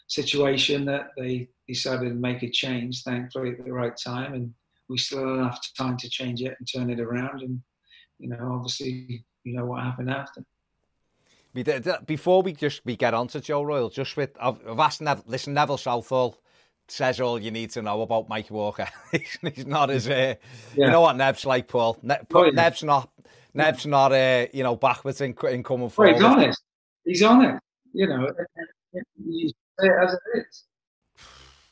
situation 0.08 0.86
that 0.86 1.08
they 1.18 1.50
decided 1.68 2.10
to 2.10 2.16
make 2.16 2.44
a 2.44 2.50
change, 2.50 3.04
thankfully 3.04 3.52
at 3.52 3.64
the 3.64 3.72
right 3.72 3.98
time, 4.04 4.34
and 4.34 4.54
we 4.90 4.98
still 4.98 5.20
had 5.20 5.40
enough 5.40 5.60
time 5.78 5.98
to 5.98 6.10
change 6.10 6.42
it 6.42 6.56
and 6.60 6.68
turn 6.74 6.90
it 6.90 7.00
around. 7.00 7.42
And 7.42 7.60
you 8.20 8.30
know, 8.30 8.52
obviously, 8.54 9.26
you 9.44 9.54
know 9.58 9.66
what 9.66 9.84
happened 9.84 10.10
after. 10.10 10.44
Before 12.06 12.42
we 12.42 12.52
just 12.52 12.86
we 12.86 12.98
get 12.98 13.14
on 13.14 13.28
to 13.30 13.40
Joe 13.40 13.64
Royle, 13.64 13.90
just 13.90 14.18
with 14.18 14.32
I've, 14.40 14.60
I've 14.68 14.80
asked 14.80 15.02
Nev, 15.02 15.24
listen 15.26 15.54
Neville 15.54 15.78
Southall 15.78 16.38
says 16.88 17.20
all 17.20 17.40
you 17.40 17.52
need 17.52 17.72
to 17.72 17.82
know 17.82 18.02
about 18.02 18.30
Mike 18.30 18.52
Walker. 18.52 18.88
he's 19.12 19.66
not 19.66 19.90
as 19.90 20.08
uh, 20.08 20.36
yeah. 20.76 20.86
you 20.86 20.92
know 20.92 21.02
what 21.02 21.16
Nev's 21.16 21.46
like, 21.46 21.68
Paul. 21.68 21.98
Ne- 22.02 22.18
oh, 22.34 22.46
yeah. 22.46 22.52
Nev's 22.52 22.84
not 22.84 23.10
Nev's 23.54 23.86
not 23.86 24.12
uh, 24.12 24.48
you 24.54 24.64
know 24.64 24.76
backwards 24.76 25.22
in, 25.22 25.36
in 25.50 25.64
coming 25.64 25.90
forward. 25.90 26.16
Well, 26.16 26.16
he's 26.16 26.24
honest. 26.24 26.64
He's 27.06 27.24
honest. 27.24 27.62
You 27.94 28.08
know, 28.08 28.30
it 28.94 29.06
as 29.80 30.14
it 30.14 30.20
is. 30.36 30.64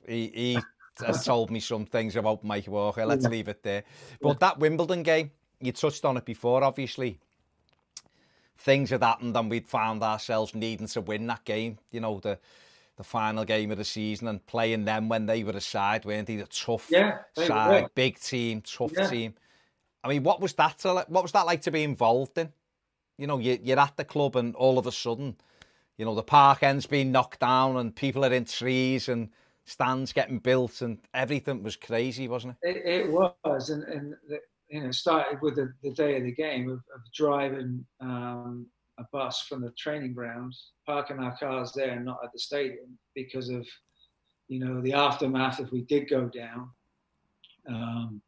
He 0.08 0.32
he 0.34 0.60
has 1.06 1.26
told 1.26 1.52
me 1.52 1.60
some 1.60 1.86
things 1.86 2.16
about 2.16 2.44
Mike 2.44 2.68
Walker. 2.68 3.06
Let's 3.06 3.24
yeah. 3.24 3.30
leave 3.30 3.48
it 3.48 3.64
there. 3.64 3.84
But 4.22 4.40
that 4.40 4.60
Wimbledon 4.60 5.04
game, 5.04 5.32
you 5.60 5.72
touched 5.72 6.06
on 6.06 6.18
it 6.18 6.26
before, 6.26 6.64
obviously. 6.64 7.20
things 8.58 8.90
had 8.92 9.04
happened 9.04 9.36
and 9.36 9.50
we'd 9.50 9.68
found 9.68 10.04
ourselves 10.04 10.56
needing 10.56 10.88
to 10.88 11.02
win 11.02 11.28
that 11.28 11.44
game. 11.44 11.78
You 11.92 12.00
know, 12.00 12.20
the 12.20 12.40
the 12.98 13.04
final 13.04 13.44
game 13.44 13.72
of 13.72 13.78
the 13.78 13.86
season 13.86 14.28
and 14.28 14.46
playing 14.46 14.86
them 14.86 15.10
when 15.10 15.26
they 15.26 15.44
were 15.44 15.52
a 15.52 15.62
side, 15.62 16.06
weren't 16.06 16.28
they? 16.28 16.38
A 16.38 16.46
tough 16.46 16.88
yeah, 16.92 17.20
side, 17.36 17.88
big 17.96 18.20
team, 18.20 18.62
tough 18.62 18.92
yeah. 18.96 19.10
team. 19.10 19.34
I 20.04 20.10
mean, 20.10 20.24
what 20.24 20.42
was 20.42 20.54
that? 20.54 20.80
To, 20.80 21.06
what 21.08 21.24
was 21.24 21.32
that 21.32 21.46
like 21.46 21.62
to 21.62 21.72
be 21.72 21.84
involved 21.84 22.38
in? 22.38 22.52
You 23.18 23.28
know, 23.28 23.40
you, 23.40 23.58
you're 23.62 23.80
at 23.80 23.98
the 23.98 24.04
club 24.04 24.36
and 24.36 24.56
all 24.56 24.78
of 24.78 24.86
a 24.86 24.92
sudden, 24.92 25.38
you 25.98 26.06
know, 26.06 26.16
the 26.16 26.24
park 26.24 26.64
end's 26.64 26.86
being 26.86 27.12
knocked 27.12 27.40
down 27.40 27.78
and 27.78 27.96
people 27.96 28.26
are 28.26 28.34
in 28.34 28.46
trees 28.46 29.10
and 29.10 29.30
stands 29.66 30.12
getting 30.12 30.40
built 30.40 30.82
and 30.82 31.00
everything 31.14 31.64
was 31.64 31.76
crazy, 31.76 32.28
wasn't 32.28 32.56
it? 32.62 32.76
It, 32.76 32.86
it 32.86 33.12
was, 33.12 33.70
and 33.70 33.84
and 33.84 34.16
the, 34.28 34.40
you 34.70 34.84
know, 34.84 34.92
started 34.92 35.40
with 35.42 35.56
the, 35.56 35.74
the 35.84 35.92
day 35.92 36.18
of 36.18 36.24
the 36.24 36.32
game 36.32 36.70
of, 36.70 36.80
of 36.94 37.02
driving 37.14 37.86
um, 38.02 38.68
a 39.04 39.08
bus 39.12 39.42
from 39.42 39.62
the 39.62 39.72
training 39.78 40.14
grounds, 40.14 40.72
parking 40.86 41.20
our 41.20 41.36
cars 41.38 41.72
there 41.74 41.92
and 41.92 42.06
not 42.06 42.20
at 42.24 42.32
the 42.32 42.40
stadium 42.40 42.98
because 43.16 43.50
of, 43.50 43.68
you 44.48 44.60
know, 44.60 44.82
the 44.82 44.94
aftermath 44.94 45.60
if 45.60 45.72
we 45.72 45.82
did 45.82 46.10
go 46.10 46.26
down. 46.26 46.70
Um, 47.68 48.22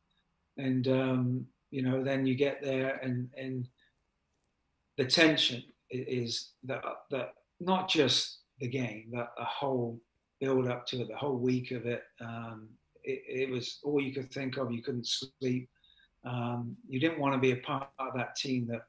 and 0.57 0.87
um, 0.87 1.45
you 1.71 1.81
know, 1.81 2.03
then 2.03 2.25
you 2.25 2.35
get 2.35 2.61
there 2.61 2.99
and 3.03 3.29
and 3.37 3.67
the 4.97 5.05
tension 5.05 5.63
is 5.89 6.51
that 6.63 6.83
that 7.11 7.33
not 7.59 7.89
just 7.89 8.39
the 8.59 8.67
game, 8.67 9.09
that 9.11 9.31
the 9.37 9.43
whole 9.43 9.99
build 10.39 10.67
up 10.67 10.85
to 10.87 11.01
it, 11.01 11.07
the 11.07 11.15
whole 11.15 11.37
week 11.37 11.71
of 11.71 11.85
it. 11.85 12.03
Um, 12.21 12.69
it, 13.03 13.23
it, 13.27 13.49
was 13.49 13.79
all 13.83 14.01
you 14.01 14.13
could 14.13 14.31
think 14.33 14.57
of. 14.57 14.71
You 14.71 14.81
couldn't 14.81 15.07
sleep. 15.07 15.69
Um, 16.25 16.75
you 16.87 16.99
didn't 16.99 17.19
want 17.19 17.33
to 17.33 17.39
be 17.39 17.51
a 17.51 17.57
part 17.57 17.89
of 17.99 18.13
that 18.15 18.35
team 18.35 18.67
that 18.67 18.83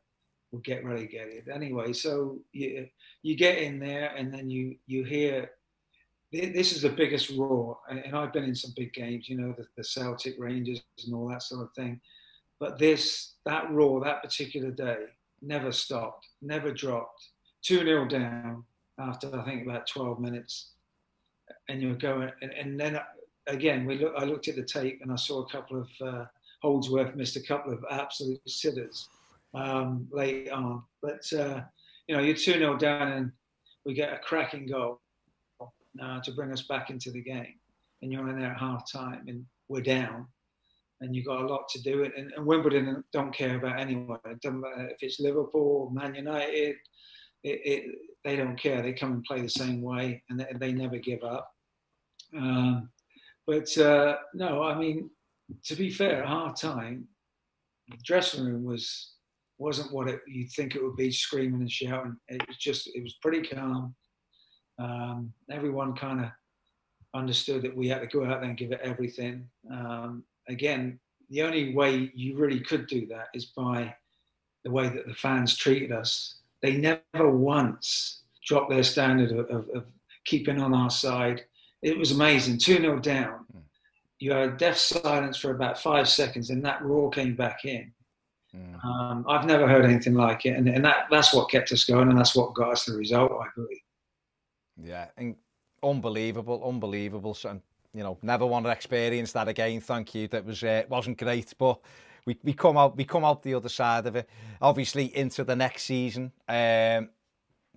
would 0.57 0.65
get 0.65 0.85
relegated 0.85 1.49
anyway. 1.49 1.93
So 1.93 2.39
you 2.53 2.89
you 3.23 3.37
get 3.37 3.59
in 3.59 3.79
there, 3.79 4.13
and 4.17 4.33
then 4.33 4.49
you 4.51 4.77
you 4.87 5.05
hear 5.05 5.51
this 6.33 6.73
is 6.75 6.83
the 6.83 6.89
biggest 6.89 7.31
roar. 7.31 7.79
And 7.89 8.17
I've 8.17 8.33
been 8.33 8.45
in 8.45 8.55
some 8.55 8.73
big 8.77 8.93
games, 8.93 9.29
you 9.29 9.37
know, 9.37 9.55
the, 9.57 9.67
the 9.77 9.85
Celtic 9.85 10.35
Rangers 10.39 10.83
and 11.05 11.15
all 11.15 11.29
that 11.29 11.43
sort 11.43 11.63
of 11.63 11.73
thing. 11.75 12.01
But 12.59 12.79
this 12.79 13.35
that 13.45 13.71
roar 13.71 14.03
that 14.05 14.23
particular 14.23 14.71
day 14.71 14.97
never 15.43 15.73
stopped, 15.73 16.27
never 16.41 16.73
dropped. 16.73 17.23
Two 17.63 17.81
0 17.81 18.09
down 18.09 18.65
after 18.99 19.35
I 19.39 19.45
think 19.45 19.67
about 19.67 19.87
12 19.87 20.21
minutes, 20.21 20.71
and 21.69 21.83
you're 21.83 21.95
going, 21.95 22.31
and, 22.41 22.53
and 22.53 22.81
then 22.81 22.99
again 23.47 23.85
we 23.85 23.99
look. 23.99 24.15
I 24.17 24.25
looked 24.25 24.49
at 24.49 24.57
the 24.57 24.65
tape 24.65 25.01
and 25.03 25.13
I 25.13 25.17
saw 25.17 25.43
a 25.43 25.51
couple 25.51 25.81
of 25.83 25.89
uh, 26.01 26.25
Holdsworth 26.63 27.15
missed 27.15 27.37
a 27.37 27.43
couple 27.43 27.73
of 27.73 27.85
absolute 27.91 28.41
sitters 28.49 29.09
um, 29.57 30.07
late 30.13 30.51
on. 30.51 30.83
But, 31.03 31.25
uh, 31.33 31.63
you 32.07 32.17
know, 32.17 32.23
you're 32.23 32.37
2 32.37 32.53
0 32.53 32.77
down 32.77 33.13
and 33.13 33.33
we 33.85 33.95
get 33.95 34.13
a 34.13 34.19
cracking 34.19 34.67
goal 34.67 35.01
uh, 36.03 36.21
to 36.21 36.33
bring 36.33 36.53
us 36.53 36.63
back 36.63 36.91
into 36.91 37.11
the 37.11 37.23
game. 37.23 37.55
And 38.03 38.13
you're 38.13 38.29
in 38.29 38.39
there 38.39 38.53
at 38.53 38.61
half 38.61 38.91
time 38.91 39.25
and 39.27 39.45
we're 39.69 39.81
down 39.81 40.27
and 41.01 41.15
you've 41.15 41.27
got 41.27 41.43
a 41.43 41.47
lot 41.47 41.69
to 41.71 41.83
do. 41.83 42.05
And, 42.05 42.33
and 42.33 42.47
Wimbledon 42.47 43.03
don't 43.13 43.35
care 43.35 43.57
about 43.57 43.81
anyone. 43.81 44.19
It 44.27 44.41
doesn't 44.41 44.61
matter 44.61 44.89
if 44.89 44.99
it's 45.01 45.21
Liverpool, 45.21 45.91
Man 45.93 46.15
United, 46.15 46.77
it, 47.43 47.61
it, 47.65 47.85
they 48.25 48.37
don't 48.37 48.59
care. 48.59 48.83
They 48.83 48.93
come 48.93 49.13
and 49.13 49.25
play 49.25 49.41
the 49.41 49.49
same 49.49 49.83
way 49.83 50.23
and 50.29 50.41
they, 50.41 50.47
they 50.59 50.73
never 50.73 50.99
give 50.99 51.23
up. 51.23 51.51
Um, 52.37 52.91
but 53.47 53.77
uh, 53.79 54.17
no, 54.35 54.63
I 54.63 54.77
mean, 54.77 55.11
to 55.65 55.77
be 55.77 55.91
fair, 55.91 56.23
at 56.23 56.29
half 56.29 56.61
time, 56.61 57.07
the 57.89 57.97
dressing 58.03 58.45
room 58.45 58.65
was 58.65 59.13
wasn't 59.59 59.93
what 59.93 60.09
it, 60.09 60.21
you'd 60.27 60.51
think 60.53 60.75
it 60.75 60.83
would 60.83 60.97
be, 60.97 61.11
screaming 61.11 61.61
and 61.61 61.71
shouting. 61.71 62.17
It 62.29 62.47
was 62.47 62.57
just 62.57 62.89
it 62.95 63.03
was 63.03 63.15
pretty 63.23 63.47
calm. 63.47 63.95
Um, 64.79 65.33
everyone 65.51 65.95
kind 65.95 66.21
of 66.21 66.31
understood 67.15 67.63
that 67.63 67.77
we 67.77 67.89
had 67.89 68.01
to 68.01 68.07
go 68.07 68.25
out 68.25 68.41
there 68.41 68.51
and 68.51 68.59
give 68.59 68.73
it 68.73 68.81
everything. 68.83 69.49
Um, 69.71 70.25
again, 70.49 70.99
the 71.31 71.43
only 71.43 71.75
way 71.75 72.11
you 72.15 72.37
really 72.37 72.61
could 72.61 72.87
do 72.87 73.07
that 73.07 73.29
is 73.35 73.47
by 73.47 73.95
the 74.65 74.71
way 74.71 74.89
that 74.89 75.07
the 75.07 75.15
fans 75.15 75.57
treated 75.57 75.93
us. 75.93 76.41
They 76.63 76.77
never 76.77 77.31
once 77.31 78.23
dropped 78.47 78.71
their 78.71 78.83
standard 78.83 79.33
of, 79.33 79.51
of, 79.51 79.69
of 79.75 79.85
keeping 80.25 80.61
on 80.61 80.75
our 80.75 80.91
side. 80.91 81.43
It 81.83 81.97
was 81.97 82.13
amazing. 82.13 82.59
2 82.59 82.79
0 82.79 82.99
down. 82.99 83.47
Mm 83.57 83.63
you 84.19 84.33
had 84.33 84.49
a 84.49 84.57
deaf 84.57 84.77
silence 84.77 85.37
for 85.37 85.51
about 85.51 85.79
five 85.79 86.09
seconds, 86.09 86.51
and 86.51 86.65
that 86.65 86.83
roar 86.83 87.11
came 87.11 87.37
back 87.37 87.65
in. 87.65 87.93
Mm. 88.57 88.85
Um, 88.85 89.25
I've 89.29 89.45
never 89.45 89.69
heard 89.69 89.85
anything 89.85 90.15
like 90.15 90.47
it, 90.47 90.57
and, 90.57 90.69
and 90.69 90.85
that, 90.85 91.07
that's 91.11 91.35
what 91.35 91.51
kept 91.51 91.73
us 91.73 91.85
going, 91.85 92.09
and 92.09 92.19
that's 92.19 92.35
what 92.35 92.55
got 92.55 92.73
us 92.73 92.85
the 92.85 92.95
result, 92.95 93.33
I 93.33 93.47
believe. 93.55 93.81
Yeah, 94.83 95.07
and 95.17 95.37
unbelievable, 95.83 96.63
unbelievable. 96.67 97.35
So, 97.35 97.61
you 97.93 98.03
know, 98.03 98.19
never 98.23 98.47
want 98.47 98.67
to 98.67 98.71
experience 98.71 99.33
that 99.33 99.49
again. 99.49 99.81
Thank 99.81 100.15
you. 100.15 100.29
That 100.29 100.45
was 100.45 100.63
uh, 100.63 100.85
wasn't 100.89 101.19
great, 101.19 101.53
but 101.59 101.81
we, 102.25 102.39
we 102.43 102.53
come 102.53 102.77
out 102.77 102.97
we 102.97 103.05
come 103.05 103.25
out 103.25 103.43
the 103.43 103.55
other 103.55 103.69
side 103.69 104.07
of 104.07 104.17
it. 104.17 104.29
Obviously, 104.61 105.17
into 105.17 105.45
the 105.45 105.57
next 105.57 105.85
season. 105.85 106.33
Um, 106.49 107.11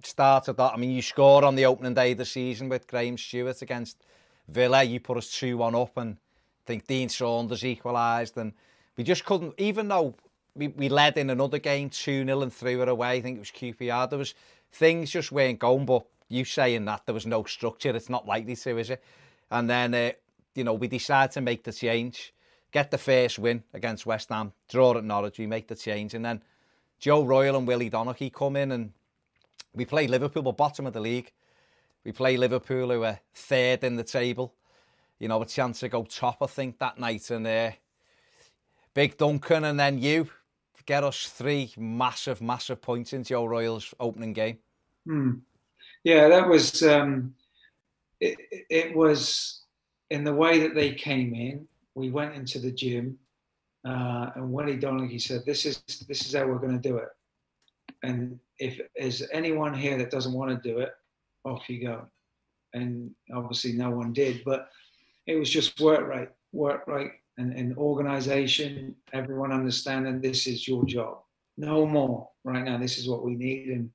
started 0.04 0.56
that. 0.58 0.74
I 0.74 0.78
mean, 0.78 0.92
you 0.92 1.02
scored 1.02 1.44
on 1.44 1.56
the 1.56 1.66
opening 1.66 1.94
day 1.94 2.14
of 2.14 2.18
the 2.18 2.26
season 2.26 2.70
with 2.70 2.88
Graham 2.88 3.18
Stuart 3.18 3.62
against 3.62 4.04
Villa. 4.48 4.84
You 4.84 5.00
put 5.00 5.18
us 5.18 5.32
two 5.32 5.58
one 5.58 5.76
up, 5.76 5.98
and 5.98 6.18
think 6.66 6.86
Dean 6.86 7.10
Saunders 7.10 7.66
equalised, 7.66 8.38
and 8.38 8.54
we 8.98 9.04
just 9.04 9.26
couldn't, 9.26 9.54
even 9.58 9.88
though 9.88 10.16
we, 10.56 10.68
we 10.70 10.90
led 10.90 11.18
in 11.18 11.30
another 11.30 11.60
game 11.60 11.90
2 11.90 12.26
0 12.26 12.42
and 12.42 12.54
threw 12.54 12.82
it 12.82 12.90
away, 12.90 13.12
I 13.12 13.22
think 13.22 13.38
it 13.38 13.40
was 13.40 13.52
QPR, 13.52 14.10
there 14.10 14.20
was 14.20 14.34
things 14.72 15.12
just 15.12 15.32
weren't 15.32 15.60
going, 15.60 15.86
but 15.86 16.06
you 16.28 16.46
saying 16.46 16.86
that 16.86 17.06
there 17.06 17.14
was 17.14 17.26
no 17.26 17.44
structure, 17.44 17.96
it's 17.96 18.10
not 18.10 18.28
likely 18.28 18.56
to, 18.56 18.78
is 18.78 18.90
it? 18.90 19.04
And 19.52 19.70
then, 19.70 19.94
uh, 19.94 20.12
you 20.56 20.64
know, 20.64 20.74
we 20.74 20.88
decided 20.88 21.32
to 21.34 21.42
make 21.42 21.64
the 21.64 21.74
change, 21.74 22.34
get 22.72 22.92
the 22.92 22.98
first 22.98 23.40
win 23.40 23.64
against 23.74 24.06
West 24.06 24.30
Ham, 24.30 24.54
draw 24.68 24.98
at 24.98 25.04
Norwich, 25.04 25.40
we 25.40 25.48
make 25.48 25.68
the 25.68 25.76
change, 25.76 26.14
and 26.14 26.24
then 26.24 26.42
Joe 27.00 27.24
Royle 27.24 27.56
and 27.56 27.68
Willie 27.68 27.90
Donachie 27.90 28.34
come 28.34 28.58
in 28.58 28.72
and 28.72 28.92
we 29.74 29.86
play 29.86 30.08
Liverpool, 30.08 30.44
but 30.44 30.58
bottom 30.58 30.86
of 30.86 30.94
the 30.94 31.00
league. 31.00 31.32
We 32.04 32.12
play 32.12 32.38
Liverpool, 32.38 32.90
who 32.90 33.04
are 33.04 33.20
third 33.34 33.84
in 33.84 33.96
the 33.96 34.04
table. 34.04 34.54
You 35.20 35.28
know, 35.28 35.42
a 35.42 35.46
chance 35.46 35.82
to 35.82 35.90
go 35.90 36.04
top, 36.04 36.42
I 36.42 36.48
think, 36.48 36.80
that 36.80 36.98
night. 36.98 37.30
And 37.30 37.46
uh, 37.46 37.72
Big 38.94 39.18
Duncan 39.18 39.64
and 39.64 39.80
then 39.80 40.00
you 40.00 40.30
get 40.90 41.04
us 41.04 41.28
three 41.28 41.72
massive, 41.78 42.42
massive 42.42 42.82
points 42.82 43.14
into 43.14 43.36
your 43.36 43.48
Royals 43.48 43.94
opening 44.00 44.34
game. 44.34 44.58
Hmm. 45.06 45.34
Yeah, 46.04 46.28
that 46.28 46.50
was, 46.50 46.82
um, 46.82 47.36
it, 48.20 48.36
it 48.72 48.96
was 48.96 49.62
in 50.10 50.24
the 50.24 50.34
way 50.34 50.58
that 50.62 50.74
they 50.74 50.96
came 50.96 51.36
in. 51.36 51.68
We 51.94 52.10
went 52.10 52.34
into 52.34 52.58
the 52.58 52.72
gym 52.72 53.20
uh, 53.88 54.32
and 54.36 54.52
Willie 54.52 54.80
Donachie 54.80 55.22
said, 55.22 55.46
this 55.46 55.68
is, 55.68 55.84
this 56.08 56.26
is 56.26 56.34
how 56.34 56.48
we're 56.48 56.58
going 56.58 56.82
to 56.82 56.90
do 56.90 56.98
it. 56.98 57.10
And 58.02 58.40
if 58.58 58.82
there's 58.98 59.22
anyone 59.32 59.76
here 59.76 59.96
that 60.00 60.10
doesn't 60.10 60.34
want 60.34 60.50
to 60.50 60.70
do 60.70 60.80
it, 60.80 60.94
off 61.46 61.70
you 61.70 61.86
go. 61.86 62.08
And 62.74 63.12
obviously 63.32 63.74
no 63.74 63.92
one 63.92 64.12
did, 64.12 64.42
but 64.44 64.70
it 65.28 65.36
was 65.36 65.52
just 65.52 65.80
work 65.80 66.08
right, 66.08 66.30
work 66.52 66.88
right, 66.88 67.12
and, 67.40 67.54
and 67.54 67.78
organization, 67.78 68.96
everyone 69.14 69.52
understanding 69.52 70.20
this 70.20 70.46
is 70.46 70.68
your 70.68 70.84
job. 70.86 71.20
No 71.58 71.86
more 71.86 72.30
right 72.44 72.64
now. 72.64 72.78
This 72.78 72.98
is 72.98 73.08
what 73.08 73.24
we 73.24 73.36
need. 73.36 73.70
And, 73.70 73.90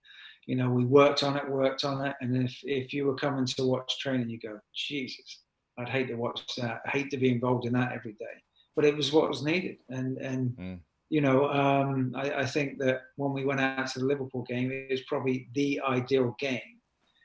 you 0.46 0.57
know, 0.57 0.70
we 0.70 0.85
worked 0.85 1.22
on 1.22 1.37
it, 1.37 1.48
worked 1.48 1.85
on 1.85 2.07
it. 2.07 2.16
And 2.20 2.44
if, 2.44 2.59
if 2.62 2.92
you 2.92 3.07
were 3.07 3.14
coming 3.14 3.46
to 3.46 3.64
watch 3.64 3.98
training, 3.98 4.30
you 4.30 4.38
go, 4.38 4.59
Jesus, 4.74 5.40
I'd 5.78 5.88
hate 5.88 6.09
to 6.09 6.14
watch 6.14 6.42
that. 6.57 6.80
I 6.87 6.90
hate 6.90 7.11
to 7.11 7.16
be 7.18 7.30
involved 7.30 7.66
in 7.66 7.74
that 7.74 7.92
every 7.92 8.12
day. 8.14 8.37
But 8.76 8.87
it 8.87 8.96
was 8.96 9.12
what 9.12 9.28
was 9.28 9.44
needed. 9.44 9.76
And, 9.90 10.18
and, 10.18 10.50
mm. 10.57 10.78
you 11.11 11.20
know, 11.20 11.48
um, 11.50 12.12
I, 12.16 12.30
I 12.30 12.46
think 12.46 12.78
that 12.78 13.02
when 13.16 13.33
we 13.33 13.44
went 13.44 13.61
out 13.61 13.87
to 13.88 14.00
the 14.00 14.07
Liverpool 14.07 14.42
game, 14.48 14.72
it 14.72 14.90
was 14.90 15.02
probably 15.02 15.48
the 15.54 15.80
ideal 15.87 16.35
game 16.38 16.74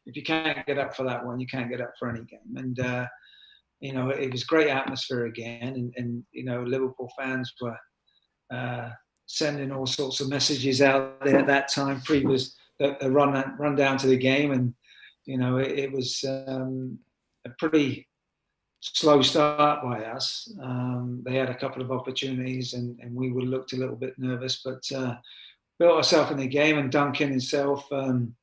if 0.10 0.16
you 0.16 0.24
can't 0.24 0.66
get 0.66 0.80
up 0.80 0.96
for 0.96 1.04
that 1.04 1.24
one, 1.24 1.40
you 1.40 1.46
can't 1.46 1.70
get 1.70 1.82
up 1.82 1.94
for 2.00 2.10
any 2.10 2.22
game. 2.22 2.56
And 2.58 2.80
uh, 2.80 3.06
you 3.80 3.94
know, 3.94 4.10
it 4.10 4.32
was 4.32 4.44
great 4.44 4.70
atmosphere 4.70 5.26
again, 5.26 5.74
and, 5.76 5.94
and 5.98 6.24
you 6.32 6.44
know, 6.44 6.64
Liverpool 6.64 7.12
fans 7.18 7.54
were 7.62 7.78
uh, 8.52 8.90
sending 9.26 9.72
all 9.72 9.86
sorts 9.86 10.20
of 10.20 10.30
messages 10.30 10.82
out 10.82 11.24
there 11.24 11.40
at 11.40 11.48
that 11.48 11.72
time, 11.72 12.02
previous 12.02 12.56
the, 12.80 12.98
the 13.00 13.12
run 13.12 13.56
run 13.58 13.76
down 13.76 13.98
to 13.98 14.08
the 14.08 14.18
game, 14.18 14.52
and 14.52 14.74
you 15.26 15.38
know, 15.38 15.58
it, 15.58 15.72
it 15.78 15.92
was 15.92 16.24
um, 16.28 16.98
a 17.46 17.50
pretty 17.58 18.08
slow 18.82 19.22
start 19.22 19.84
by 19.84 20.04
us. 20.06 20.52
Um, 20.62 21.22
they 21.26 21.36
had 21.36 21.50
a 21.50 21.56
couple 21.56 21.82
of 21.82 21.92
opportunities, 21.92 22.74
and, 22.74 23.00
and 23.00 23.14
we 23.14 23.32
were 23.32 23.42
looked 23.42 23.74
a 23.74 23.78
little 23.78 23.96
bit 23.96 24.16
nervous, 24.18 24.62
but 24.64 24.84
uh, 24.96 25.16
built 25.78 25.98
ourselves 25.98 26.32
in 26.32 26.38
the 26.38 26.48
game. 26.48 26.78
And 26.78 26.92
Duncan 26.92 27.30
himself, 27.30 27.86
um, 27.92 28.36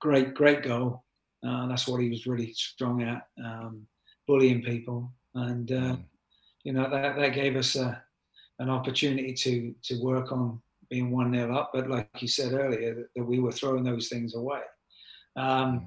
great, 0.00 0.34
great 0.34 0.62
goal. 0.62 1.04
Uh, 1.46 1.66
that's 1.68 1.86
what 1.86 2.00
he 2.00 2.08
was 2.08 2.26
really 2.26 2.52
strong 2.54 3.02
at. 3.02 3.26
Um, 3.44 3.86
bullying 4.26 4.62
people, 4.62 5.12
and 5.34 5.70
uh, 5.70 5.96
mm. 5.96 6.04
you 6.64 6.72
know 6.72 6.88
that 6.90 7.16
that 7.16 7.34
gave 7.34 7.56
us 7.56 7.76
a, 7.76 8.02
an 8.58 8.70
opportunity 8.70 9.32
to 9.32 9.74
to 9.82 10.02
work 10.02 10.32
on 10.32 10.60
being 10.90 11.10
one 11.10 11.30
nil 11.30 11.56
up. 11.56 11.70
But 11.72 11.90
like 11.90 12.08
you 12.20 12.28
said 12.28 12.52
earlier, 12.52 12.94
that, 12.94 13.08
that 13.16 13.24
we 13.24 13.40
were 13.40 13.52
throwing 13.52 13.84
those 13.84 14.08
things 14.08 14.34
away. 14.34 14.60
Um, 15.36 15.46
mm. 15.46 15.84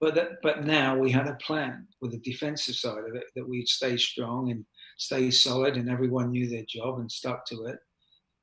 but 0.00 0.14
that, 0.14 0.28
but 0.42 0.64
now 0.64 0.96
we 0.96 1.10
had 1.10 1.28
a 1.28 1.34
plan 1.34 1.86
with 2.00 2.12
the 2.12 2.18
defensive 2.18 2.74
side 2.74 3.04
of 3.08 3.14
it 3.14 3.24
that 3.36 3.48
we'd 3.48 3.68
stay 3.68 3.96
strong 3.96 4.50
and 4.50 4.64
stay 4.98 5.30
solid, 5.30 5.76
and 5.76 5.88
everyone 5.90 6.30
knew 6.30 6.48
their 6.48 6.64
job 6.68 6.98
and 6.98 7.10
stuck 7.10 7.46
to 7.46 7.64
it. 7.66 7.78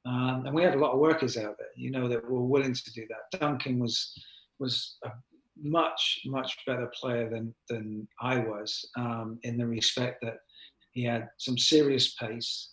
Um, 0.06 0.43
and 0.45 0.56
we 0.56 0.63
had 0.63 0.76
a 0.76 0.80
lot 0.80 0.93
of 0.93 1.00
workers 1.00 1.36
out 1.36 1.56
there, 1.60 1.67
you 1.76 1.91
know, 1.91 2.08
that 2.08 2.23
were 2.23 2.45
willing 2.45 2.73
to 2.73 2.93
do 2.93 3.06
that. 3.10 3.39
Duncan 3.39 3.78
was 3.80 4.13
was 4.60 4.97
a 5.04 5.10
much 5.62 6.22
much 6.26 6.58
better 6.65 6.91
player 7.00 7.30
than 7.30 7.54
than 7.70 8.08
I 8.22 8.39
was 8.39 8.89
um, 8.98 9.39
in 9.43 9.58
the 9.58 9.65
respect 9.65 10.22
that 10.22 10.38
he 10.93 11.04
had 11.04 11.30
some 11.38 11.58
serious 11.58 12.13
pace. 12.15 12.72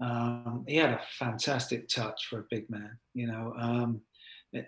Um, 0.00 0.64
he 0.66 0.76
had 0.76 0.90
a 0.90 1.00
fantastic 1.18 1.88
touch 1.88 2.26
for 2.28 2.40
a 2.40 2.46
big 2.50 2.68
man, 2.70 2.98
you 3.14 3.26
know, 3.26 3.54
um, 3.58 4.00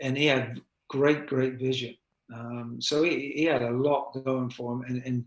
and 0.00 0.16
he 0.16 0.26
had 0.26 0.60
great 0.88 1.26
great 1.26 1.58
vision. 1.58 1.96
Um, 2.34 2.78
so 2.80 3.02
he, 3.02 3.32
he, 3.34 3.44
had 3.44 3.62
a 3.62 3.70
lot 3.70 4.12
going 4.24 4.50
for 4.50 4.72
him, 4.72 4.84
and, 4.88 5.02
and 5.04 5.24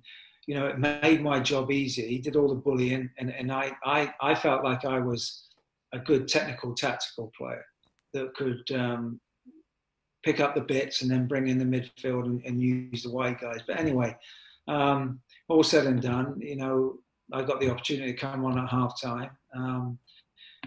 you 0.48 0.56
know 0.56 0.68
it 0.68 0.80
made 0.80 1.22
my 1.22 1.40
job 1.40 1.72
easier. 1.72 2.08
He 2.08 2.20
did 2.20 2.36
all 2.36 2.48
the 2.48 2.56
bullying, 2.56 3.10
and, 3.18 3.32
and 3.32 3.52
I, 3.52 3.72
I 3.86 4.14
I 4.22 4.36
felt 4.36 4.64
like 4.64 4.86
I 4.86 5.00
was 5.00 5.48
a 5.94 6.00
good 6.00 6.28
technical 6.28 6.74
tactical 6.74 7.32
player 7.38 7.64
that 8.14 8.34
could 8.34 8.64
um, 8.72 9.20
pick 10.24 10.40
up 10.40 10.56
the 10.56 10.62
bits 10.62 11.02
and 11.02 11.12
then 11.12 11.28
bring 11.28 11.48
in 11.48 11.58
the 11.58 11.66
midfield 11.66 12.26
and, 12.26 12.44
and 12.46 12.62
use 12.62 13.04
the 13.04 13.12
wide 13.12 13.40
guys. 13.40 13.62
But 13.66 13.80
anyway, 13.80 14.16
um, 14.68 15.20
all 15.48 15.64
said 15.64 15.86
and 15.86 16.02
done, 16.02 16.40
you 16.40 16.56
know, 16.56 16.98
I 17.32 17.44
got 17.44 17.60
the 17.60 17.70
opportunity 17.70 18.14
to 18.14 18.18
come 18.18 18.46
on 18.46 18.58
at 18.58 18.70
half 18.70 19.00
time. 19.02 19.30
Um, 19.56 20.00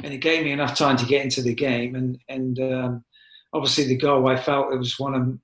and 0.02 0.14
it 0.14 0.18
gave 0.18 0.44
me 0.44 0.52
enough 0.52 0.76
time 0.76 0.96
to 0.96 1.06
get 1.06 1.24
into 1.24 1.42
the 1.42 1.54
game. 1.54 1.94
And, 1.94 2.18
and 2.28 2.58
um, 2.60 3.04
obviously, 3.52 3.84
the 3.84 3.96
goal, 3.96 4.28
I 4.28 4.36
felt 4.36 4.72
it 4.72 4.78
was 4.78 4.98
one 4.98 5.14
of 5.14 5.38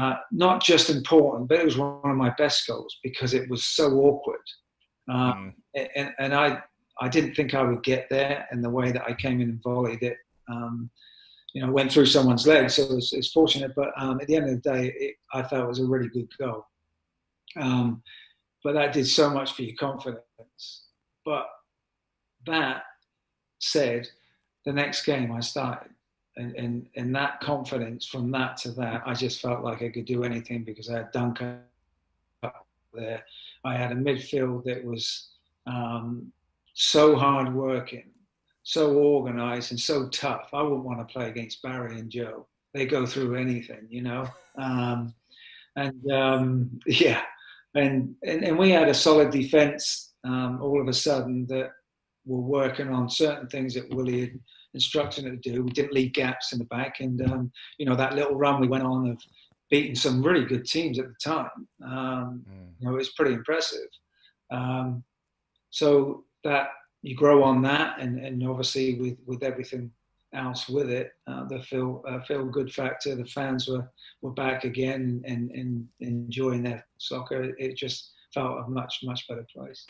uh, 0.00 0.16
not 0.32 0.62
just 0.62 0.90
important, 0.90 1.48
but 1.48 1.58
it 1.58 1.64
was 1.64 1.78
one 1.78 2.00
of 2.04 2.16
my 2.16 2.30
best 2.36 2.66
goals 2.66 2.98
because 3.02 3.32
it 3.32 3.48
was 3.48 3.64
so 3.64 3.92
awkward. 3.92 4.40
Um, 5.08 5.54
mm. 5.76 5.88
and, 5.94 6.10
and 6.18 6.34
I, 6.34 6.62
I 7.00 7.08
didn't 7.08 7.34
think 7.34 7.54
I 7.54 7.62
would 7.62 7.82
get 7.82 8.08
there, 8.10 8.46
and 8.50 8.62
the 8.62 8.70
way 8.70 8.90
that 8.92 9.04
I 9.04 9.14
came 9.14 9.40
in 9.40 9.50
and 9.50 9.62
volleyed 9.62 10.02
it, 10.02 10.16
um, 10.48 10.90
you 11.54 11.64
know, 11.64 11.72
went 11.72 11.90
through 11.90 12.06
someone's 12.06 12.46
leg. 12.46 12.68
So 12.68 12.82
it's 12.96 13.12
it 13.12 13.26
fortunate, 13.32 13.72
but 13.74 13.90
um, 13.96 14.20
at 14.20 14.26
the 14.26 14.36
end 14.36 14.50
of 14.50 14.62
the 14.62 14.70
day, 14.70 14.92
it, 14.98 15.14
I 15.32 15.42
felt 15.42 15.64
it 15.64 15.68
was 15.68 15.78
a 15.78 15.86
really 15.86 16.08
good 16.08 16.28
goal. 16.36 16.66
Um, 17.56 18.02
but 18.62 18.74
that 18.74 18.92
did 18.92 19.06
so 19.06 19.30
much 19.30 19.52
for 19.52 19.62
your 19.62 19.76
confidence. 19.76 20.82
But 21.24 21.46
that 22.46 22.82
said, 23.60 24.08
the 24.64 24.72
next 24.72 25.04
game 25.04 25.30
I 25.30 25.40
started, 25.40 25.92
and, 26.36 26.56
and, 26.56 26.86
and 26.96 27.14
that 27.14 27.40
confidence 27.40 28.04
from 28.04 28.32
that 28.32 28.56
to 28.58 28.72
that, 28.72 29.02
I 29.06 29.14
just 29.14 29.40
felt 29.40 29.62
like 29.62 29.82
I 29.82 29.90
could 29.90 30.06
do 30.06 30.24
anything 30.24 30.64
because 30.64 30.90
I 30.90 30.96
had 30.96 31.12
Duncan 31.12 31.60
up 32.42 32.66
there. 32.92 33.22
I 33.64 33.76
had 33.76 33.92
a 33.92 33.96
midfield 33.96 34.64
that 34.64 34.84
was 34.84 35.28
um, 35.66 36.32
so 36.72 37.14
hard 37.14 37.54
working, 37.54 38.10
so 38.64 38.94
organized, 38.94 39.70
and 39.70 39.78
so 39.78 40.08
tough. 40.08 40.48
I 40.52 40.62
wouldn't 40.62 40.84
want 40.84 40.98
to 40.98 41.12
play 41.12 41.28
against 41.28 41.62
Barry 41.62 41.98
and 41.98 42.10
Joe. 42.10 42.46
They 42.72 42.86
go 42.86 43.06
through 43.06 43.36
anything, 43.36 43.86
you 43.88 44.02
know. 44.02 44.26
Um, 44.58 45.14
and 45.76 46.10
um, 46.10 46.80
yeah, 46.86 47.22
and, 47.74 48.14
and, 48.24 48.42
and 48.42 48.58
we 48.58 48.70
had 48.70 48.88
a 48.88 48.94
solid 48.94 49.30
defence 49.30 50.14
um, 50.24 50.60
all 50.62 50.80
of 50.80 50.88
a 50.88 50.92
sudden 50.92 51.46
that 51.48 51.70
were 52.26 52.40
working 52.40 52.88
on 52.88 53.08
certain 53.08 53.46
things 53.48 53.74
that 53.74 53.94
Willie 53.94 54.20
had 54.22 54.40
instructed 54.72 55.24
to 55.24 55.36
do. 55.36 55.62
We 55.62 55.70
didn't 55.70 55.92
leave 55.92 56.14
gaps 56.14 56.52
in 56.52 56.58
the 56.58 56.64
back, 56.64 57.00
and 57.00 57.20
um, 57.30 57.52
you 57.78 57.86
know 57.86 57.96
that 57.96 58.14
little 58.14 58.34
run 58.34 58.60
we 58.60 58.66
went 58.66 58.84
on 58.84 59.10
of 59.10 59.22
beating 59.70 59.94
some 59.94 60.22
really 60.22 60.44
good 60.44 60.64
teams 60.64 60.98
at 60.98 61.06
the 61.06 61.14
time. 61.22 61.68
Um, 61.84 62.44
mm. 62.48 62.68
You 62.78 62.86
know, 62.86 62.94
it 62.94 62.98
was 62.98 63.12
pretty 63.12 63.34
impressive. 63.34 63.88
Um, 64.50 65.04
so 65.70 66.24
that 66.44 66.68
you 67.04 67.14
grow 67.14 67.42
on 67.42 67.60
that, 67.62 68.00
and, 68.00 68.18
and 68.18 68.42
obviously 68.48 68.98
with 68.98 69.18
with 69.26 69.42
everything 69.42 69.90
else 70.32 70.68
with 70.68 70.90
it. 70.90 71.12
Uh, 71.26 71.44
the 71.44 71.60
feel 71.62 72.02
uh, 72.08 72.20
feel 72.22 72.46
good 72.46 72.72
factor. 72.72 73.14
The 73.14 73.26
fans 73.26 73.68
were 73.68 73.86
were 74.22 74.32
back 74.32 74.64
again 74.64 75.22
and, 75.26 75.50
and 75.50 75.86
enjoying 76.00 76.62
their 76.62 76.84
soccer. 76.98 77.54
It 77.58 77.76
just 77.76 78.12
felt 78.32 78.66
a 78.66 78.70
much 78.70 79.00
much 79.04 79.28
better 79.28 79.46
place. 79.54 79.86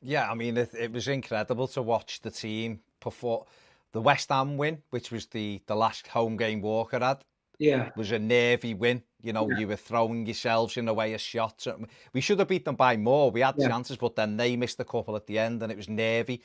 Yeah, 0.00 0.30
I 0.30 0.34
mean 0.34 0.56
it, 0.56 0.72
it 0.74 0.92
was 0.92 1.08
incredible 1.08 1.66
to 1.68 1.82
watch 1.82 2.20
the 2.20 2.30
team 2.30 2.80
perform. 3.00 3.44
The 3.92 4.00
West 4.00 4.28
Ham 4.30 4.56
win, 4.56 4.82
which 4.90 5.10
was 5.10 5.26
the 5.26 5.60
the 5.66 5.74
last 5.74 6.06
home 6.06 6.36
game 6.36 6.62
Walker 6.62 7.00
had. 7.00 7.24
Yeah, 7.60 7.90
was 7.94 8.10
a 8.10 8.18
nervy 8.18 8.74
win. 8.74 9.02
You 9.22 9.32
know, 9.32 9.48
yeah. 9.50 9.58
you 9.58 9.68
were 9.68 9.76
throwing 9.76 10.26
yourselves 10.26 10.76
in 10.76 10.86
the 10.86 10.94
way 10.94 11.12
of 11.12 11.20
shots. 11.20 11.66
Um, 11.66 11.86
we 12.12 12.20
should 12.20 12.38
have 12.38 12.48
beat 12.48 12.64
them 12.64 12.74
by 12.74 12.96
more. 12.96 13.30
We 13.30 13.42
had 13.42 13.54
yeah. 13.58 13.68
chances, 13.68 13.98
but 13.98 14.16
then 14.16 14.36
they 14.36 14.56
missed 14.56 14.80
a 14.80 14.84
couple 14.84 15.14
at 15.14 15.26
the 15.26 15.38
end, 15.38 15.62
and 15.62 15.70
it 15.70 15.76
was 15.76 15.88
nervy 15.88 16.42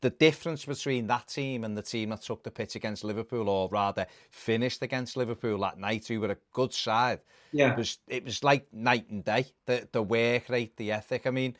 the 0.00 0.10
difference 0.10 0.64
between 0.64 1.06
that 1.06 1.28
team 1.28 1.64
and 1.64 1.76
the 1.76 1.82
team 1.82 2.10
that 2.10 2.22
took 2.22 2.42
the 2.42 2.50
pitch 2.50 2.74
against 2.74 3.04
Liverpool, 3.04 3.48
or 3.48 3.68
rather 3.68 4.06
finished 4.30 4.82
against 4.82 5.16
Liverpool 5.16 5.58
that 5.60 5.78
night, 5.78 6.06
who 6.08 6.20
were 6.20 6.30
a 6.30 6.36
good 6.52 6.72
side, 6.72 7.20
yeah, 7.52 7.72
it 7.72 7.76
was 7.76 7.98
it 8.08 8.24
was 8.24 8.42
like 8.42 8.72
night 8.72 9.10
and 9.10 9.24
day. 9.24 9.46
The 9.66 9.88
the 9.92 10.02
work 10.02 10.48
rate, 10.48 10.76
the 10.76 10.92
ethic. 10.92 11.26
I 11.26 11.30
mean, 11.30 11.56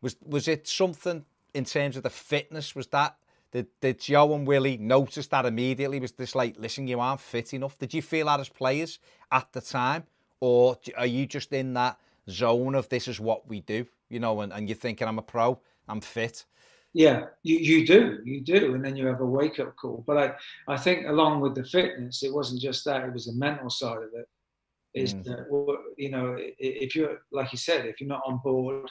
was 0.00 0.16
was 0.24 0.48
it 0.48 0.66
something 0.66 1.24
in 1.54 1.64
terms 1.64 1.96
of 1.96 2.02
the 2.02 2.10
fitness? 2.10 2.74
Was 2.74 2.88
that 2.88 3.16
did, 3.54 3.68
did 3.80 4.00
Joe 4.00 4.34
and 4.34 4.46
Willie 4.46 4.76
notice 4.76 5.28
that 5.28 5.46
immediately? 5.46 6.00
Was 6.00 6.12
this 6.12 6.34
like, 6.34 6.56
listen, 6.58 6.88
you 6.88 7.00
aren't 7.00 7.20
fit 7.20 7.54
enough? 7.54 7.78
Did 7.78 7.94
you 7.94 8.02
feel 8.02 8.26
that 8.26 8.40
as 8.40 8.48
players 8.48 8.98
at 9.30 9.50
the 9.52 9.60
time, 9.60 10.02
or 10.40 10.76
are 10.98 11.06
you 11.06 11.24
just 11.24 11.52
in 11.52 11.72
that 11.74 11.98
zone 12.28 12.74
of 12.74 12.88
this 12.88 13.08
is 13.08 13.20
what 13.20 13.48
we 13.48 13.60
do, 13.60 13.86
you 14.08 14.18
know, 14.18 14.40
and, 14.40 14.52
and 14.52 14.68
you're 14.68 14.76
thinking 14.76 15.08
I'm 15.08 15.18
a 15.18 15.22
pro, 15.22 15.60
I'm 15.88 16.00
fit? 16.00 16.44
yeah, 16.96 17.24
you, 17.42 17.58
you 17.58 17.86
do, 17.86 18.20
you 18.24 18.40
do, 18.40 18.74
and 18.74 18.84
then 18.84 18.96
you 18.96 19.06
have 19.06 19.20
a 19.20 19.26
wake 19.26 19.58
up 19.58 19.74
call. 19.74 20.04
But 20.06 20.16
I, 20.16 20.72
I 20.72 20.76
think 20.76 21.06
along 21.08 21.40
with 21.40 21.56
the 21.56 21.64
fitness, 21.64 22.22
it 22.22 22.32
wasn't 22.32 22.60
just 22.60 22.84
that; 22.84 23.02
it 23.02 23.12
was 23.12 23.26
the 23.26 23.34
mental 23.34 23.68
side 23.68 23.98
of 23.98 24.10
it. 24.14 24.28
Is 24.94 25.12
mm. 25.12 25.24
that 25.24 25.46
you 25.98 26.10
know, 26.10 26.36
if 26.38 26.94
you're 26.94 27.22
like 27.32 27.50
you 27.50 27.58
said, 27.58 27.86
if 27.86 28.00
you're 28.00 28.08
not 28.08 28.22
on 28.24 28.40
board, 28.44 28.88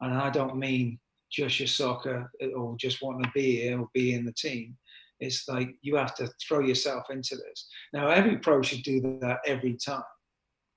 and 0.00 0.14
I 0.14 0.30
don't 0.30 0.56
mean 0.56 0.98
just 1.32 1.58
your 1.58 1.66
soccer 1.66 2.30
or 2.56 2.76
just 2.76 3.02
want 3.02 3.22
to 3.22 3.30
be 3.34 3.62
here 3.62 3.80
or 3.80 3.88
be 3.94 4.14
in 4.14 4.24
the 4.24 4.32
team. 4.32 4.76
It's 5.20 5.48
like 5.48 5.70
you 5.82 5.96
have 5.96 6.14
to 6.16 6.28
throw 6.46 6.60
yourself 6.60 7.04
into 7.10 7.36
this. 7.36 7.68
Now, 7.92 8.08
every 8.08 8.38
pro 8.38 8.60
should 8.62 8.82
do 8.82 9.18
that 9.20 9.38
every 9.46 9.76
time, 9.76 10.02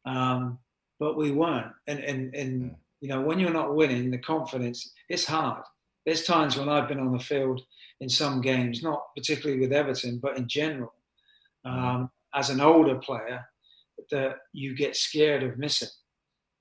um, 0.05 0.59
but 0.99 1.17
we 1.17 1.31
weren't. 1.31 1.73
And 1.87 1.99
and 1.99 2.35
and 2.35 2.61
mm. 2.63 2.75
you 3.01 3.09
know, 3.09 3.21
when 3.21 3.39
you're 3.39 3.51
not 3.51 3.75
winning, 3.75 4.11
the 4.11 4.19
confidence 4.19 4.91
it's 5.09 5.25
hard 5.25 5.63
there's 6.05 6.23
times 6.23 6.55
when 6.55 6.69
I've 6.69 6.87
been 6.87 6.99
on 6.99 7.11
the 7.11 7.19
field 7.19 7.61
in 7.99 8.09
some 8.09 8.41
games, 8.41 8.83
not 8.83 9.01
particularly 9.15 9.59
with 9.59 9.73
Everton, 9.73 10.19
but 10.21 10.37
in 10.37 10.47
general, 10.47 10.93
um, 11.65 12.11
as 12.33 12.49
an 12.49 12.61
older 12.61 12.95
player, 12.95 13.43
that 14.11 14.37
you 14.53 14.75
get 14.75 14.95
scared 14.95 15.41
of 15.41 15.57
missing. 15.57 15.89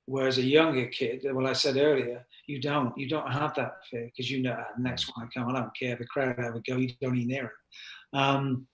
Whereas 0.06 0.36
a 0.38 0.42
younger 0.42 0.86
kid, 0.86 1.24
well, 1.32 1.46
I 1.46 1.54
said 1.54 1.76
earlier, 1.76 2.26
you 2.46 2.60
don't. 2.60 2.96
You 2.98 3.08
don't 3.08 3.32
have 3.32 3.54
that 3.54 3.76
fear 3.90 4.04
because 4.04 4.30
you 4.30 4.42
know, 4.42 4.56
ah, 4.58 4.72
next 4.78 5.10
one 5.14 5.26
I 5.26 5.30
come, 5.38 5.48
I 5.48 5.58
don't 5.58 5.76
care. 5.76 5.96
The 5.96 6.06
crowd 6.06 6.38
have 6.38 6.56
a 6.56 6.60
go, 6.60 6.76
you 6.76 6.90
don't 7.00 7.16
even 7.16 7.28
near 7.28 7.46
it. 7.46 8.18
Um, 8.18 8.66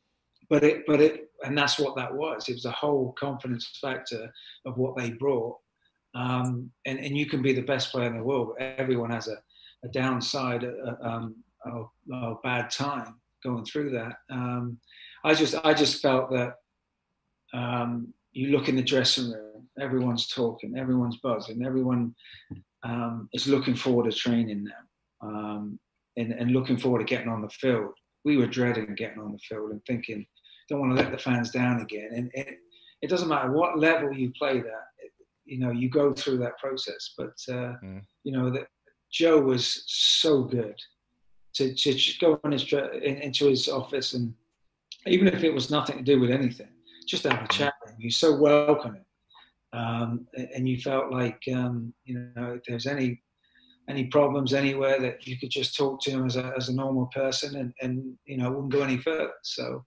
but 0.49 0.65
it, 0.65 0.83
but 0.87 1.01
it, 1.01 1.31
and 1.45 1.57
that's 1.57 1.79
what 1.79 1.95
that 1.97 2.13
was. 2.13 2.49
It 2.49 2.55
was 2.55 2.65
a 2.65 2.73
whole 2.73 3.15
confidence 3.19 3.79
factor 3.81 4.33
of 4.67 4.77
what 4.77 4.97
they 4.97 5.11
brought. 5.11 5.57
Um, 6.15 6.71
and, 6.87 6.99
and 6.99 7.17
you 7.17 7.27
can 7.27 7.41
be 7.41 7.53
the 7.53 7.63
best 7.63 7.93
player 7.93 8.09
in 8.09 8.17
the 8.17 8.25
world. 8.25 8.55
Everyone 8.59 9.11
has 9.11 9.29
a, 9.29 9.37
a 9.85 9.89
downside, 9.89 10.65
a, 10.65 10.99
um, 11.01 11.37
a, 11.65 12.15
a, 12.15 12.35
bad 12.43 12.71
time 12.71 13.21
going 13.45 13.65
through 13.65 13.91
that. 13.91 14.17
Um, 14.29 14.79
I 15.23 15.35
just 15.35 15.55
I 15.65 15.73
just 15.73 16.03
felt 16.03 16.31
that 16.33 16.57
um, 17.55 18.13
you 18.33 18.49
look 18.49 18.69
in 18.69 18.77
the 18.77 18.83
dressing 18.83 19.31
room, 19.31 19.69
everyone's 19.79 20.29
talking, 20.29 20.77
everyone's 20.77 21.19
buzzing, 21.23 21.65
everyone 21.65 22.15
um, 22.83 23.29
is 23.33 23.47
looking 23.47 23.75
forward 23.75 24.11
to 24.11 24.17
training 24.17 24.65
now, 24.65 25.29
um, 25.29 25.79
and, 26.17 26.33
and 26.33 26.53
looking 26.53 26.77
forward 26.77 27.01
to 27.01 27.05
getting 27.05 27.29
on 27.29 27.43
the 27.43 27.49
field. 27.49 27.93
We 28.25 28.37
were 28.37 28.47
dreading 28.47 28.95
getting 28.95 29.21
on 29.21 29.33
the 29.33 29.39
field 29.39 29.71
and 29.71 29.81
thinking, 29.87 30.27
don't 30.69 30.81
want 30.81 30.97
to 30.97 31.03
let 31.03 31.11
the 31.11 31.19
fans 31.19 31.51
down 31.51 31.81
again. 31.81 32.11
And 32.15 32.31
it, 32.35 32.59
it 33.03 33.11
doesn't 33.11 33.29
matter 33.29 33.51
what 33.51 33.79
level 33.79 34.13
you 34.13 34.31
play 34.39 34.61
that, 34.61 34.85
you 35.45 35.59
know, 35.59 35.71
you 35.71 35.89
go 35.89 36.13
through 36.13 36.39
that 36.39 36.59
process. 36.59 37.15
But 37.17 37.35
uh, 37.49 37.75
mm. 37.83 38.03
you 38.25 38.33
know 38.33 38.51
that 38.51 38.67
Joe 39.11 39.41
was 39.41 39.85
so 39.87 40.43
good 40.43 40.77
to, 41.55 41.75
to 41.75 42.19
go 42.21 42.39
in 42.45 42.53
his, 42.53 42.73
in, 42.73 43.17
into 43.17 43.49
his 43.49 43.69
office 43.69 44.15
and 44.15 44.35
even 45.07 45.27
if 45.29 45.43
it 45.43 45.53
was 45.53 45.71
nothing 45.71 45.97
to 45.97 46.03
do 46.03 46.21
with 46.21 46.31
anything, 46.31 46.69
just 47.07 47.25
have 47.25 47.43
a 47.43 47.49
chat 47.49 47.75
He's 48.01 48.17
so 48.17 48.37
welcoming. 48.37 49.05
Um, 49.73 50.27
and 50.35 50.69
you 50.69 50.81
felt 50.81 51.13
like, 51.13 51.41
um, 51.55 51.95
you 52.05 52.31
know, 52.35 52.55
if 52.55 52.63
there's 52.67 52.87
any 52.87 53.23
any 53.89 54.05
problems 54.05 54.53
anywhere 54.53 55.01
that 55.01 55.27
you 55.27 55.37
could 55.37 55.51
just 55.51 55.77
talk 55.77 56.01
to 56.01 56.11
him 56.11 56.25
as 56.25 56.37
a, 56.37 56.53
as 56.57 56.69
a 56.69 56.75
normal 56.75 57.07
person 57.07 57.57
and, 57.57 57.73
and 57.81 58.17
you 58.25 58.37
know, 58.37 58.51
wouldn't 58.51 58.73
go 58.73 58.83
any 58.83 58.97
further. 58.97 59.33
So 59.43 59.85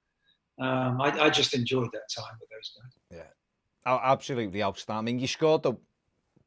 um, 0.59 0.99
I, 1.01 1.17
I, 1.21 1.29
just 1.29 1.53
enjoyed 1.53 1.89
that 1.93 2.09
time 2.13 2.35
with 2.39 2.49
those 2.49 2.71
guys. 2.75 3.19
Yeah, 3.19 3.91
oh, 3.91 3.99
absolutely 4.03 4.61
outstanding. 4.61 5.19
You 5.19 5.27
scored 5.27 5.63
the 5.63 5.73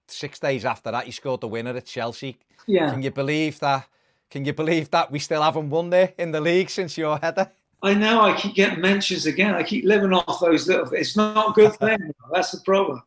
six 0.07 0.39
days 0.39 0.65
after 0.65 0.91
that. 0.91 1.07
You 1.07 1.13
scored 1.13 1.41
the 1.41 1.49
winner 1.49 1.77
at 1.77 1.87
Chelsea. 1.87 2.37
Yeah, 2.67 2.91
can 2.91 3.03
you 3.03 3.11
believe 3.11 3.59
that? 3.61 3.89
Can 4.31 4.45
you 4.45 4.53
believe 4.53 4.91
that 4.91 5.11
we 5.11 5.19
still 5.19 5.43
haven't 5.43 5.71
won 5.71 5.91
there 5.91 6.13
in 6.19 6.33
the 6.33 6.41
league 6.41 6.69
since 6.69 6.99
your 6.99 7.19
header? 7.19 7.51
I 7.87 7.95
know. 7.95 8.23
I 8.23 8.37
keep 8.37 8.55
getting 8.55 8.81
mentions 8.81 9.27
again. 9.27 9.55
I 9.55 9.63
keep 9.63 9.85
living 9.85 10.13
off 10.13 10.41
those 10.41 10.67
little. 10.67 10.93
It's 10.93 11.17
not 11.17 11.51
a 11.51 11.53
good 11.53 11.73
thing. 11.75 11.99
That's 12.33 12.51
the 12.51 12.61
problem. 12.65 13.01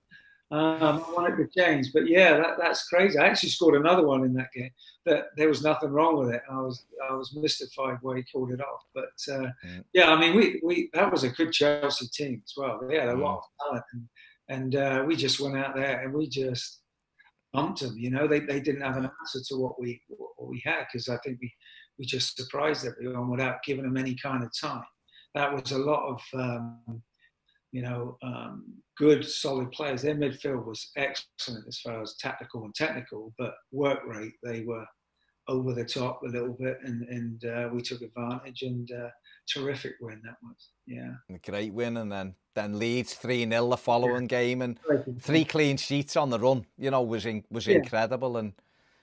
Um, 0.52 1.04
I 1.08 1.12
want 1.12 1.34
it 1.34 1.44
to 1.44 1.60
change, 1.60 1.94
but 1.94 2.08
yeah, 2.08 2.38
that, 2.38 2.58
that's 2.60 2.88
crazy. 2.88 3.20
I 3.20 3.28
actually 3.28 3.50
scored 3.50 3.76
another 3.76 4.08
one 4.08 4.24
in 4.24 4.34
that 4.34 4.52
game. 4.56 4.72
That 5.06 5.26
there 5.36 5.50
was 5.50 5.62
nothing 5.62 5.92
wrong 5.92 6.18
with 6.18 6.34
it. 6.34 6.42
I 6.50 6.62
was 6.62 6.86
I 7.08 7.14
was 7.14 7.36
mystified 7.36 7.98
why 8.02 8.18
he 8.18 8.24
called 8.24 8.52
it 8.52 8.62
off. 8.62 8.82
But 8.96 9.12
uh, 9.32 9.50
mm. 9.66 9.84
yeah, 9.94 10.12
I 10.12 10.20
mean, 10.20 10.36
we, 10.36 10.62
we 10.64 10.90
that 10.94 11.12
was 11.12 11.24
a 11.24 11.30
good 11.30 11.52
Chelsea 11.52 12.08
team 12.08 12.42
as 12.44 12.54
well. 12.56 12.80
They 12.82 12.98
had 12.98 13.10
a 13.10 13.14
mm. 13.14 13.22
lot 13.22 13.38
of 13.38 13.44
talent, 13.60 13.86
and, 13.94 14.08
and 14.48 14.76
uh, 14.76 15.04
we 15.06 15.16
just 15.16 15.40
went 15.40 15.58
out 15.58 15.76
there 15.76 16.02
and 16.02 16.14
we 16.14 16.28
just 16.28 16.80
bumped 17.54 17.82
them. 17.82 17.98
You 17.98 18.12
know, 18.12 18.28
they, 18.28 18.40
they 18.40 18.60
didn't 18.60 18.82
have 18.82 18.98
an 18.98 19.10
answer 19.20 19.40
to 19.50 19.60
what 19.60 19.80
we 19.80 20.02
what 20.08 20.50
we 20.50 20.62
had 20.66 20.86
because 20.92 21.10
I 21.10 21.18
think 21.18 21.38
we 21.42 21.52
we 22.00 22.06
just 22.06 22.38
surprised 22.38 22.88
everyone 22.88 23.30
without 23.30 23.62
giving 23.64 23.84
them 23.84 23.98
any 23.98 24.16
kind 24.16 24.44
of 24.44 24.52
time. 24.60 24.84
That 25.36 25.54
was 25.54 25.72
a 25.72 25.78
lot 25.78 26.08
of 26.08 26.22
um, 26.34 27.04
you 27.72 27.82
know, 27.82 28.18
um, 28.24 28.66
good, 28.98 29.26
solid 29.26 29.72
players. 29.72 30.02
Their 30.02 30.16
midfield 30.16 30.66
was 30.66 30.92
excellent 30.98 31.68
as 31.68 31.80
far 31.80 32.02
as 32.02 32.16
tactical 32.20 32.64
and 32.64 32.74
technical, 32.74 33.34
but 33.38 33.54
work 33.72 34.00
rate, 34.08 34.34
they 34.44 34.64
were 34.64 34.86
over 35.48 35.74
the 35.74 35.86
top 35.86 36.22
a 36.24 36.28
little 36.28 36.56
bit, 36.60 36.78
and, 36.84 37.04
and 37.10 37.46
uh, 37.46 37.70
we 37.72 37.82
took 37.82 38.02
advantage. 38.02 38.62
And 38.62 38.90
uh, 38.92 39.10
terrific 39.52 39.94
win 40.02 40.22
that 40.24 40.36
was. 40.42 40.70
Yeah, 40.88 41.14
a 41.34 41.40
great 41.40 41.74
win, 41.74 41.98
and 41.98 42.12
then 42.12 42.36
then 42.56 42.80
Leeds 42.80 43.14
three 43.14 43.48
0 43.48 43.70
the 43.70 43.78
following 43.78 44.24
yeah. 44.24 44.28
game, 44.28 44.62
and 44.62 44.80
three 45.20 45.46
clean 45.46 45.78
sheets 45.78 46.18
on 46.18 46.30
the 46.30 46.40
run. 46.40 46.66
You 46.78 46.92
know, 46.92 47.02
was 47.02 47.26
in, 47.26 47.44
was 47.50 47.68
yeah. 47.68 47.78
incredible, 47.78 48.38
and 48.38 48.54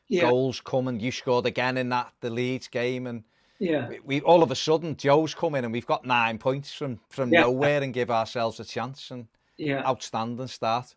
yeah. 0.09 0.23
goals 0.23 0.61
coming. 0.61 1.01
You 1.01 1.12
scored 1.12 1.47
again 1.47 1.77
in 1.77 1.88
that 1.90 2.12
the 2.21 2.31
Leeds 2.31 2.69
game, 2.69 3.07
and 3.07 3.25
yeah. 3.59 3.88
We, 3.88 4.01
we, 4.05 4.21
all 4.21 4.42
of 4.42 4.51
a 4.51 4.55
sudden 4.55 4.97
Joe's 4.97 5.35
come 5.35 5.55
in 5.55 5.64
and 5.64 5.73
we've 5.73 5.87
got 5.87 6.05
nine 6.05 6.38
points 6.38 6.73
from 6.73 7.01
from 7.09 7.33
yeah. 7.33 7.42
nowhere 7.42 7.83
and 7.83 7.92
give 7.92 8.11
ourselves 8.11 8.61
a 8.61 8.64
chance 8.64 9.11
and 9.11 9.27
yeah, 9.57 9.87
outstanding 9.87 10.49
start. 10.49 10.95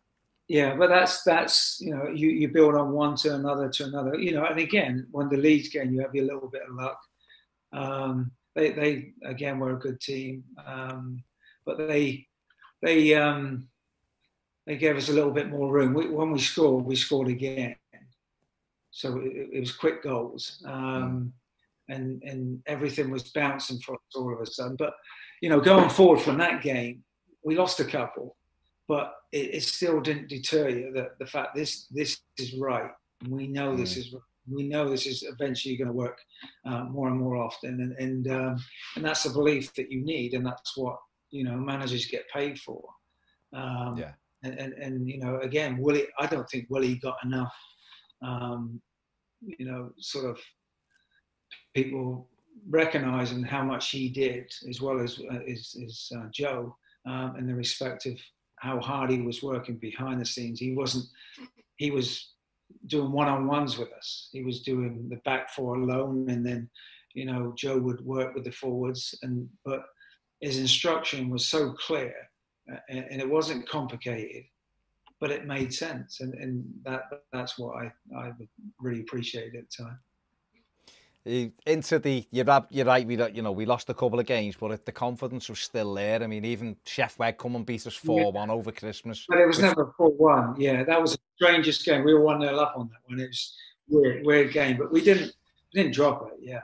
Yeah, 0.48 0.76
but 0.76 0.90
that's 0.90 1.24
that's 1.24 1.80
you 1.80 1.96
know 1.96 2.10
you, 2.10 2.30
you 2.30 2.48
build 2.50 2.76
on 2.76 2.92
one 2.92 3.16
to 3.18 3.36
another 3.36 3.70
to 3.70 3.86
another 3.86 4.20
you 4.20 4.34
know 4.34 4.46
and 4.46 4.60
again 4.60 5.08
when 5.12 5.30
the 5.30 5.38
Leeds 5.38 5.70
game 5.70 5.94
you 5.94 6.02
have 6.02 6.16
your 6.16 6.26
little 6.26 6.50
bit 6.50 6.64
of 6.68 6.76
luck. 6.76 7.00
Um, 7.72 8.32
they 8.56 8.72
they 8.72 9.14
again 9.24 9.60
were 9.60 9.76
a 9.76 9.80
good 9.80 10.02
team, 10.02 10.44
um, 10.66 11.24
but 11.66 11.78
they 11.78 12.28
they 12.82 13.14
um, 13.14 13.70
they 14.66 14.76
gave 14.76 14.98
us 14.98 15.10
a 15.10 15.14
little 15.14 15.32
bit 15.32 15.50
more 15.50 15.72
room. 15.72 15.94
We, 15.94 16.10
when 16.10 16.32
we 16.32 16.40
scored, 16.40 16.86
we 16.86 16.96
scored 16.96 17.28
again, 17.28 17.76
so 18.92 19.18
it, 19.20 19.50
it 19.54 19.60
was 19.60 19.72
quick 19.72 20.04
goals. 20.04 20.64
Um, 20.66 21.34
and 21.90 22.22
and 22.24 22.62
everything 22.68 23.10
was 23.10 23.24
bouncing 23.32 23.80
for 23.80 23.96
us 23.96 24.16
all 24.16 24.34
of 24.34 24.40
a 24.40 24.46
sudden. 24.46 24.76
But 24.78 24.94
you 25.42 25.50
know, 25.50 25.60
going 25.60 25.90
forward 25.90 26.22
from 26.22 26.38
that 26.38 26.62
game, 26.62 27.04
we 27.44 27.56
lost 27.56 27.80
a 27.80 27.86
couple, 27.86 28.38
but 28.88 29.16
it, 29.32 29.56
it 29.56 29.64
still 29.64 30.00
didn't 30.00 30.30
deter 30.30 30.70
you 30.70 30.92
that 30.94 31.20
the 31.20 31.26
fact 31.26 31.56
this 31.56 31.88
this 31.92 32.22
is 32.38 32.54
right. 32.56 32.92
We 33.28 33.48
know 33.48 33.74
mm. 33.74 33.78
this 33.78 33.98
is 33.98 34.16
we 34.52 34.68
know 34.68 34.90
this 34.90 35.06
is 35.06 35.24
eventually 35.24 35.78
going 35.78 35.90
to 35.90 35.94
work 35.94 36.18
uh, 36.66 36.86
more 36.86 37.10
and 37.10 37.20
more 37.20 37.36
often, 37.36 37.82
and 37.82 37.92
and 37.94 38.28
um, 38.32 38.64
and 38.96 39.06
that's 39.06 39.26
a 39.26 39.32
belief 39.32 39.74
that 39.76 39.92
you 39.92 40.04
need, 40.04 40.34
and 40.34 40.46
that's 40.46 40.78
what 40.78 40.98
you 41.32 41.44
know 41.44 41.58
managers 41.58 42.06
get 42.06 42.30
paid 42.34 42.60
for. 42.60 42.84
Um, 43.54 43.96
yeah. 43.98 44.12
And, 44.42 44.58
and, 44.58 44.74
and 44.74 45.10
you 45.10 45.20
know 45.20 45.42
again 45.42 45.80
Willie 45.80 46.08
I 46.18 46.26
don't 46.26 46.50
think 46.50 46.68
Willie 46.70 46.96
got 46.96 47.18
enough 47.26 47.54
um, 48.22 48.82
you 49.42 49.66
know 49.66 49.92
sort 49.98 50.26
of 50.26 50.40
people 51.74 52.28
recognizing 52.70 53.44
how 53.44 53.64
much 53.64 53.90
he 53.90 54.10
did, 54.10 54.52
as 54.68 54.82
well 54.82 55.00
as 55.00 55.20
uh, 55.32 55.40
is, 55.46 56.12
uh, 56.16 56.26
Joe, 56.32 56.76
um, 57.06 57.36
in 57.38 57.48
the 57.48 57.56
respect 57.56 58.06
of 58.06 58.18
how 58.58 58.80
hard 58.80 59.10
he 59.10 59.22
was 59.22 59.42
working 59.42 59.78
behind 59.78 60.20
the 60.20 60.26
scenes. 60.26 60.60
He 60.60 60.74
wasn't. 60.74 61.06
He 61.78 61.92
was 61.92 62.34
doing 62.88 63.12
one-on-ones 63.12 63.78
with 63.78 63.92
us. 63.94 64.30
He 64.32 64.44
was 64.44 64.62
doing 64.62 65.08
the 65.10 65.18
back 65.18 65.50
four 65.50 65.76
alone, 65.76 66.30
and 66.30 66.46
then, 66.46 66.70
you 67.14 67.26
know, 67.26 67.54
Joe 67.58 67.80
would 67.80 68.02
work 68.02 68.36
with 68.36 68.44
the 68.44 68.52
forwards. 68.52 69.16
And 69.24 69.48
but 69.64 69.84
his 70.42 70.60
instruction 70.60 71.30
was 71.30 71.48
so 71.48 71.74
clear, 71.74 72.14
uh, 72.72 72.78
and 72.90 73.22
it 73.22 73.30
wasn't 73.30 73.70
complicated, 73.70 74.44
but 75.20 75.32
it 75.32 75.46
made 75.46 75.74
sense. 75.74 76.22
And, 76.22 76.34
and 76.36 76.64
that 76.84 77.04
that's 77.32 77.58
what 77.60 77.76
I 77.76 77.92
I 78.18 78.32
really 78.80 79.02
appreciated 79.02 79.56
at 79.56 79.66
the 79.70 79.84
time. 79.84 80.00
Into 81.66 82.00
the 82.00 82.26
you're, 82.32 82.66
you're 82.70 82.86
right 82.86 83.06
we 83.06 83.22
you 83.34 83.42
know 83.42 83.52
we 83.52 83.66
lost 83.66 83.90
a 83.90 83.94
couple 83.94 84.20
of 84.20 84.26
games 84.26 84.56
but 84.58 84.86
the 84.86 84.92
confidence 84.92 85.50
was 85.50 85.60
still 85.60 85.94
there. 85.94 86.24
I 86.24 86.28
mean 86.28 86.46
even 86.46 86.78
Sheff 86.86 87.20
Wed 87.20 87.38
come 87.38 87.56
and 87.56 87.66
beat 87.66 87.86
us 87.86 88.00
4-1 88.00 88.34
yeah. 88.34 88.54
over 88.54 88.72
Christmas. 88.72 89.26
But 89.28 89.40
it 89.40 89.46
was 89.46 89.58
which... 89.58 89.66
never 89.66 89.94
4-1 90.00 90.56
yeah 90.58 90.84
that 90.84 91.02
was 91.02 91.14
the 91.14 91.20
strangest 91.36 91.86
game. 91.86 92.06
We 92.06 92.14
were 92.14 92.22
1-0 92.22 92.58
up 92.58 92.74
on 92.78 92.90
that 92.90 93.02
one. 93.06 93.20
It 93.20 93.28
was 93.28 93.56
weird 93.90 94.26
weird 94.26 94.54
game 94.54 94.78
but 94.78 94.92
we 94.94 95.02
didn't 95.02 95.34
we 95.74 95.84
didn't 95.84 95.94
drop 95.94 96.32
it 96.32 96.40
yeah. 96.42 96.62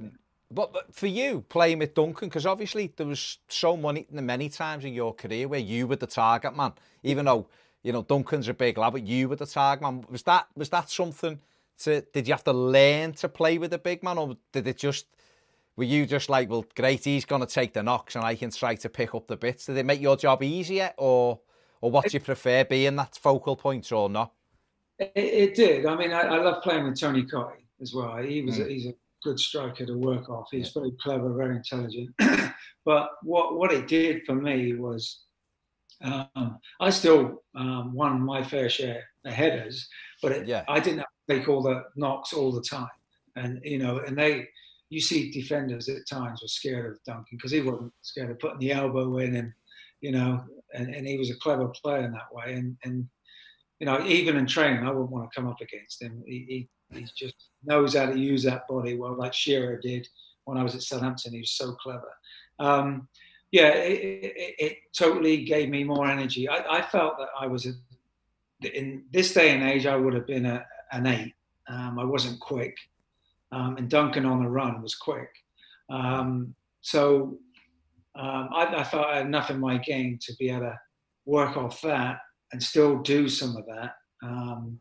Mm. 0.00 0.12
But, 0.50 0.72
but 0.72 0.94
for 0.94 1.06
you 1.06 1.44
playing 1.48 1.80
with 1.80 1.94
Duncan 1.94 2.28
because 2.28 2.46
obviously 2.46 2.92
there 2.96 3.06
was 3.06 3.38
so 3.48 3.76
many 3.76 4.06
many 4.10 4.48
times 4.48 4.86
in 4.86 4.94
your 4.94 5.12
career 5.12 5.48
where 5.48 5.60
you 5.60 5.86
were 5.86 5.96
the 5.96 6.06
target 6.06 6.56
man 6.56 6.72
even 7.02 7.26
though 7.26 7.46
you 7.88 7.92
know 7.94 8.02
Duncan's 8.02 8.48
a 8.48 8.54
big 8.54 8.76
lad 8.76 8.92
but 8.92 9.06
you 9.06 9.30
were 9.30 9.36
the 9.36 9.46
target 9.46 9.82
man. 9.82 10.04
Was 10.10 10.22
that 10.24 10.46
was 10.54 10.68
that 10.68 10.90
something 10.90 11.40
to 11.78 12.02
did 12.12 12.28
you 12.28 12.34
have 12.34 12.44
to 12.44 12.52
learn 12.52 13.14
to 13.14 13.30
play 13.30 13.56
with 13.56 13.72
a 13.72 13.78
big 13.78 14.02
man 14.02 14.18
or 14.18 14.36
did 14.52 14.66
it 14.66 14.76
just 14.76 15.06
were 15.74 15.84
you 15.84 16.04
just 16.04 16.28
like 16.28 16.50
well 16.50 16.66
great 16.76 17.02
he's 17.04 17.24
going 17.24 17.40
to 17.40 17.46
take 17.46 17.72
the 17.72 17.82
knocks 17.82 18.14
and 18.14 18.22
I 18.26 18.34
can 18.34 18.50
try 18.50 18.74
to 18.74 18.90
pick 18.90 19.14
up 19.14 19.26
the 19.26 19.38
bits? 19.38 19.64
Did 19.64 19.78
it 19.78 19.86
make 19.86 20.02
your 20.02 20.18
job 20.18 20.42
easier 20.42 20.92
or 20.98 21.40
or 21.80 21.90
what 21.90 22.04
do 22.04 22.10
you 22.12 22.20
prefer 22.20 22.62
being 22.62 22.96
that 22.96 23.16
focal 23.16 23.56
point 23.56 23.90
or 23.90 24.10
not? 24.10 24.32
It, 24.98 25.12
it 25.14 25.54
did. 25.54 25.86
I 25.86 25.96
mean 25.96 26.12
I, 26.12 26.20
I, 26.20 26.42
love 26.42 26.62
playing 26.62 26.84
with 26.84 27.00
Tony 27.00 27.22
Cottee 27.22 27.64
as 27.80 27.94
well. 27.94 28.18
He 28.18 28.42
was 28.42 28.58
mm. 28.58 28.66
a, 28.66 28.68
he's 28.68 28.86
a 28.86 28.94
good 29.22 29.40
striker 29.40 29.86
to 29.86 29.96
work 29.96 30.28
off. 30.28 30.48
He's 30.50 30.72
yeah. 30.76 30.82
very 30.82 30.92
clever 31.00 31.32
very 31.32 31.56
intelligent. 31.56 32.10
But 32.84 33.10
what 33.22 33.58
what 33.58 33.70
it 33.70 33.86
did 33.86 34.24
for 34.24 34.34
me 34.34 34.74
was 34.74 35.24
um, 36.02 36.58
I 36.80 36.90
still 36.90 37.42
um, 37.54 37.92
won 37.94 38.20
my 38.20 38.42
fair 38.42 38.68
share 38.68 39.04
of 39.24 39.32
headers, 39.32 39.88
but 40.22 40.32
it, 40.32 40.46
yeah. 40.46 40.64
I 40.68 40.80
didn't 40.80 40.98
have 40.98 41.06
take 41.28 41.48
all 41.48 41.62
the 41.62 41.84
knocks 41.96 42.32
all 42.32 42.50
the 42.52 42.62
time. 42.62 42.88
And, 43.36 43.60
you 43.62 43.78
know, 43.78 43.98
and 43.98 44.16
they, 44.16 44.48
you 44.90 45.00
see 45.00 45.30
defenders 45.30 45.88
at 45.88 46.08
times 46.08 46.40
were 46.42 46.48
scared 46.48 46.92
of 46.92 47.04
Duncan 47.04 47.36
because 47.36 47.52
he 47.52 47.60
wasn't 47.60 47.92
scared 48.02 48.30
of 48.30 48.38
putting 48.38 48.58
the 48.58 48.72
elbow 48.72 49.18
in 49.18 49.36
and, 49.36 49.52
you 50.00 50.12
know, 50.12 50.42
and, 50.74 50.94
and 50.94 51.06
he 51.06 51.18
was 51.18 51.30
a 51.30 51.36
clever 51.36 51.68
player 51.68 52.04
in 52.04 52.12
that 52.12 52.32
way. 52.32 52.54
And, 52.54 52.76
and, 52.84 53.06
you 53.78 53.86
know, 53.86 54.04
even 54.06 54.36
in 54.36 54.46
training, 54.46 54.84
I 54.84 54.90
wouldn't 54.90 55.10
want 55.10 55.30
to 55.30 55.34
come 55.40 55.48
up 55.48 55.60
against 55.60 56.02
him. 56.02 56.22
He, 56.26 56.68
he, 56.90 56.98
he 56.98 57.06
just 57.16 57.34
knows 57.62 57.94
how 57.94 58.06
to 58.06 58.18
use 58.18 58.42
that 58.44 58.66
body 58.66 58.96
well, 58.96 59.16
like 59.16 59.34
Shearer 59.34 59.78
did 59.78 60.08
when 60.46 60.58
I 60.58 60.62
was 60.62 60.74
at 60.74 60.82
Southampton. 60.82 61.34
He 61.34 61.40
was 61.40 61.52
so 61.52 61.72
clever. 61.72 62.10
Um, 62.58 63.08
yeah, 63.50 63.68
it, 63.68 64.24
it, 64.24 64.54
it, 64.58 64.78
totally 64.96 65.44
gave 65.44 65.68
me 65.70 65.84
more 65.84 66.06
energy. 66.06 66.48
I, 66.48 66.78
I, 66.78 66.82
felt 66.82 67.18
that 67.18 67.28
I 67.38 67.46
was 67.46 67.66
a, 67.66 67.72
in 68.76 69.04
this 69.10 69.32
day 69.32 69.54
and 69.54 69.62
age, 69.62 69.86
I 69.86 69.96
would 69.96 70.14
have 70.14 70.26
been 70.26 70.46
a, 70.46 70.64
an 70.92 71.06
eight. 71.06 71.34
Um, 71.68 71.98
I 71.98 72.04
wasn't 72.04 72.40
quick, 72.40 72.76
um, 73.52 73.76
and 73.76 73.88
Duncan 73.88 74.26
on 74.26 74.42
the 74.42 74.48
run 74.48 74.82
was 74.82 74.94
quick. 74.94 75.30
Um, 75.90 76.54
so 76.80 77.38
um, 78.14 78.48
I, 78.54 78.74
I, 78.76 78.84
felt 78.84 79.06
I 79.06 79.16
had 79.16 79.26
enough 79.26 79.50
in 79.50 79.60
my 79.60 79.78
game 79.78 80.18
to 80.22 80.34
be 80.36 80.50
able 80.50 80.60
to 80.60 80.80
work 81.24 81.56
off 81.56 81.80
that 81.82 82.20
and 82.52 82.62
still 82.62 82.98
do 82.98 83.28
some 83.28 83.56
of 83.56 83.64
that, 83.66 83.94
um, 84.22 84.78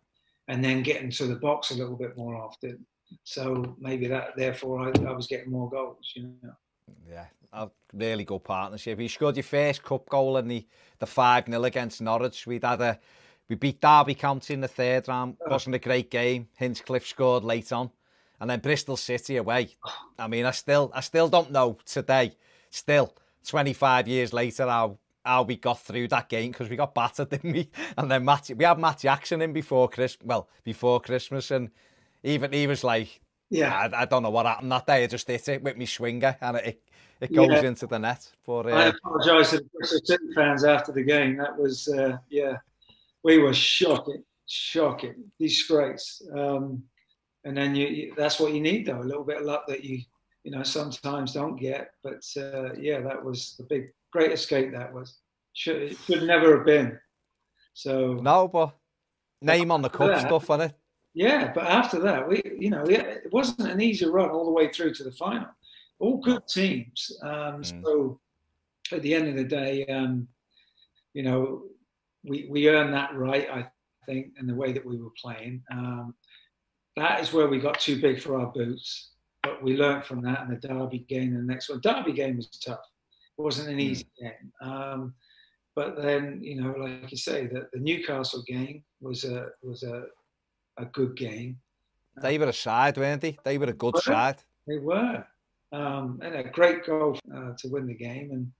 and 0.47 0.63
then 0.63 0.83
get 0.83 1.01
into 1.01 1.25
the 1.25 1.35
box 1.35 1.71
a 1.71 1.75
little 1.75 1.97
bit 1.97 2.17
more 2.17 2.35
often. 2.35 2.85
So 3.23 3.75
maybe 3.79 4.07
that, 4.07 4.35
therefore, 4.35 4.81
I, 4.87 5.07
I 5.07 5.13
was 5.13 5.27
getting 5.27 5.51
more 5.51 5.69
goals. 5.69 6.11
You 6.15 6.33
know. 6.43 6.53
Yeah, 7.09 7.25
a 7.53 7.69
really 7.93 8.23
good 8.23 8.43
partnership. 8.43 8.99
You 8.99 9.09
scored 9.09 9.35
your 9.35 9.43
first 9.43 9.83
cup 9.83 10.07
goal 10.09 10.37
in 10.37 10.47
the 10.47 10.65
the 10.99 11.05
five 11.05 11.45
0 11.47 11.63
against 11.63 12.01
Norwich. 12.01 12.47
We'd 12.47 12.63
had 12.63 12.81
a 12.81 12.99
we 13.49 13.55
beat 13.55 13.81
Derby 13.81 14.15
County 14.15 14.53
in 14.53 14.61
the 14.61 14.67
third 14.67 15.07
round. 15.07 15.37
Wasn't 15.45 15.75
a 15.75 15.79
great 15.79 16.11
game. 16.11 16.47
Hinchcliffe 16.57 17.07
scored 17.07 17.43
late 17.43 17.71
on. 17.71 17.91
And 18.39 18.49
then 18.49 18.59
Bristol 18.59 18.97
City 18.97 19.37
away. 19.37 19.69
I 20.19 20.27
mean, 20.27 20.45
I 20.45 20.51
still 20.51 20.91
I 20.93 21.01
still 21.01 21.29
don't 21.29 21.51
know 21.51 21.77
today, 21.85 22.35
still 22.69 23.13
25 23.47 24.07
years 24.07 24.33
later, 24.33 24.67
how 24.67 24.97
how 25.27 25.43
we 25.43 25.57
got 25.57 25.81
through 25.81 26.07
that 26.07 26.29
game 26.29 26.51
because 26.51 26.69
we 26.69 26.75
got 26.75 26.95
battered, 26.95 27.29
didn't 27.31 27.51
we? 27.51 27.69
And 27.97 28.09
then 28.09 28.23
Matt, 28.23 28.49
we 28.55 28.63
had 28.63 28.79
Matt 28.79 28.99
Jackson 28.99 29.41
in 29.41 29.53
before 29.53 29.89
Christmas, 29.89 30.25
well, 30.25 30.49
before 30.63 31.01
Christmas, 31.01 31.51
and 31.51 31.69
even 32.23 32.53
he 32.53 32.65
was 32.65 32.83
like, 32.83 33.19
Yeah, 33.49 33.73
I, 33.73 34.03
I, 34.03 34.05
don't 34.05 34.23
know 34.23 34.29
what 34.29 34.45
happened 34.45 34.71
that 34.71 34.87
day. 34.87 35.03
I 35.03 35.07
just 35.07 35.27
hit 35.27 35.47
it 35.49 35.63
with 35.63 35.77
my 35.77 35.85
swinger, 35.85 36.37
and 36.41 36.57
it 36.57 36.81
it 37.21 37.33
goes 37.33 37.49
yeah. 37.49 37.63
into 37.63 37.87
the 37.87 37.97
net. 37.97 38.29
But 38.45 38.67
uh, 38.67 38.69
I 38.69 38.85
apologise 38.87 39.51
to 39.51 39.57
the 39.57 39.69
Bristol 39.73 39.99
City 40.03 40.23
fans 40.35 40.63
after 40.63 40.91
the 40.91 41.03
game. 41.03 41.37
That 41.37 41.57
was 41.57 41.87
uh, 41.87 42.17
yeah, 42.29 42.57
we 43.23 43.39
were 43.39 43.53
shocking, 43.53 44.23
shocking, 44.45 45.15
disgrace. 45.39 46.21
Um, 46.35 46.83
and 47.43 47.55
then 47.55 47.75
you, 47.75 47.87
you, 47.87 48.13
that's 48.17 48.39
what 48.39 48.53
you 48.53 48.61
need 48.61 48.85
though, 48.85 48.99
a 48.99 49.03
little 49.03 49.23
bit 49.23 49.37
of 49.37 49.45
luck 49.45 49.65
that 49.67 49.83
you 49.83 50.01
you 50.43 50.51
know 50.51 50.63
sometimes 50.63 51.33
don't 51.33 51.55
get. 51.55 51.91
But 52.03 52.23
uh, 52.37 52.73
yeah, 52.75 52.99
that 53.01 53.23
was 53.23 53.55
the 53.57 53.63
big 53.63 53.93
great 54.11 54.31
escape. 54.31 54.71
That 54.71 54.93
was 54.93 55.17
should 55.53 55.97
should 56.05 56.23
never 56.23 56.57
have 56.57 56.65
been. 56.65 56.99
So 57.73 58.13
no, 58.15 58.47
but 58.47 58.75
name 59.41 59.71
on 59.71 59.81
the 59.81 59.89
cup 59.89 60.09
that, 60.09 60.21
stuff 60.27 60.49
on 60.49 60.61
it. 60.61 60.73
Yeah, 61.13 61.51
but 61.53 61.65
after 61.65 61.99
that, 61.99 62.27
we 62.27 62.41
you 62.59 62.69
know 62.69 62.83
it 62.83 63.27
wasn't 63.31 63.71
an 63.71 63.81
easy 63.81 64.05
run 64.05 64.29
all 64.29 64.45
the 64.45 64.51
way 64.51 64.71
through 64.71 64.93
to 64.95 65.03
the 65.03 65.11
final. 65.11 65.47
All 65.99 66.17
good 66.17 66.47
teams. 66.47 67.11
Um, 67.23 67.61
mm. 67.61 67.83
So 67.83 68.19
at 68.91 69.01
the 69.01 69.13
end 69.13 69.27
of 69.27 69.35
the 69.35 69.43
day, 69.43 69.85
um, 69.87 70.27
you 71.13 71.23
know, 71.23 71.63
we 72.23 72.47
we 72.49 72.69
earned 72.69 72.93
that 72.93 73.15
right, 73.15 73.49
I 73.49 73.67
think, 74.05 74.33
in 74.39 74.47
the 74.47 74.55
way 74.55 74.71
that 74.73 74.85
we 74.85 74.97
were 74.97 75.13
playing. 75.21 75.63
Um, 75.71 76.13
that 76.95 77.21
is 77.21 77.33
where 77.33 77.47
we 77.47 77.59
got 77.59 77.79
too 77.79 78.01
big 78.01 78.19
for 78.21 78.39
our 78.39 78.51
boots. 78.51 79.11
But 79.43 79.63
we 79.63 79.77
learned 79.77 80.03
from 80.03 80.21
that, 80.23 80.41
and 80.41 80.51
the 80.51 80.67
Derby 80.67 81.05
game 81.07 81.35
and 81.35 81.47
the 81.47 81.53
next 81.53 81.69
one. 81.69 81.79
Derby 81.81 82.11
game 82.11 82.37
was 82.37 82.47
tough. 82.47 82.79
It 83.37 83.41
wasn't 83.41 83.69
an 83.69 83.79
easy 83.79 84.05
mm. 84.21 84.23
game. 84.23 84.51
Um, 84.61 85.13
but 85.75 85.95
then, 86.01 86.39
you 86.41 86.59
know, 86.59 86.71
like 86.71 87.11
you 87.11 87.17
say, 87.17 87.45
the, 87.45 87.67
the 87.71 87.79
Newcastle 87.79 88.43
game 88.47 88.83
was 88.99 89.23
a 89.23 89.47
was 89.61 89.83
a 89.83 90.05
a 90.77 90.85
good 90.85 91.15
game. 91.15 91.59
They 92.21 92.37
were 92.37 92.47
a 92.47 92.53
side, 92.53 92.97
weren't 92.97 93.21
they? 93.21 93.37
They 93.43 93.57
were 93.57 93.67
a 93.67 93.73
good 93.73 93.95
they 93.95 94.01
side. 94.01 94.37
They 94.67 94.79
were, 94.79 95.23
um, 95.71 96.19
and 96.23 96.35
a 96.35 96.43
great 96.43 96.85
goal 96.85 97.19
uh, 97.35 97.51
to 97.57 97.67
win 97.69 97.87
the 97.87 97.93
game. 97.93 98.31
And 98.31 98.51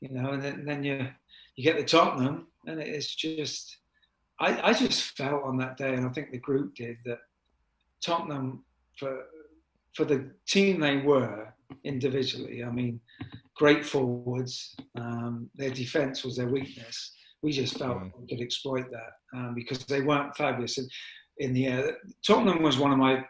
you 0.00 0.10
know, 0.10 0.32
and 0.32 0.42
then, 0.42 0.54
and 0.54 0.68
then 0.68 0.84
you 0.84 1.08
you 1.56 1.64
get 1.64 1.76
the 1.76 1.84
Tottenham, 1.84 2.48
and 2.66 2.80
it's 2.80 3.14
just, 3.14 3.78
I, 4.38 4.70
I 4.70 4.72
just 4.74 5.16
felt 5.16 5.42
on 5.44 5.56
that 5.58 5.78
day, 5.78 5.94
and 5.94 6.06
I 6.06 6.10
think 6.10 6.30
the 6.30 6.38
group 6.38 6.74
did 6.74 6.96
that. 7.04 7.18
Tottenham 8.04 8.62
for 8.98 9.24
for 9.94 10.04
the 10.04 10.30
team 10.46 10.78
they 10.78 10.98
were 10.98 11.52
individually. 11.84 12.62
I 12.62 12.70
mean, 12.70 13.00
great 13.56 13.84
forwards. 13.84 14.76
Um, 14.96 15.48
their 15.54 15.70
defence 15.70 16.24
was 16.24 16.36
their 16.36 16.48
weakness. 16.48 17.12
We 17.42 17.52
just 17.52 17.78
felt 17.78 17.98
mm. 17.98 18.12
we 18.18 18.26
could 18.26 18.42
exploit 18.42 18.86
that 18.90 19.38
um, 19.38 19.54
because 19.54 19.84
they 19.86 20.02
weren't 20.02 20.36
fabulous 20.36 20.78
in, 20.78 20.88
in 21.38 21.54
the 21.54 21.66
air. 21.66 21.96
Tottenham 22.26 22.62
was 22.62 22.78
one 22.78 22.92
of 22.92 22.98
my 22.98 23.24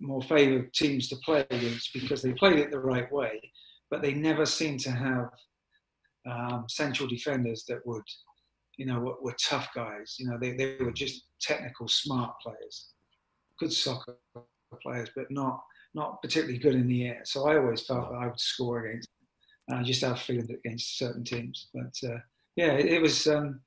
more 0.00 0.22
favoured 0.22 0.72
teams 0.72 1.08
to 1.08 1.16
play 1.16 1.46
against 1.50 1.92
because 1.92 2.22
they 2.22 2.32
played 2.32 2.58
it 2.58 2.70
the 2.70 2.80
right 2.80 3.10
way, 3.12 3.40
but 3.90 4.02
they 4.02 4.14
never 4.14 4.46
seemed 4.46 4.80
to 4.80 4.90
have 4.90 5.28
um, 6.28 6.64
central 6.68 7.08
defenders 7.08 7.64
that 7.68 7.86
would, 7.86 8.02
you 8.76 8.86
know, 8.86 9.00
were, 9.00 9.16
were 9.20 9.36
tough 9.42 9.68
guys. 9.74 10.16
You 10.18 10.28
know, 10.28 10.38
they, 10.40 10.52
they 10.52 10.76
were 10.80 10.92
just 10.92 11.24
technical, 11.40 11.88
smart 11.88 12.34
players, 12.42 12.88
good 13.58 13.72
soccer 13.72 14.16
players, 14.82 15.10
but 15.14 15.30
not 15.30 15.60
not 15.92 16.22
particularly 16.22 16.58
good 16.58 16.76
in 16.76 16.86
the 16.86 17.08
air. 17.08 17.20
So 17.24 17.48
I 17.48 17.58
always 17.58 17.82
felt 17.82 18.10
that 18.10 18.16
I 18.16 18.26
would 18.26 18.38
score 18.38 18.86
against. 18.86 19.08
I 19.72 19.82
just 19.82 20.02
have 20.02 20.20
feeling 20.20 20.48
against 20.64 20.98
certain 20.98 21.24
teams, 21.24 21.68
but 21.74 22.08
uh, 22.08 22.18
yeah, 22.56 22.72
it, 22.72 22.86
it 22.86 23.02
was 23.02 23.26
um, 23.28 23.60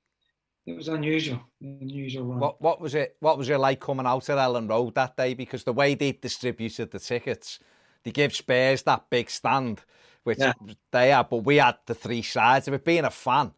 it 0.66 0.76
was 0.76 0.88
unusual, 0.88 1.42
unusual 1.62 2.26
run. 2.26 2.40
What 2.40 2.62
what 2.62 2.80
was 2.80 2.96
it? 2.96 3.18
What 3.20 3.38
was 3.38 3.50
it 3.50 3.58
like 3.58 3.80
coming 3.80 4.06
out 4.06 4.30
at 4.30 4.38
Elland 4.38 4.70
Road 4.70 4.96
that 4.96 5.18
day? 5.18 5.34
Because 5.34 5.64
the 5.64 5.74
way 5.74 5.94
they 5.96 6.14
distributed 6.14 6.92
the 6.92 7.00
tickets, 7.00 7.60
they 8.04 8.12
give 8.12 8.34
Spurs 8.34 8.84
that 8.84 9.10
big 9.10 9.30
stand, 9.30 9.82
which 10.24 10.40
yeah. 10.40 10.54
they 10.92 11.10
had, 11.10 11.30
but 11.30 11.44
we 11.44 11.58
had 11.58 11.78
the 11.86 11.94
three 11.94 12.22
sides 12.22 12.68
of 12.68 12.74
it. 12.74 12.86
Being 12.86 13.04
a 13.04 13.10
fan 13.10 13.52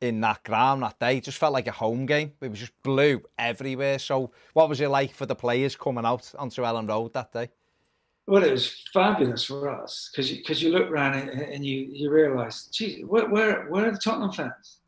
in 0.00 0.20
that 0.20 0.42
ground 0.44 0.82
that 0.82 0.98
day, 0.98 1.16
It 1.16 1.24
just 1.24 1.38
felt 1.38 1.52
like 1.52 1.66
a 1.66 1.72
home 1.72 2.06
game. 2.06 2.32
It 2.40 2.50
was 2.50 2.60
just 2.60 2.82
blue 2.82 3.22
everywhere. 3.38 3.98
So, 3.98 4.32
what 4.52 4.68
was 4.68 4.80
it 4.80 4.88
like 4.88 5.14
for 5.14 5.26
the 5.26 5.36
players 5.36 5.74
coming 5.74 6.04
out 6.04 6.32
onto 6.38 6.62
Elland 6.62 6.88
Road 6.88 7.12
that 7.14 7.32
day? 7.32 7.48
Well, 8.28 8.44
it 8.44 8.52
was 8.52 8.84
fabulous 8.92 9.44
for 9.44 9.68
us 9.68 10.10
because 10.12 10.30
because 10.30 10.62
you, 10.62 10.70
you, 10.70 10.78
look 10.78 10.88
around 10.88 11.14
and, 11.14 11.28
and 11.28 11.66
you 11.66 11.88
you 11.90 12.08
realise, 12.08 12.66
geez, 12.66 13.04
where, 13.04 13.28
where 13.28 13.64
where 13.68 13.88
are 13.88 13.90
the 13.90 13.98
Tottenham 13.98 14.30
fans? 14.30 14.78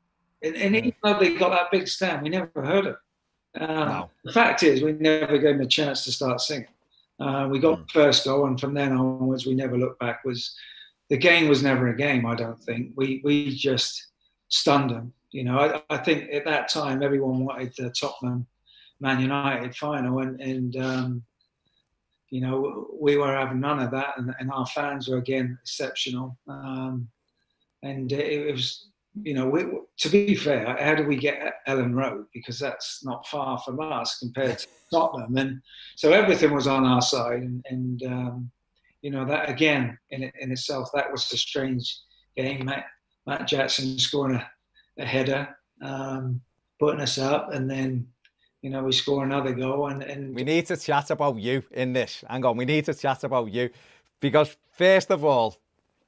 And, 0.44 0.56
and 0.56 0.76
even 0.76 0.94
though 1.02 1.18
they 1.18 1.34
got 1.34 1.50
that 1.50 1.70
big 1.70 1.88
stand, 1.88 2.22
we 2.22 2.28
never 2.28 2.50
heard 2.54 2.86
of 2.86 2.94
it. 2.94 3.60
Um, 3.60 3.68
wow. 3.88 4.10
The 4.24 4.32
fact 4.32 4.62
is, 4.62 4.82
we 4.82 4.92
never 4.92 5.38
gave 5.38 5.56
them 5.56 5.62
a 5.62 5.66
chance 5.66 6.04
to 6.04 6.12
start 6.12 6.40
singing. 6.40 6.68
Uh, 7.18 7.48
we 7.50 7.58
got 7.58 7.78
mm. 7.78 7.90
first 7.90 8.24
goal, 8.24 8.46
and 8.46 8.60
from 8.60 8.74
then 8.74 8.92
onwards, 8.92 9.46
we 9.46 9.54
never 9.54 9.78
looked 9.78 10.00
back. 10.00 10.24
Was 10.24 10.54
the 11.08 11.16
game 11.16 11.48
was 11.48 11.62
never 11.62 11.88
a 11.88 11.96
game? 11.96 12.26
I 12.26 12.34
don't 12.34 12.60
think 12.60 12.92
we 12.96 13.20
we 13.24 13.54
just 13.54 14.08
stunned 14.48 14.90
them. 14.90 15.12
You 15.30 15.44
know, 15.44 15.58
I, 15.58 15.82
I 15.94 15.98
think 15.98 16.30
at 16.32 16.44
that 16.44 16.68
time 16.68 17.02
everyone 17.02 17.44
wanted 17.44 17.72
the 17.76 17.90
Tottenham 17.90 18.46
Man 19.00 19.20
United 19.20 19.76
final, 19.76 20.18
and 20.18 20.40
and 20.40 20.76
um, 20.76 21.22
you 22.30 22.40
know 22.40 22.88
we 23.00 23.16
were 23.16 23.34
having 23.34 23.60
none 23.60 23.80
of 23.80 23.92
that, 23.92 24.18
and, 24.18 24.34
and 24.40 24.50
our 24.50 24.66
fans 24.66 25.08
were 25.08 25.18
again 25.18 25.56
exceptional. 25.62 26.36
Um, 26.48 27.08
and 27.84 28.10
it, 28.10 28.48
it 28.48 28.52
was 28.52 28.88
you 29.22 29.34
know, 29.34 29.46
we, 29.46 29.64
to 29.98 30.08
be 30.08 30.34
fair, 30.34 30.76
how 30.80 30.94
do 30.94 31.04
we 31.04 31.16
get 31.16 31.54
Elland 31.68 31.94
Road? 31.94 32.26
Because 32.34 32.58
that's 32.58 33.04
not 33.04 33.26
far 33.28 33.58
from 33.58 33.80
us 33.80 34.18
compared 34.18 34.58
to 34.58 34.66
Tottenham. 34.92 35.36
And 35.36 35.62
so 35.96 36.12
everything 36.12 36.52
was 36.52 36.66
on 36.66 36.84
our 36.84 37.02
side. 37.02 37.42
And, 37.42 37.64
and 37.70 38.02
um, 38.04 38.50
you 39.02 39.10
know, 39.10 39.24
that 39.26 39.48
again, 39.48 39.98
in, 40.10 40.30
in 40.40 40.50
itself, 40.50 40.88
that 40.94 41.12
was 41.12 41.30
a 41.32 41.36
strange 41.36 41.96
game. 42.36 42.64
Matt, 42.64 42.86
Matt 43.26 43.46
Jackson 43.46 43.98
scoring 43.98 44.36
a, 44.36 44.50
a 44.98 45.04
header, 45.04 45.48
um, 45.82 46.40
putting 46.80 47.00
us 47.00 47.18
up, 47.18 47.52
and 47.52 47.70
then, 47.70 48.06
you 48.62 48.70
know, 48.70 48.82
we 48.82 48.92
score 48.92 49.22
another 49.22 49.52
goal. 49.52 49.88
And, 49.88 50.02
and 50.02 50.34
we 50.34 50.42
need 50.42 50.66
to 50.66 50.76
chat 50.76 51.10
about 51.10 51.38
you 51.38 51.62
in 51.70 51.92
this. 51.92 52.24
Hang 52.28 52.44
on, 52.44 52.56
we 52.56 52.64
need 52.64 52.86
to 52.86 52.94
chat 52.94 53.22
about 53.22 53.52
you. 53.52 53.70
Because, 54.20 54.56
first 54.72 55.10
of 55.10 55.24
all, 55.24 55.56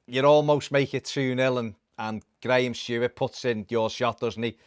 you 0.07 0.23
almost 0.23 0.71
make 0.71 0.93
it 0.93 1.05
2 1.05 1.35
0 1.35 1.57
and 1.57 1.75
and 1.97 2.23
Graham 2.41 2.73
Stuart 2.73 3.15
puts 3.15 3.45
in 3.45 3.65
your 3.69 3.89
shot, 3.89 4.19
doesn't 4.19 4.43
he? 4.43 4.57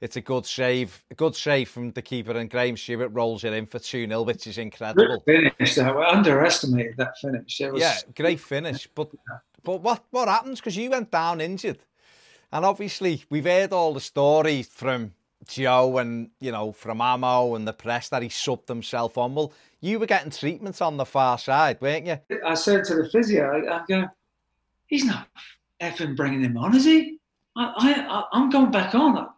It's 0.00 0.16
a 0.16 0.20
good 0.20 0.44
save, 0.44 1.04
a 1.12 1.14
good 1.14 1.36
save 1.36 1.68
from 1.68 1.92
the 1.92 2.02
keeper, 2.02 2.32
and 2.32 2.50
Graham 2.50 2.76
Stuart 2.76 3.10
rolls 3.12 3.44
it 3.44 3.52
in 3.52 3.66
for 3.66 3.78
2 3.78 4.08
0, 4.08 4.22
which 4.22 4.48
is 4.48 4.58
incredible. 4.58 5.22
Good 5.26 5.52
finish, 5.56 5.78
I 5.78 6.10
underestimated 6.10 6.96
that 6.96 7.16
finish. 7.18 7.60
Was... 7.60 7.80
Yeah, 7.80 7.94
great 8.14 8.40
finish. 8.40 8.88
But 8.92 9.10
but 9.62 9.80
what, 9.80 10.04
what 10.10 10.28
happens? 10.28 10.60
Because 10.60 10.76
you 10.76 10.90
went 10.90 11.10
down 11.10 11.40
injured. 11.40 11.78
And 12.50 12.64
obviously, 12.64 13.24
we've 13.30 13.44
heard 13.44 13.72
all 13.72 13.94
the 13.94 14.00
stories 14.00 14.66
from 14.66 15.12
Joe 15.46 15.98
and, 15.98 16.30
you 16.40 16.52
know, 16.52 16.72
from 16.72 17.00
Amo 17.00 17.54
and 17.54 17.66
the 17.66 17.72
press 17.72 18.08
that 18.10 18.22
he 18.22 18.28
subbed 18.28 18.68
himself 18.68 19.16
on. 19.16 19.34
Well, 19.34 19.52
you 19.80 19.98
were 19.98 20.06
getting 20.06 20.30
treatments 20.30 20.80
on 20.80 20.96
the 20.96 21.04
far 21.04 21.38
side, 21.38 21.78
weren't 21.80 22.06
you? 22.06 22.18
I 22.44 22.54
said 22.54 22.84
to 22.84 22.96
the 22.96 23.08
physio, 23.08 23.68
I'm 23.68 23.84
going, 23.88 24.08
he's 24.86 25.04
not 25.04 25.28
effing 25.82 26.16
bringing 26.16 26.42
him 26.42 26.56
on, 26.56 26.74
is 26.74 26.84
he? 26.84 27.18
I, 27.56 27.74
I, 27.76 28.24
I'm 28.32 28.50
going 28.50 28.70
back 28.70 28.94
on. 28.94 29.28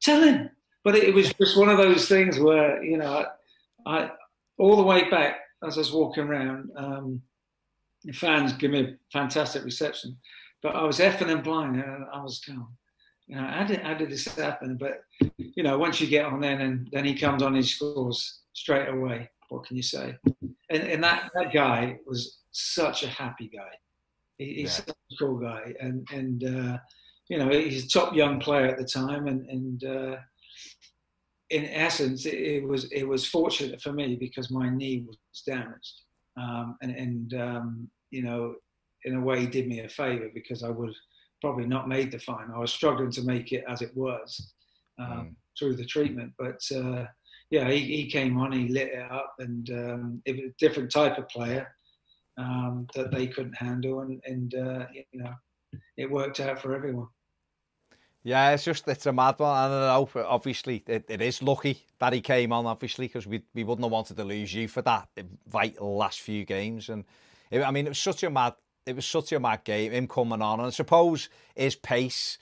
Tell 0.00 0.22
him. 0.22 0.50
But 0.84 0.96
it, 0.96 1.14
was 1.14 1.32
just 1.34 1.56
one 1.56 1.68
of 1.68 1.76
those 1.76 2.08
things 2.08 2.38
where, 2.38 2.82
you 2.82 2.96
know, 2.96 3.26
I, 3.86 3.98
I 3.98 4.10
all 4.58 4.76
the 4.76 4.82
way 4.82 5.08
back 5.10 5.36
as 5.64 5.76
I 5.76 5.80
was 5.80 5.92
walking 5.92 6.24
around, 6.24 6.70
um, 6.76 7.22
the 8.04 8.12
fans 8.12 8.52
give 8.54 8.70
me 8.70 8.80
a 8.80 8.96
fantastic 9.12 9.64
reception. 9.64 10.16
But 10.62 10.74
I 10.74 10.84
was 10.84 10.98
effing 10.98 11.30
and 11.30 11.42
blind, 11.42 11.76
and 11.76 12.04
I 12.12 12.22
was 12.22 12.40
going, 12.40 12.66
you 13.26 13.36
know, 13.36 13.46
how 13.46 13.64
did, 13.64 13.80
how 13.82 13.94
did 13.94 14.10
this 14.10 14.26
happen? 14.26 14.76
But, 14.76 15.02
you 15.36 15.62
know, 15.62 15.78
once 15.78 16.00
you 16.00 16.06
get 16.06 16.24
on 16.24 16.40
then, 16.40 16.60
and 16.60 16.88
then 16.92 17.04
he 17.04 17.14
comes 17.14 17.42
on, 17.42 17.54
he 17.54 17.62
scores 17.62 18.40
straight 18.54 18.88
away. 18.88 19.30
What 19.50 19.66
can 19.66 19.76
you 19.76 19.82
say? 19.82 20.16
And, 20.70 20.82
and 20.82 21.04
that, 21.04 21.30
that 21.34 21.52
guy 21.52 21.98
was 22.06 22.38
such 22.52 23.02
a 23.02 23.08
happy 23.08 23.50
guy. 23.54 23.70
He's 24.38 24.78
yeah. 24.78 24.84
such 24.86 24.88
a 24.88 25.16
cool 25.18 25.36
guy, 25.36 25.74
and 25.80 26.06
and 26.12 26.44
uh, 26.44 26.78
you 27.28 27.38
know 27.38 27.48
he's 27.50 27.86
a 27.86 27.88
top 27.88 28.14
young 28.14 28.40
player 28.40 28.66
at 28.66 28.78
the 28.78 28.84
time, 28.84 29.26
and 29.26 29.48
and 29.50 29.84
uh, 29.84 30.16
in 31.50 31.64
essence, 31.66 32.24
it, 32.24 32.34
it, 32.34 32.64
was 32.66 32.84
it 32.92 33.04
was 33.04 33.26
fortunate 33.26 33.82
for 33.82 33.92
me 33.92 34.16
because 34.16 34.50
my 34.50 34.70
knee 34.70 35.04
was 35.06 35.18
damaged, 35.46 36.02
um, 36.40 36.76
and 36.82 36.94
and 36.94 37.34
um, 37.34 37.90
you 38.10 38.22
know 38.22 38.54
in 39.04 39.16
a 39.16 39.20
way 39.20 39.40
he 39.40 39.46
did 39.46 39.66
me 39.68 39.80
a 39.80 39.88
favour 39.88 40.28
because 40.34 40.62
I 40.62 40.70
would 40.70 40.94
probably 41.40 41.66
not 41.66 41.88
made 41.88 42.12
the 42.12 42.18
final. 42.20 42.56
I 42.56 42.60
was 42.60 42.72
struggling 42.72 43.10
to 43.12 43.22
make 43.22 43.52
it 43.52 43.64
as 43.68 43.82
it 43.82 43.96
was 43.96 44.52
um, 45.00 45.06
mm. 45.06 45.34
through 45.58 45.76
the 45.76 45.84
treatment, 45.84 46.32
but. 46.38 46.60
Uh, 46.74 47.06
yeah, 47.50 47.70
he, 47.70 47.78
he 47.78 48.10
came 48.10 48.36
on, 48.36 48.52
he 48.52 48.68
lit 48.68 48.88
it 48.88 49.10
up, 49.10 49.32
and 49.38 49.70
um, 49.70 50.22
it 50.26 50.32
was 50.32 50.50
a 50.50 50.54
different 50.58 50.92
type 50.92 51.16
of 51.16 51.26
player 51.30 51.66
um, 52.38 52.86
that 52.94 53.10
they 53.10 53.26
couldn't 53.26 53.56
handle, 53.56 54.00
and, 54.00 54.22
and 54.24 54.54
uh, 54.54 54.86
you 54.92 55.20
know, 55.20 55.34
it 55.96 56.10
worked 56.10 56.40
out 56.40 56.60
for 56.60 56.74
everyone. 56.74 57.08
Yeah, 58.22 58.50
it's 58.50 58.64
just 58.64 58.86
it's 58.88 59.06
a 59.06 59.12
mad 59.12 59.38
one. 59.38 59.56
I 59.56 59.68
don't 59.68 60.14
know. 60.14 60.24
Obviously, 60.26 60.82
it, 60.86 61.06
it 61.08 61.20
is 61.20 61.42
lucky 61.42 61.82
that 61.98 62.12
he 62.12 62.20
came 62.20 62.52
on. 62.52 62.66
Obviously, 62.66 63.06
because 63.06 63.26
we 63.26 63.42
we 63.54 63.64
wouldn't 63.64 63.84
have 63.84 63.92
wanted 63.92 64.16
to 64.16 64.24
lose 64.24 64.54
you 64.54 64.68
for 64.68 64.82
that 64.82 65.08
vital 65.46 65.96
last 65.96 66.20
few 66.20 66.44
games. 66.44 66.88
And 66.88 67.04
it, 67.50 67.62
I 67.62 67.70
mean, 67.70 67.86
it 67.86 67.90
was 67.90 67.98
such 67.98 68.22
a 68.22 68.30
mad. 68.30 68.54
It 68.86 68.96
was 68.96 69.06
such 69.06 69.32
a 69.32 69.40
mad 69.40 69.64
game. 69.64 69.92
Him 69.92 70.08
coming 70.08 70.42
on, 70.42 70.60
and 70.60 70.66
I 70.66 70.70
suppose 70.70 71.28
his 71.54 71.74
pace 71.74 72.38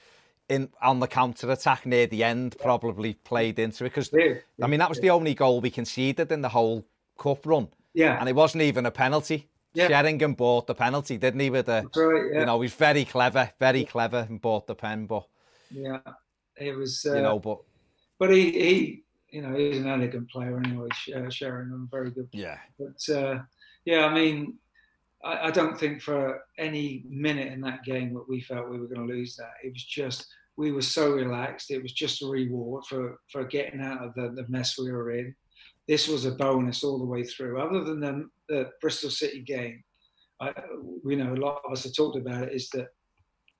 in 0.49 0.68
on 0.80 1.01
the 1.01 1.09
counter 1.09 1.51
attack 1.51 1.86
near 1.86 2.07
the 2.07 2.22
end 2.22 2.57
probably 2.61 3.14
played 3.14 3.59
into 3.59 3.84
it 3.84 3.90
because 3.90 4.11
yeah. 4.12 4.34
I 4.62 4.66
mean 4.68 4.78
that 4.78 4.88
was 4.88 5.01
the 5.01 5.11
only 5.11 5.34
goal 5.34 5.61
we 5.61 5.70
conceded 5.70 6.30
in 6.30 6.40
the 6.40 6.49
whole 6.49 6.84
cup 7.18 7.44
run. 7.47 7.68
Yeah, 7.94 8.18
and 8.18 8.28
it 8.28 8.34
wasn't 8.34 8.62
even 8.62 8.86
a 8.86 8.90
penalty. 8.90 9.49
Yeah. 9.77 9.89
Sheringham 9.89 10.33
bought 10.33 10.66
the 10.66 10.74
penalty, 10.74 11.18
didn't 11.18 11.41
he? 11.41 11.51
With 11.51 11.66
the, 11.66 11.87
right, 11.95 12.33
yeah. 12.33 12.41
you 12.41 12.47
know, 12.47 12.61
he's 12.62 12.72
very 12.72 13.05
clever, 13.05 13.53
very 13.61 13.85
clever, 13.85 14.27
and 14.27 14.41
bought 14.41 14.66
the 14.66 14.74
pen. 14.74 15.05
But 15.05 15.27
yeah, 15.70 15.99
it 16.57 16.74
was. 16.74 17.05
Uh, 17.07 17.16
you 17.16 17.22
know, 17.22 17.39
but 17.39 17.59
but 18.18 18.31
he 18.31 18.53
he 18.53 19.05
you 19.29 19.43
know 19.43 19.55
he's 19.55 19.77
an 19.77 19.87
elegant 19.87 20.31
player 20.31 20.59
anyway. 20.59 20.89
Uh, 21.14 21.29
Sheringham, 21.29 21.91
very 21.91 22.11
good. 22.11 22.27
Yeah. 22.33 22.57
But 22.79 23.14
uh, 23.14 23.41
yeah, 23.85 24.07
I 24.07 24.14
mean, 24.14 24.55
I, 25.22 25.49
I 25.49 25.51
don't 25.51 25.79
think 25.79 26.01
for 26.01 26.41
any 26.59 27.05
minute 27.07 27.53
in 27.53 27.61
that 27.61 27.85
game 27.85 28.14
that 28.14 28.27
we 28.27 28.41
felt 28.41 28.70
we 28.70 28.81
were 28.81 28.89
going 28.89 29.07
to 29.07 29.14
lose 29.14 29.37
that. 29.37 29.53
It 29.62 29.74
was 29.74 29.85
just 29.85 30.27
we 30.57 30.72
were 30.72 30.81
so 30.81 31.11
relaxed. 31.11 31.70
It 31.70 31.83
was 31.83 31.93
just 31.93 32.22
a 32.22 32.27
reward 32.27 32.87
for 32.87 33.18
for 33.31 33.45
getting 33.45 33.83
out 33.83 34.03
of 34.03 34.14
the, 34.14 34.31
the 34.31 34.49
mess 34.49 34.79
we 34.79 34.91
were 34.91 35.11
in 35.11 35.35
this 35.89 36.09
was 36.09 36.24
a 36.24 36.32
bonus 36.32 36.82
all 36.82 36.99
the 36.99 37.05
way 37.05 37.22
through. 37.24 37.61
Other 37.61 37.84
than 37.84 38.01
the, 38.01 38.28
the 38.49 38.70
Bristol 38.80 39.11
City 39.11 39.43
game, 39.43 39.82
I, 40.41 40.53
we 41.05 41.16
know 41.16 41.32
a 41.32 41.37
lot 41.37 41.62
of 41.64 41.72
us 41.72 41.84
have 41.84 41.95
talked 41.95 42.18
about 42.18 42.45
it, 42.45 42.55
is 42.55 42.68
that 42.70 42.89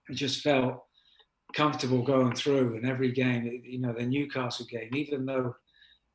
it 0.09 0.14
just 0.14 0.43
felt 0.43 0.83
comfortable 1.55 2.03
going 2.03 2.35
through 2.35 2.77
in 2.77 2.85
every 2.85 3.12
game. 3.12 3.62
You 3.64 3.81
know, 3.81 3.95
the 3.97 4.05
Newcastle 4.05 4.66
game, 4.70 4.91
even 4.95 5.24
though 5.24 5.55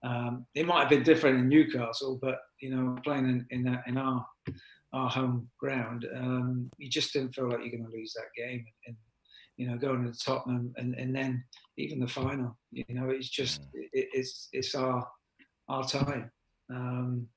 um, 0.03 0.45
it 0.55 0.65
might 0.65 0.81
have 0.81 0.89
been 0.89 1.03
different 1.03 1.39
in 1.39 1.49
Newcastle, 1.49 2.19
but 2.21 2.39
you 2.61 2.69
know, 2.69 2.95
playing 3.03 3.25
in 3.25 3.45
in, 3.49 3.63
that, 3.63 3.83
in 3.87 3.97
our 3.97 4.25
our 4.93 5.09
home 5.09 5.47
ground, 5.59 6.05
um, 6.15 6.69
you 6.77 6.89
just 6.89 7.13
didn't 7.13 7.33
feel 7.33 7.49
like 7.49 7.59
you're 7.59 7.71
going 7.71 7.89
to 7.89 7.97
lose 7.97 8.13
that 8.13 8.41
game. 8.41 8.65
And, 8.87 8.95
you 9.57 9.67
know, 9.67 9.77
going 9.77 10.03
to 10.03 10.19
Tottenham 10.19 10.73
and, 10.77 10.95
and 10.95 11.15
then 11.15 11.43
even 11.77 11.99
the 11.99 12.07
final, 12.07 12.57
you 12.71 12.83
know, 12.89 13.09
it's 13.09 13.29
just 13.29 13.61
mm. 13.61 13.67
it, 13.93 14.09
it's 14.13 14.49
it's 14.53 14.75
our 14.75 15.07
our 15.71 15.87
time. 15.87 16.31
Um, 16.69 17.27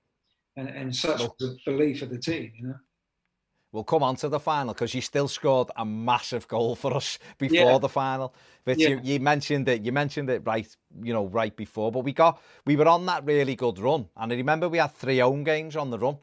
and, 0.57 0.69
and 0.69 0.95
such 0.95 1.21
was 1.21 1.31
the 1.39 1.57
belief 1.65 2.03
of 2.03 2.11
the 2.11 2.19
team, 2.19 2.53
you 2.57 2.69
know. 2.69 2.75
We'll 3.73 3.83
come 3.83 4.05
on 4.05 4.15
to 4.17 4.29
the 4.29 4.39
final 4.39 4.73
because 4.73 4.95
you 4.95 5.01
still 5.01 5.27
scored 5.27 5.73
a 5.77 5.85
massive 5.85 6.47
goal 6.47 6.77
for 6.77 6.95
us 6.95 7.19
before 7.39 7.73
yeah. 7.73 7.79
the 7.79 7.89
final. 7.89 8.33
But 8.65 8.79
yeah. 8.79 8.91
you, 8.91 9.01
you 9.03 9.19
mentioned 9.19 9.69
it. 9.69 9.83
You 9.83 9.91
mentioned 9.91 10.31
it 10.31 10.43
right, 10.47 10.69
you 11.03 11.13
know, 11.13 11.27
right 11.27 11.55
before. 11.57 11.91
But 11.91 12.05
we 12.05 12.13
got 12.13 12.41
we 12.65 12.77
were 12.77 12.87
on 12.87 13.05
that 13.07 13.25
really 13.25 13.57
good 13.57 13.81
run, 13.81 14.07
and 14.17 14.33
I 14.33 14.37
remember 14.37 14.69
we 14.69 14.79
had 14.79 14.95
three 14.95 15.19
home 15.19 15.43
games 15.43 15.75
on 15.75 15.91
the 15.91 15.99
run. 15.99 16.19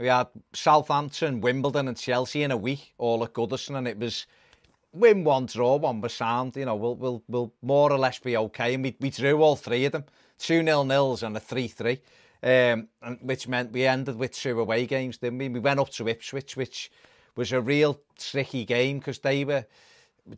We 0.00 0.08
had 0.08 0.26
Southampton, 0.54 1.40
Wimbledon, 1.40 1.86
and 1.86 1.96
Chelsea 1.96 2.42
in 2.42 2.50
a 2.50 2.56
week, 2.56 2.94
all 2.98 3.22
at 3.22 3.32
Goodison, 3.32 3.76
and 3.76 3.86
it 3.86 3.98
was 3.98 4.26
win 4.92 5.22
one, 5.22 5.46
draw 5.46 5.76
one, 5.76 6.00
was 6.00 6.14
sound. 6.14 6.56
You 6.56 6.64
know, 6.64 6.74
we'll 6.74 6.96
we'll 6.96 7.22
we'll 7.28 7.52
more 7.62 7.92
or 7.92 7.98
less 7.98 8.18
be 8.18 8.36
okay. 8.36 8.74
And 8.74 8.82
we 8.82 8.96
we 8.98 9.10
drew 9.10 9.40
all 9.40 9.54
three 9.54 9.84
of 9.84 9.92
them 9.92 10.04
two 10.38 10.62
nil 10.62 10.84
nils 10.84 11.22
and 11.22 11.36
a 11.36 11.40
three 11.40 11.68
three, 11.68 12.00
um, 12.42 12.88
which 13.20 13.48
meant 13.48 13.72
we 13.72 13.86
ended 13.86 14.16
with 14.16 14.32
two 14.32 14.60
away 14.60 14.86
games. 14.86 15.18
Didn't 15.18 15.38
we? 15.38 15.48
We 15.48 15.60
went 15.60 15.80
up 15.80 15.90
to 15.90 16.08
Ipswich, 16.08 16.56
which 16.56 16.90
was 17.36 17.52
a 17.52 17.60
real 17.60 18.00
tricky 18.18 18.64
game 18.64 18.98
because 18.98 19.18
they 19.18 19.44
were 19.44 19.64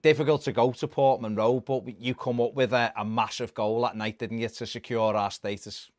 difficult 0.03 0.43
to 0.43 0.53
go 0.53 0.73
to 0.73 0.89
Portman 0.89 1.37
Road, 1.37 1.65
but 1.65 2.01
you 2.01 2.15
come 2.15 2.41
up 2.41 2.55
with 2.55 2.73
a, 2.73 2.93
a 2.97 3.05
massive 3.05 3.53
goal 3.55 3.83
that 3.83 3.97
night, 3.97 4.19
didn't 4.19 4.39
you, 4.39 4.49
to 4.49 4.67
secure 4.67 5.15
our 5.15 5.31
status? 5.31 5.91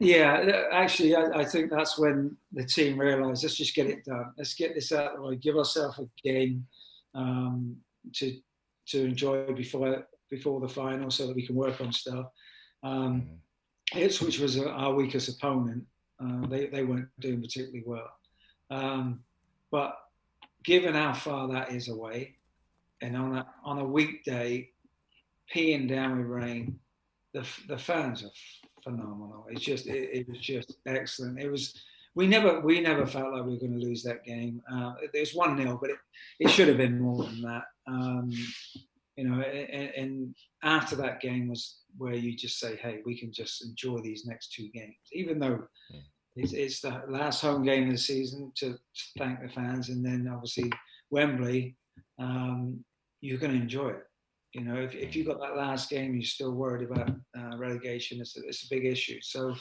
Yeah, 0.00 0.66
actually, 0.72 1.16
I, 1.16 1.40
I, 1.40 1.44
think 1.44 1.70
that's 1.70 1.98
when 1.98 2.36
the 2.52 2.64
team 2.64 2.98
realised 2.98 3.42
let's 3.42 3.56
just 3.56 3.74
get 3.74 3.88
it 3.88 4.04
done. 4.04 4.32
Let's 4.36 4.54
get 4.54 4.74
this 4.74 4.92
out 4.92 5.12
of 5.12 5.16
the 5.16 5.28
way. 5.28 5.36
Give 5.36 5.56
ourselves 5.56 5.98
a 5.98 6.06
game 6.22 6.64
um, 7.14 7.76
to 8.14 8.36
to 8.88 9.04
enjoy 9.04 9.52
before 9.52 10.06
before 10.30 10.60
the 10.60 10.68
final, 10.68 11.10
so 11.10 11.26
that 11.26 11.34
we 11.34 11.44
can 11.44 11.56
work 11.56 11.80
on 11.80 11.92
stuff. 11.92 12.26
Um, 12.82 13.28
mm. 13.94 14.00
Ipswich 14.00 14.38
was 14.38 14.58
our 14.58 14.94
weakest 14.94 15.28
opponent. 15.28 15.84
Uh, 16.22 16.46
they, 16.46 16.66
they 16.66 16.84
weren't 16.84 17.08
doing 17.20 17.40
particularly 17.40 17.84
well. 17.86 18.10
Um, 18.70 19.20
but 19.70 19.96
given 20.64 20.94
how 20.94 21.14
far 21.14 21.48
that 21.48 21.72
is 21.72 21.88
away, 21.88 22.34
and 23.00 23.16
on 23.16 23.36
a, 23.36 23.46
on 23.64 23.78
a 23.78 23.84
weekday, 23.84 24.70
peeing 25.54 25.88
down 25.88 26.18
with 26.18 26.26
rain, 26.26 26.78
the, 27.32 27.46
the 27.68 27.78
fans 27.78 28.24
are 28.24 28.30
phenomenal. 28.82 29.46
It's 29.50 29.62
just 29.62 29.86
it, 29.86 30.10
it, 30.12 30.28
was 30.28 30.38
just 30.38 30.76
excellent. 30.86 31.40
It 31.40 31.50
was 31.50 31.74
we 32.14 32.26
never 32.26 32.60
we 32.60 32.80
never 32.80 33.06
felt 33.06 33.32
like 33.32 33.44
we 33.44 33.52
were 33.52 33.60
going 33.60 33.78
to 33.78 33.86
lose 33.86 34.02
that 34.02 34.24
game. 34.24 34.60
Uh, 34.72 34.94
it 35.00 35.18
was 35.18 35.34
one 35.34 35.56
0 35.56 35.78
but 35.80 35.90
it, 35.90 35.96
it 36.40 36.48
should 36.48 36.68
have 36.68 36.78
been 36.78 37.00
more 37.00 37.24
than 37.24 37.42
that. 37.42 37.64
Um, 37.86 38.30
you 39.18 39.24
know, 39.24 39.40
and, 39.40 39.90
and, 39.96 40.34
after 40.62 40.94
that 40.96 41.20
game 41.20 41.48
was 41.48 41.78
where 41.96 42.14
you 42.14 42.36
just 42.36 42.58
say, 42.60 42.76
hey, 42.76 43.00
we 43.04 43.18
can 43.18 43.32
just 43.32 43.64
enjoy 43.64 43.98
these 44.00 44.24
next 44.26 44.52
two 44.52 44.68
games, 44.68 44.94
even 45.12 45.40
though 45.40 45.58
mm. 45.92 46.02
it's, 46.36 46.52
it's, 46.52 46.80
the 46.80 47.02
last 47.08 47.42
home 47.42 47.64
game 47.64 47.86
of 47.86 47.92
the 47.92 47.98
season 47.98 48.52
to 48.56 48.76
thank 49.18 49.40
the 49.40 49.48
fans, 49.48 49.88
and 49.88 50.04
then 50.04 50.30
obviously 50.32 50.70
Wembley, 51.10 51.76
um, 52.20 52.84
you're 53.20 53.38
going 53.38 53.52
to 53.52 53.60
enjoy 53.60 53.88
it. 53.88 54.04
You 54.54 54.62
know, 54.62 54.76
if, 54.76 54.94
if 54.94 55.16
you've 55.16 55.26
got 55.26 55.40
that 55.40 55.56
last 55.56 55.90
game, 55.90 56.14
you're 56.14 56.22
still 56.22 56.52
worried 56.52 56.88
about 56.88 57.10
uh, 57.36 57.56
relegation. 57.56 58.20
It's 58.20 58.36
a, 58.36 58.40
it's 58.46 58.64
a 58.64 58.74
big 58.74 58.84
issue. 58.84 59.18
So 59.20 59.54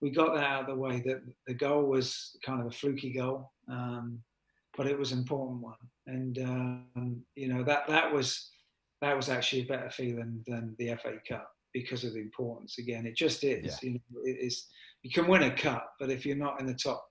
we 0.00 0.10
got 0.10 0.34
that 0.34 0.44
out 0.44 0.60
of 0.62 0.66
the 0.68 0.80
way. 0.80 1.02
That 1.04 1.22
the 1.48 1.54
goal 1.54 1.84
was 1.84 2.36
kind 2.44 2.60
of 2.60 2.68
a 2.68 2.70
fluky 2.70 3.12
goal, 3.12 3.50
um, 3.68 4.20
but 4.76 4.86
it 4.86 4.98
was 4.98 5.10
an 5.10 5.18
important 5.18 5.60
one. 5.60 5.74
And 6.06 6.38
um, 6.38 7.22
you 7.34 7.48
know 7.52 7.62
that 7.64 7.86
that 7.88 8.12
was 8.12 8.52
that 9.02 9.16
was 9.16 9.28
actually 9.28 9.62
a 9.62 9.66
better 9.66 9.90
feeling 9.90 10.42
than 10.46 10.74
the 10.78 10.94
FA 11.02 11.18
Cup 11.28 11.50
because 11.74 12.04
of 12.04 12.14
the 12.14 12.20
importance. 12.20 12.78
Again, 12.78 13.04
it 13.04 13.16
just 13.16 13.42
is. 13.44 13.78
Yeah. 13.82 13.90
You 13.90 13.92
know, 13.94 14.20
it 14.24 14.38
is. 14.40 14.68
You 15.02 15.10
can 15.10 15.26
win 15.26 15.42
a 15.42 15.50
cup, 15.50 15.92
but 15.98 16.10
if 16.10 16.24
you're 16.24 16.36
not 16.36 16.60
in 16.60 16.66
the 16.66 16.74
top 16.74 17.04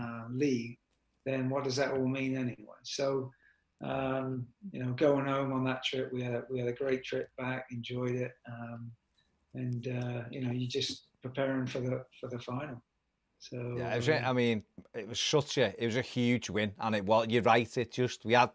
uh, 0.00 0.24
league, 0.30 0.78
then 1.26 1.50
what 1.50 1.64
does 1.64 1.76
that 1.76 1.92
all 1.92 2.08
mean 2.08 2.36
anyway? 2.36 2.80
So, 2.84 3.30
um, 3.84 4.46
you 4.72 4.82
know, 4.82 4.92
going 4.92 5.26
home 5.26 5.52
on 5.52 5.64
that 5.64 5.84
trip, 5.84 6.10
we 6.12 6.22
had 6.22 6.34
a, 6.34 6.44
we 6.50 6.58
had 6.58 6.68
a 6.68 6.72
great 6.72 7.04
trip 7.04 7.28
back, 7.36 7.66
enjoyed 7.70 8.14
it, 8.14 8.32
um, 8.50 8.90
and 9.54 9.86
uh, 9.88 10.22
you 10.30 10.40
know, 10.40 10.52
you 10.52 10.66
just 10.66 11.08
preparing 11.22 11.66
for 11.66 11.80
the 11.80 12.02
for 12.18 12.30
the 12.30 12.38
final. 12.38 12.82
So 13.38 13.74
yeah, 13.76 13.94
was, 13.94 14.08
I 14.08 14.32
mean, 14.32 14.62
it 14.94 15.06
was 15.06 15.20
such 15.20 15.58
a 15.58 15.74
it 15.76 15.84
was 15.84 15.96
a 15.96 16.02
huge 16.02 16.48
win, 16.48 16.72
and 16.80 16.96
it 16.96 17.04
well, 17.04 17.28
you're 17.28 17.42
right. 17.42 17.76
It 17.76 17.92
just 17.92 18.24
we 18.24 18.32
had 18.32 18.50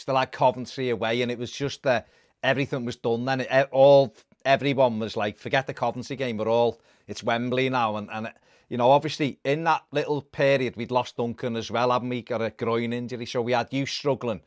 still 0.00 0.16
had 0.16 0.32
Coventry 0.32 0.90
away, 0.90 1.22
and 1.22 1.30
it 1.30 1.38
was 1.38 1.52
just 1.52 1.82
that 1.82 2.08
everything 2.42 2.84
was 2.84 2.96
done. 2.96 3.24
Then 3.24 3.42
it, 3.42 3.68
all 3.70 4.14
everyone 4.44 4.98
was 4.98 5.16
like, 5.16 5.38
forget 5.38 5.66
the 5.66 5.74
Coventry 5.74 6.16
game. 6.16 6.38
We're 6.38 6.48
all 6.48 6.80
it's 7.06 7.22
Wembley 7.22 7.68
now, 7.68 7.96
and 7.96 8.08
and 8.10 8.32
you 8.68 8.76
know, 8.76 8.90
obviously 8.90 9.38
in 9.44 9.64
that 9.64 9.82
little 9.92 10.22
period 10.22 10.76
we'd 10.76 10.90
lost 10.90 11.16
Duncan 11.16 11.56
as 11.56 11.70
well, 11.70 11.90
haven't 11.90 12.08
we? 12.08 12.22
Got 12.22 12.42
a 12.42 12.50
groin 12.50 12.92
injury, 12.92 13.26
so 13.26 13.42
we 13.42 13.52
had 13.52 13.68
you 13.72 13.86
struggling, 13.86 14.40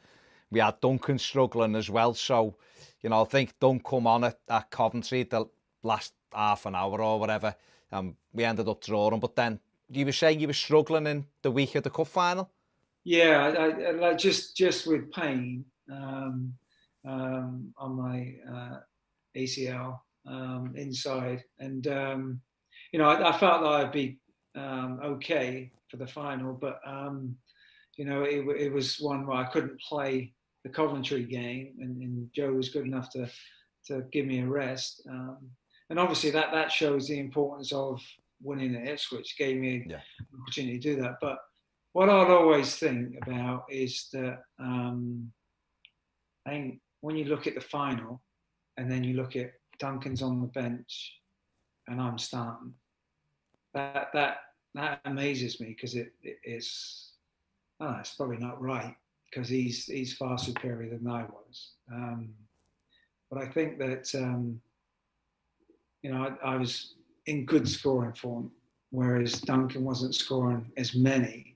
we 0.52 0.60
had 0.60 0.80
Duncan 0.82 1.20
struggling 1.20 1.76
as 1.76 1.90
well. 1.90 2.14
So 2.14 2.56
you 3.02 3.10
know, 3.10 3.22
I 3.22 3.26
think 3.26 3.60
Duncan 3.60 3.84
come 3.84 4.08
on 4.08 4.24
at, 4.24 4.40
at 4.50 4.72
Coventry 4.72 5.24
the 5.24 5.46
last 5.84 6.14
half 6.34 6.66
an 6.66 6.76
hour 6.76 7.02
or 7.02 7.20
whatever. 7.20 7.56
Um, 7.92 8.16
we 8.34 8.44
ended 8.44 8.68
up 8.68 8.82
drawing, 8.82 9.20
but 9.20 9.36
then 9.36 9.60
you 9.90 10.06
were 10.06 10.12
saying 10.12 10.40
you 10.40 10.48
were 10.48 10.54
struggling 10.54 11.06
in 11.06 11.28
the 11.44 11.52
week 11.52 11.76
of 11.76 11.84
the 11.84 11.92
cup 11.92 12.08
final. 12.08 12.50
Yeah, 13.04 13.54
I, 13.58 13.68
I, 13.68 13.92
like 13.92 14.18
just 14.18 14.56
just 14.56 14.88
with 14.88 15.12
pain 15.12 15.66
um, 15.92 16.54
um, 17.06 17.74
on 17.78 17.96
my 17.96 18.36
uh, 18.50 18.80
ACL 19.38 20.00
um, 20.26 20.74
inside, 20.78 21.44
and 21.60 21.86
um, 21.88 22.42
you 22.92 23.00
know 23.00 23.06
I, 23.06 23.30
I, 23.30 23.38
felt 23.38 23.62
that 23.62 23.72
I'd 23.72 23.92
be 23.92 24.20
um, 24.56 25.00
okay 25.04 25.72
for 25.90 25.98
the 25.98 26.08
final, 26.08 26.54
but 26.54 26.80
um, 26.86 27.36
you 27.98 28.06
know 28.06 28.24
it, 28.24 28.46
it, 28.58 28.72
was 28.72 28.98
one 29.02 29.28
where 29.28 29.38
I 29.38 29.46
couldn't 29.46 29.82
play 29.82 30.34
the 30.64 30.70
Coventry 30.70 31.24
game, 31.24 31.74
and, 31.82 32.02
and 32.02 32.30
Joe 32.34 32.54
was 32.54 32.70
good 32.70 32.86
enough 32.86 33.10
to 33.12 33.30
to 33.88 34.04
give 34.14 34.26
me 34.26 34.40
a 34.40 34.48
rest, 34.48 35.06
and 35.90 36.00
obviously 36.00 36.32
that 36.32 36.54
that 36.54 36.72
shows 36.72 37.10
the 37.10 37.20
importance 37.20 37.74
of 37.74 38.02
winning 38.42 38.76
at 38.76 38.88
Ipswich, 38.88 39.36
gave 39.38 39.58
me 39.58 39.86
yeah. 39.90 40.00
an 40.20 40.42
opportunity 40.42 40.80
to 40.80 40.96
do 40.96 41.02
that, 41.02 41.16
but 41.22 41.40
what 41.94 42.10
I'd 42.10 42.30
always 42.30 42.76
think 42.76 43.16
about 43.22 43.66
is 43.70 44.10
that 44.14 44.40
um, 44.60 45.32
I 46.46 46.50
think 46.50 46.80
when 47.02 47.16
you 47.16 47.26
look 47.26 47.48
at 47.48 47.56
the 47.56 47.62
final 47.62 48.22
and 48.78 48.92
then 48.92 49.04
you 49.04 49.16
look 49.16 49.36
at 49.36 49.54
Duncan's 49.80 50.22
on 50.22 50.42
the 50.42 50.48
bench 50.48 51.14
and 51.88 52.02
I'm 52.02 52.18
starting, 52.18 52.74
that 53.74 54.10
that 54.14 54.38
that 54.74 55.02
amazes 55.06 55.60
me 55.60 55.68
because 55.70 55.96
it, 55.96 56.14
it, 56.24 56.38
it's 56.44 57.14
oh, 57.80 57.98
it's 58.00 58.16
probably 58.16 58.38
not 58.38 58.62
right 58.62 58.96
because 59.30 59.48
he's 59.48 59.86
he's 59.86 60.14
far 60.14 60.38
superior 60.38 60.98
than 60.98 61.08
I 61.08 61.24
was. 61.24 61.72
Um, 61.92 62.30
but 63.30 63.42
I 63.42 63.48
think 63.48 63.78
that 63.80 64.14
um, 64.16 64.60
you 66.02 66.12
know 66.12 66.36
I, 66.44 66.54
I, 66.54 66.56
was 66.56 66.96
in 67.28 67.46
good 67.46 67.68
scoring 67.68 68.14
form, 68.14 68.52
whereas 68.90 69.42
Duncan 69.42 69.84
wasn't 69.84 70.16
scoring 70.16 70.72
as 70.78 70.96
many. 70.96 71.53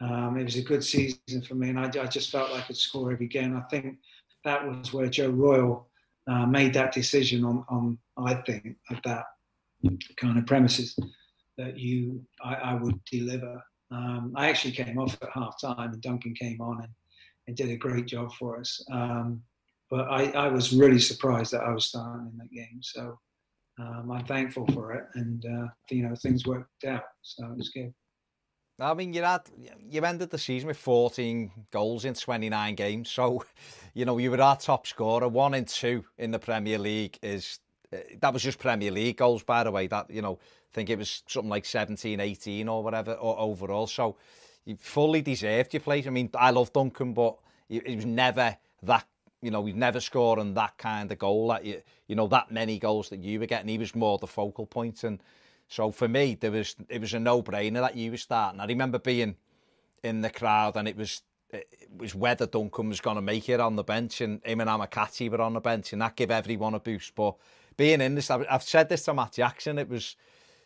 Um, 0.00 0.36
it 0.36 0.44
was 0.44 0.56
a 0.56 0.62
good 0.62 0.84
season 0.84 1.42
for 1.46 1.54
me, 1.54 1.70
and 1.70 1.78
I, 1.78 1.84
I, 1.84 2.06
just 2.06 2.30
felt 2.30 2.50
like 2.50 2.64
I 2.64 2.66
could 2.66 2.76
score 2.76 3.12
every 3.12 3.28
game. 3.28 3.56
I 3.56 3.62
think 3.70 3.96
that 4.44 4.66
was 4.66 4.92
where 4.92 5.08
Joe 5.08 5.30
Royle 5.30 5.88
uh, 6.28 6.44
made 6.44 6.74
that 6.74 6.92
decision 6.92 7.44
on, 7.44 7.64
on 7.68 7.98
I 8.18 8.34
think, 8.34 8.76
of 8.90 8.98
that 9.04 9.24
kind 10.16 10.38
of 10.38 10.46
premises 10.46 10.98
that 11.56 11.78
you 11.78 12.22
I, 12.42 12.54
I 12.54 12.74
would 12.74 13.02
deliver. 13.04 13.62
Um, 13.90 14.32
I 14.36 14.48
actually 14.48 14.72
came 14.72 14.98
off 14.98 15.16
at 15.22 15.30
half 15.32 15.60
time, 15.60 15.92
and 15.92 16.02
Duncan 16.02 16.34
came 16.34 16.60
on 16.60 16.82
and, 16.82 16.92
and 17.46 17.56
did 17.56 17.70
a 17.70 17.76
great 17.76 18.06
job 18.06 18.32
for 18.34 18.58
us. 18.58 18.84
Um, 18.90 19.42
but 19.90 20.08
I, 20.10 20.30
I 20.32 20.48
was 20.48 20.72
really 20.72 20.98
surprised 20.98 21.52
that 21.52 21.62
I 21.62 21.72
was 21.72 21.86
starting 21.86 22.30
in 22.32 22.38
that 22.38 22.50
game. 22.50 22.80
So 22.82 23.18
um, 23.78 24.10
I'm 24.10 24.24
thankful 24.26 24.66
for 24.74 24.92
it, 24.92 25.04
and 25.14 25.44
uh, 25.44 25.68
you 25.90 26.02
know 26.02 26.14
things 26.16 26.46
worked 26.46 26.84
out, 26.84 27.04
so 27.22 27.46
it 27.46 27.56
was 27.56 27.70
good. 27.70 27.92
I 28.78 28.92
mean, 28.92 29.14
you 29.14 29.22
had 29.22 29.42
you 29.88 30.02
ended 30.04 30.30
the 30.30 30.38
season 30.38 30.68
with 30.68 30.76
14 30.76 31.50
goals 31.70 32.04
in 32.04 32.12
29 32.12 32.74
games, 32.74 33.10
so 33.10 33.42
you 33.94 34.04
know 34.04 34.18
you 34.18 34.30
were 34.30 34.40
our 34.40 34.56
top 34.56 34.86
scorer. 34.86 35.28
One 35.28 35.54
and 35.54 35.66
two 35.66 36.04
in 36.18 36.30
the 36.30 36.38
Premier 36.38 36.78
League 36.78 37.18
is 37.22 37.60
uh, 37.92 37.98
that 38.20 38.34
was 38.34 38.42
just 38.42 38.58
Premier 38.58 38.90
League 38.90 39.16
goals, 39.16 39.42
by 39.42 39.64
the 39.64 39.70
way. 39.70 39.86
That 39.86 40.10
you 40.10 40.20
know, 40.20 40.34
I 40.34 40.74
think 40.74 40.90
it 40.90 40.98
was 40.98 41.22
something 41.26 41.48
like 41.48 41.64
17, 41.64 42.20
18 42.20 42.68
or 42.68 42.82
whatever 42.82 43.14
or 43.14 43.38
overall. 43.38 43.86
So 43.86 44.16
you 44.66 44.76
fully 44.78 45.22
deserved 45.22 45.72
your 45.72 45.80
place. 45.80 46.06
I 46.06 46.10
mean, 46.10 46.28
I 46.34 46.50
love 46.50 46.70
Duncan, 46.72 47.14
but 47.14 47.38
he 47.68 47.80
was 47.94 48.04
never 48.04 48.58
that 48.82 49.06
you 49.42 49.50
know, 49.50 49.64
he's 49.64 49.74
never 49.74 50.00
scoring 50.00 50.54
that 50.54 50.76
kind 50.76 51.12
of 51.12 51.18
goal, 51.18 51.48
that 51.48 51.64
you, 51.64 51.80
you 52.08 52.16
know, 52.16 52.26
that 52.26 52.50
many 52.50 52.78
goals 52.78 53.10
that 53.10 53.20
you 53.20 53.38
were 53.38 53.46
getting. 53.46 53.68
He 53.68 53.78
was 53.78 53.94
more 53.94 54.18
the 54.18 54.26
focal 54.26 54.66
point, 54.66 55.04
and 55.04 55.20
so 55.68 55.90
for 55.90 56.08
me, 56.08 56.36
there 56.38 56.52
was 56.52 56.76
it 56.88 57.00
was 57.00 57.14
a 57.14 57.20
no-brainer 57.20 57.80
that 57.80 57.96
you 57.96 58.10
were 58.10 58.16
starting. 58.16 58.60
I 58.60 58.66
remember 58.66 58.98
being 58.98 59.36
in 60.02 60.20
the 60.20 60.30
crowd, 60.30 60.76
and 60.76 60.88
it 60.88 60.96
was 60.96 61.22
it 61.50 61.88
was 61.96 62.14
whether 62.14 62.46
Duncan 62.46 62.88
was 62.88 63.00
going 63.00 63.16
to 63.16 63.22
make 63.22 63.48
it 63.48 63.60
on 63.60 63.76
the 63.76 63.84
bench, 63.84 64.20
and 64.20 64.44
him 64.44 64.60
and 64.60 64.70
Amokachi 64.70 65.30
were 65.30 65.40
on 65.40 65.54
the 65.54 65.60
bench, 65.60 65.92
and 65.92 66.02
that 66.02 66.16
gave 66.16 66.30
everyone 66.30 66.74
a 66.74 66.80
boost. 66.80 67.14
But 67.14 67.36
being 67.76 68.00
in 68.00 68.14
this, 68.14 68.30
I've 68.30 68.62
said 68.62 68.88
this 68.88 69.04
to 69.04 69.14
Matt 69.14 69.32
Jackson, 69.32 69.78
it 69.78 69.88
was 69.88 70.16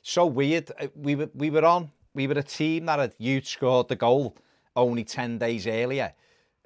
so 0.03 0.27
weird. 0.27 0.71
We 0.95 1.15
were 1.15 1.31
we 1.35 1.51
were 1.51 1.65
on, 1.65 1.91
we 2.15 2.27
were 2.27 2.35
a 2.35 2.43
team 2.43 2.87
that 2.87 2.99
had 2.99 3.15
you'd 3.19 3.47
scored 3.47 3.89
the 3.89 3.97
goal 3.97 4.37
only 4.77 5.05
ten 5.05 5.39
days 5.39 5.67
earlier 5.67 6.15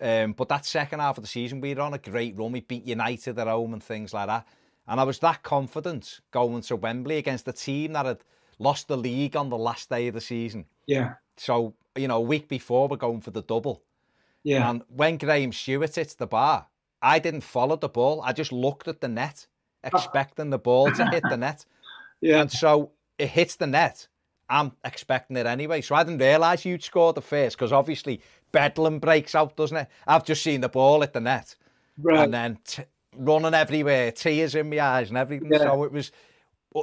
um, 0.00 0.32
but 0.32 0.48
that 0.48 0.66
second 0.66 1.00
half 1.00 1.18
of 1.18 1.24
the 1.24 1.28
season, 1.28 1.60
we 1.60 1.74
were 1.74 1.82
on 1.82 1.94
a 1.94 1.98
great 1.98 2.36
run. 2.36 2.52
We 2.52 2.60
beat 2.60 2.84
United 2.84 3.38
at 3.38 3.46
home 3.46 3.72
and 3.72 3.82
things 3.82 4.12
like 4.12 4.26
that. 4.26 4.46
And 4.86 5.00
I 5.00 5.04
was 5.04 5.18
that 5.20 5.42
confident 5.42 6.20
going 6.30 6.62
to 6.62 6.76
Wembley 6.76 7.16
against 7.16 7.48
a 7.48 7.52
team 7.52 7.94
that 7.94 8.06
had 8.06 8.18
lost 8.58 8.88
the 8.88 8.96
league 8.96 9.36
on 9.36 9.48
the 9.48 9.58
last 9.58 9.88
day 9.88 10.08
of 10.08 10.14
the 10.14 10.20
season. 10.20 10.66
Yeah. 10.86 11.14
So, 11.36 11.74
you 11.96 12.08
know, 12.08 12.16
a 12.16 12.20
week 12.20 12.48
before, 12.48 12.88
we're 12.88 12.96
going 12.96 13.20
for 13.20 13.30
the 13.30 13.42
double. 13.42 13.82
Yeah. 14.42 14.68
And 14.68 14.82
when 14.88 15.16
Graham 15.16 15.52
Stuart 15.52 15.94
hits 15.94 16.14
the 16.14 16.26
bar, 16.26 16.66
I 17.00 17.18
didn't 17.18 17.42
follow 17.42 17.76
the 17.76 17.88
ball. 17.88 18.22
I 18.22 18.32
just 18.32 18.52
looked 18.52 18.88
at 18.88 19.00
the 19.00 19.08
net, 19.08 19.46
expecting 19.84 20.50
the 20.50 20.58
ball 20.58 20.92
to 20.92 21.06
hit 21.06 21.22
the 21.28 21.36
net. 21.36 21.64
Yeah. 22.20 22.40
And 22.40 22.50
so 22.50 22.92
it 23.18 23.28
hits 23.28 23.56
the 23.56 23.66
net. 23.66 24.06
I'm 24.48 24.72
expecting 24.84 25.36
it 25.36 25.46
anyway. 25.46 25.80
So 25.80 25.94
I 25.94 26.04
didn't 26.04 26.20
realise 26.20 26.64
you'd 26.64 26.82
scored 26.82 27.16
the 27.16 27.22
first 27.22 27.56
because 27.56 27.72
obviously 27.72 28.20
bedlam 28.52 28.98
breaks 28.98 29.34
out, 29.34 29.56
doesn't 29.56 29.76
it? 29.76 29.88
I've 30.06 30.24
just 30.24 30.42
seen 30.42 30.60
the 30.60 30.68
ball 30.68 31.02
at 31.02 31.12
the 31.12 31.20
net, 31.20 31.56
right. 31.98 32.24
and 32.24 32.34
then 32.34 32.58
t- 32.64 32.84
running 33.16 33.54
everywhere, 33.54 34.12
tears 34.12 34.54
in 34.54 34.70
my 34.70 34.80
eyes 34.80 35.08
and 35.08 35.18
everything. 35.18 35.50
Yeah. 35.52 35.58
So 35.58 35.84
it 35.84 35.92
was 35.92 36.10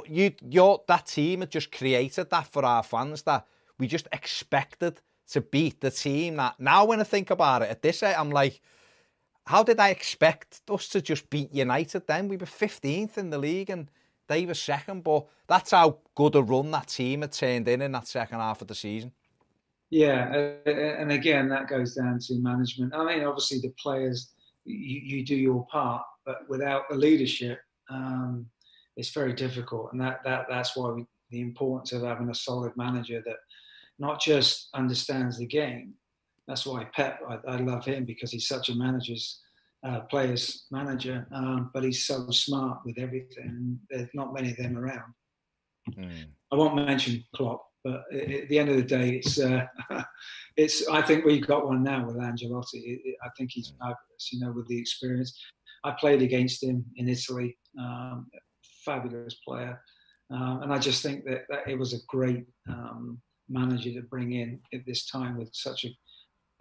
you, 0.08 0.32
your 0.48 0.82
that 0.88 1.06
team 1.06 1.40
had 1.40 1.50
just 1.50 1.70
created 1.70 2.30
that 2.30 2.46
for 2.46 2.64
our 2.64 2.82
fans 2.82 3.22
that 3.22 3.46
we 3.78 3.86
just 3.86 4.08
expected 4.12 5.00
to 5.30 5.40
beat 5.40 5.80
the 5.80 5.90
team. 5.90 6.36
That 6.36 6.58
now, 6.58 6.84
when 6.84 7.00
I 7.00 7.04
think 7.04 7.30
about 7.30 7.62
it, 7.62 7.70
at 7.70 7.82
this, 7.82 8.02
I'm 8.02 8.30
like, 8.30 8.60
how 9.46 9.62
did 9.62 9.80
I 9.80 9.90
expect 9.90 10.62
us 10.70 10.88
to 10.88 11.02
just 11.02 11.28
beat 11.30 11.52
United? 11.52 12.06
Then 12.06 12.28
we 12.28 12.36
were 12.36 12.46
15th 12.46 13.18
in 13.18 13.30
the 13.30 13.38
league 13.38 13.70
and 13.70 13.90
they 14.28 14.46
were 14.46 14.54
second, 14.54 15.04
but 15.04 15.26
that's 15.46 15.72
how 15.72 15.98
good 16.14 16.36
a 16.36 16.42
run 16.42 16.70
that 16.70 16.88
team 16.88 17.22
had 17.22 17.32
turned 17.32 17.68
in 17.68 17.82
in 17.82 17.92
that 17.92 18.06
second 18.06 18.38
half 18.38 18.62
of 18.62 18.68
the 18.68 18.74
season. 18.74 19.12
Yeah, 19.90 20.54
uh, 20.66 20.70
and 20.70 21.12
again, 21.12 21.50
that 21.50 21.68
goes 21.68 21.96
down 21.96 22.18
to 22.20 22.34
management. 22.38 22.94
I 22.94 23.04
mean, 23.04 23.24
obviously, 23.24 23.58
the 23.58 23.74
players, 23.78 24.30
you, 24.64 25.00
you 25.18 25.26
do 25.26 25.36
your 25.36 25.66
part, 25.66 26.02
but 26.24 26.48
without 26.48 26.88
the 26.88 26.96
leadership, 26.96 27.60
um, 27.90 28.46
it's 28.96 29.10
very 29.10 29.32
difficult. 29.32 29.92
And 29.92 30.00
that, 30.00 30.20
that 30.24 30.46
that's 30.48 30.76
why 30.76 30.90
we, 30.90 31.06
the 31.30 31.40
importance 31.40 31.92
of 31.92 32.02
having 32.02 32.30
a 32.30 32.34
solid 32.34 32.72
manager 32.76 33.22
that 33.24 33.36
not 33.98 34.20
just 34.20 34.68
understands 34.74 35.38
the 35.38 35.46
game. 35.46 35.94
That's 36.46 36.66
why 36.66 36.84
Pep, 36.94 37.20
I, 37.28 37.38
I 37.52 37.56
love 37.56 37.84
him 37.84 38.04
because 38.04 38.30
he's 38.32 38.48
such 38.48 38.68
a 38.68 38.74
manager's 38.74 39.40
uh, 39.86 40.00
players 40.00 40.66
manager, 40.70 41.26
um, 41.32 41.70
but 41.72 41.84
he's 41.84 42.04
so 42.04 42.30
smart 42.30 42.80
with 42.84 42.98
everything. 42.98 43.78
There's 43.90 44.08
not 44.14 44.34
many 44.34 44.50
of 44.50 44.56
them 44.56 44.76
around. 44.76 45.14
Mm. 45.96 46.26
I 46.52 46.56
won't 46.56 46.76
mention 46.76 47.24
Klopp 47.34 47.62
but 47.84 48.04
at 48.12 48.48
the 48.48 48.58
end 48.58 48.68
of 48.68 48.76
the 48.76 48.82
day, 48.82 49.16
it's 49.16 49.40
uh, 49.40 49.66
it's. 50.56 50.86
I 50.88 51.02
think 51.02 51.24
we've 51.24 51.46
got 51.46 51.66
one 51.66 51.82
now 51.82 52.06
with 52.06 52.16
Ancelotti. 52.16 53.00
I 53.24 53.28
think 53.36 53.50
he's 53.52 53.72
mm. 53.72 53.78
fabulous. 53.78 54.32
You 54.32 54.40
know, 54.40 54.52
with 54.52 54.68
the 54.68 54.78
experience. 54.78 55.38
I 55.84 55.92
played 55.92 56.22
against 56.22 56.62
him 56.62 56.84
in 56.96 57.08
Italy. 57.08 57.56
Um, 57.78 58.26
fabulous 58.84 59.36
player, 59.46 59.80
um, 60.30 60.62
and 60.62 60.72
I 60.72 60.78
just 60.78 61.02
think 61.02 61.24
that, 61.24 61.42
that 61.48 61.68
it 61.68 61.78
was 61.78 61.92
a 61.92 62.04
great 62.08 62.44
um, 62.68 63.20
manager 63.48 63.92
to 63.92 64.02
bring 64.02 64.32
in 64.32 64.60
at 64.74 64.84
this 64.86 65.06
time 65.06 65.36
with 65.36 65.50
such 65.52 65.84
a, 65.84 65.88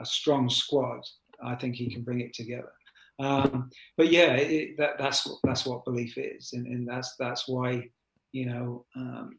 a 0.01 0.05
strong 0.05 0.49
squad. 0.49 1.01
I 1.43 1.55
think 1.55 1.75
he 1.75 1.91
can 1.91 2.03
bring 2.03 2.21
it 2.21 2.33
together. 2.33 2.71
Um, 3.19 3.69
but 3.97 4.11
yeah, 4.11 4.33
it, 4.33 4.77
that, 4.77 4.97
that's 4.97 5.27
that's 5.43 5.65
what 5.65 5.85
belief 5.85 6.17
is, 6.17 6.53
and, 6.53 6.67
and 6.67 6.87
that's 6.87 7.15
that's 7.19 7.47
why 7.47 7.89
you 8.31 8.45
know, 8.45 8.85
um, 8.95 9.37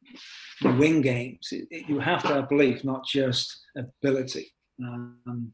win 0.78 1.00
games. 1.00 1.48
It, 1.50 1.66
it, 1.70 1.88
you 1.88 1.98
have 1.98 2.22
to 2.22 2.28
have 2.28 2.48
belief, 2.48 2.84
not 2.84 3.06
just 3.06 3.64
ability. 3.76 4.52
Um, 4.82 5.52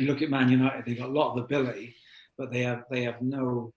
look 0.00 0.22
at 0.22 0.30
Man 0.30 0.48
United; 0.48 0.84
they've 0.84 0.98
got 0.98 1.08
a 1.08 1.12
lot 1.12 1.36
of 1.36 1.44
ability, 1.44 1.94
but 2.38 2.50
they 2.52 2.62
have 2.62 2.84
they 2.90 3.02
have 3.02 3.20
no 3.20 3.72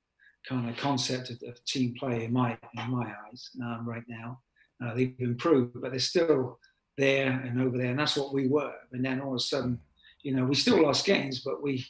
kind 0.47 0.69
of 0.69 0.77
concept 0.77 1.29
of, 1.29 1.37
of 1.47 1.63
team 1.65 1.93
play 1.99 2.25
in 2.25 2.33
my 2.33 2.57
in 2.77 2.91
my 2.91 3.13
eyes 3.27 3.49
um, 3.61 3.83
right 3.85 4.03
now. 4.07 4.39
Uh, 4.83 4.93
they've 4.95 5.15
improved, 5.19 5.81
but 5.81 5.91
they're 5.91 5.99
still 5.99 6.59
there 6.97 7.31
and 7.45 7.61
over 7.61 7.77
there, 7.77 7.91
and 7.91 7.99
that's 7.99 8.17
what 8.17 8.33
we 8.33 8.47
were. 8.47 8.73
And 8.91 9.03
then 9.03 9.21
all 9.21 9.31
of 9.31 9.35
a 9.35 9.39
sudden, 9.39 9.79
you 10.23 10.33
know, 10.33 10.45
we 10.45 10.55
still 10.55 10.81
lost 10.81 11.05
games, 11.05 11.41
but 11.41 11.61
we 11.61 11.85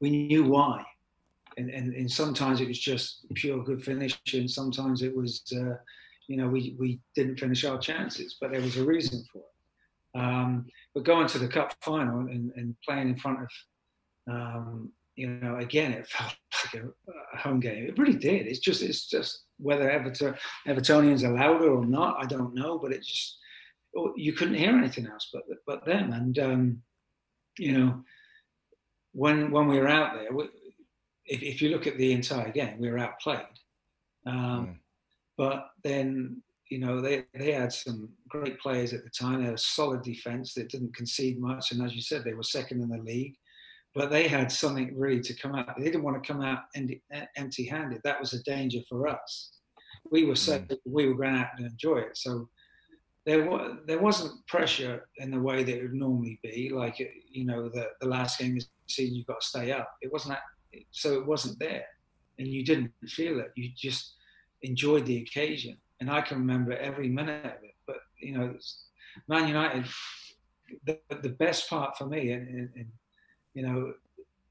we 0.00 0.10
knew 0.10 0.44
why. 0.44 0.84
And, 1.58 1.70
and, 1.70 1.94
and 1.94 2.10
sometimes 2.10 2.60
it 2.60 2.68
was 2.68 2.78
just 2.78 3.24
pure 3.32 3.64
good 3.64 3.82
finishing. 3.82 4.46
Sometimes 4.46 5.00
it 5.00 5.16
was 5.16 5.42
uh, 5.56 5.76
you 6.28 6.36
know, 6.36 6.48
we, 6.48 6.76
we 6.78 7.00
didn't 7.14 7.38
finish 7.38 7.64
our 7.64 7.78
chances, 7.78 8.36
but 8.40 8.50
there 8.50 8.60
was 8.60 8.76
a 8.76 8.84
reason 8.84 9.24
for 9.32 9.38
it. 9.38 10.18
Um, 10.18 10.66
but 10.94 11.04
going 11.04 11.28
to 11.28 11.38
the 11.38 11.48
cup 11.48 11.74
final 11.82 12.20
and, 12.20 12.50
and 12.56 12.74
playing 12.84 13.08
in 13.08 13.18
front 13.18 13.40
of, 13.42 13.48
um, 14.28 14.92
you 15.16 15.28
know, 15.28 15.56
again, 15.56 15.92
it 15.92 16.06
felt 16.08 16.34
like 16.74 16.82
a, 16.82 17.38
home 17.38 17.60
game. 17.60 17.86
It 17.86 17.98
really 17.98 18.16
did. 18.16 18.46
It's 18.46 18.60
just, 18.60 18.82
it's 18.82 19.06
just 19.08 19.44
whether 19.58 19.90
Everton, 19.90 20.34
Evertonians 20.66 21.24
are 21.24 21.32
louder 21.32 21.70
or 21.70 21.84
not, 21.84 22.16
I 22.22 22.26
don't 22.26 22.54
know. 22.54 22.78
But 22.78 22.92
it 22.92 23.02
just, 23.02 23.38
oh, 23.96 24.12
you 24.16 24.32
couldn't 24.32 24.54
hear 24.54 24.70
anything 24.70 25.06
else 25.06 25.28
but 25.32 25.42
but 25.66 25.84
them. 25.84 26.12
And 26.12 26.38
um, 26.38 26.82
you 27.58 27.76
know, 27.76 28.02
when 29.12 29.50
when 29.50 29.66
we 29.66 29.78
were 29.78 29.88
out 29.88 30.14
there, 30.14 30.32
we, 30.32 30.44
if, 31.26 31.42
if 31.42 31.62
you 31.62 31.70
look 31.70 31.86
at 31.86 31.98
the 31.98 32.12
entire 32.12 32.50
game, 32.50 32.78
we 32.78 32.90
were 32.90 32.98
outplayed. 32.98 33.40
Um, 34.26 34.66
mm. 34.66 34.76
But 35.36 35.68
then, 35.84 36.42
you 36.70 36.78
know, 36.78 37.00
they, 37.00 37.24
they 37.34 37.52
had 37.52 37.72
some 37.72 38.08
great 38.28 38.58
players 38.58 38.92
at 38.92 39.04
the 39.04 39.10
time. 39.10 39.40
They 39.40 39.46
had 39.46 39.54
a 39.54 39.58
solid 39.58 40.02
defence 40.02 40.54
that 40.54 40.70
didn't 40.70 40.96
concede 40.96 41.40
much. 41.40 41.72
And 41.72 41.82
as 41.84 41.94
you 41.94 42.00
said, 42.00 42.24
they 42.24 42.34
were 42.34 42.42
second 42.42 42.82
in 42.82 42.88
the 42.88 42.98
league. 42.98 43.36
But 43.96 44.10
they 44.10 44.28
had 44.28 44.52
something 44.52 44.94
really 44.94 45.22
to 45.22 45.32
come 45.32 45.54
out. 45.54 45.78
They 45.78 45.84
didn't 45.84 46.02
want 46.02 46.22
to 46.22 46.32
come 46.32 46.42
out 46.42 46.64
empty 46.74 47.64
handed. 47.64 48.02
That 48.04 48.20
was 48.20 48.34
a 48.34 48.42
danger 48.42 48.80
for 48.90 49.08
us. 49.08 49.52
We 50.10 50.24
were 50.24 50.36
so, 50.36 50.58
mm. 50.58 50.78
we 50.84 51.08
were 51.08 51.14
going 51.14 51.34
out 51.34 51.48
and 51.56 51.66
enjoy 51.66 52.00
it. 52.00 52.18
So 52.18 52.50
there 53.24 53.48
was 53.48 53.78
there 53.86 53.98
wasn't 53.98 54.46
pressure 54.46 55.08
in 55.16 55.30
the 55.30 55.40
way 55.40 55.64
that 55.64 55.74
it 55.74 55.82
would 55.82 55.94
normally 55.94 56.38
be. 56.42 56.70
Like 56.72 56.98
you 57.30 57.46
know, 57.46 57.70
the 57.70 57.88
the 58.02 58.06
last 58.06 58.38
game 58.38 58.58
of 58.58 58.62
the 58.62 58.68
season, 58.86 59.16
you've 59.16 59.26
got 59.26 59.40
to 59.40 59.46
stay 59.46 59.72
up. 59.72 59.90
It 60.02 60.12
wasn't 60.12 60.34
that, 60.34 60.82
so 60.90 61.14
it 61.14 61.26
wasn't 61.26 61.58
there, 61.58 61.86
and 62.38 62.46
you 62.46 62.66
didn't 62.66 62.92
feel 63.08 63.40
it. 63.40 63.50
You 63.56 63.70
just 63.74 64.12
enjoyed 64.60 65.06
the 65.06 65.22
occasion, 65.22 65.78
and 66.00 66.10
I 66.10 66.20
can 66.20 66.36
remember 66.36 66.72
every 66.76 67.08
minute 67.08 67.46
of 67.46 67.64
it. 67.64 67.74
But 67.86 68.00
you 68.20 68.36
know, 68.36 68.54
Man 69.26 69.48
United, 69.48 69.86
the, 70.84 70.98
the 71.22 71.30
best 71.30 71.70
part 71.70 71.96
for 71.96 72.06
me, 72.06 72.32
and, 72.32 72.70
and, 72.76 72.86
you 73.56 73.62
know, 73.62 73.94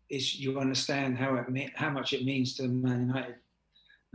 is 0.10 0.40
you 0.40 0.60
understand 0.60 1.16
how 1.16 1.36
it 1.36 1.72
how 1.76 1.92
much 1.92 2.12
it 2.12 2.26
means 2.26 2.56
to 2.56 2.68
Man 2.68 3.08
United 3.08 3.36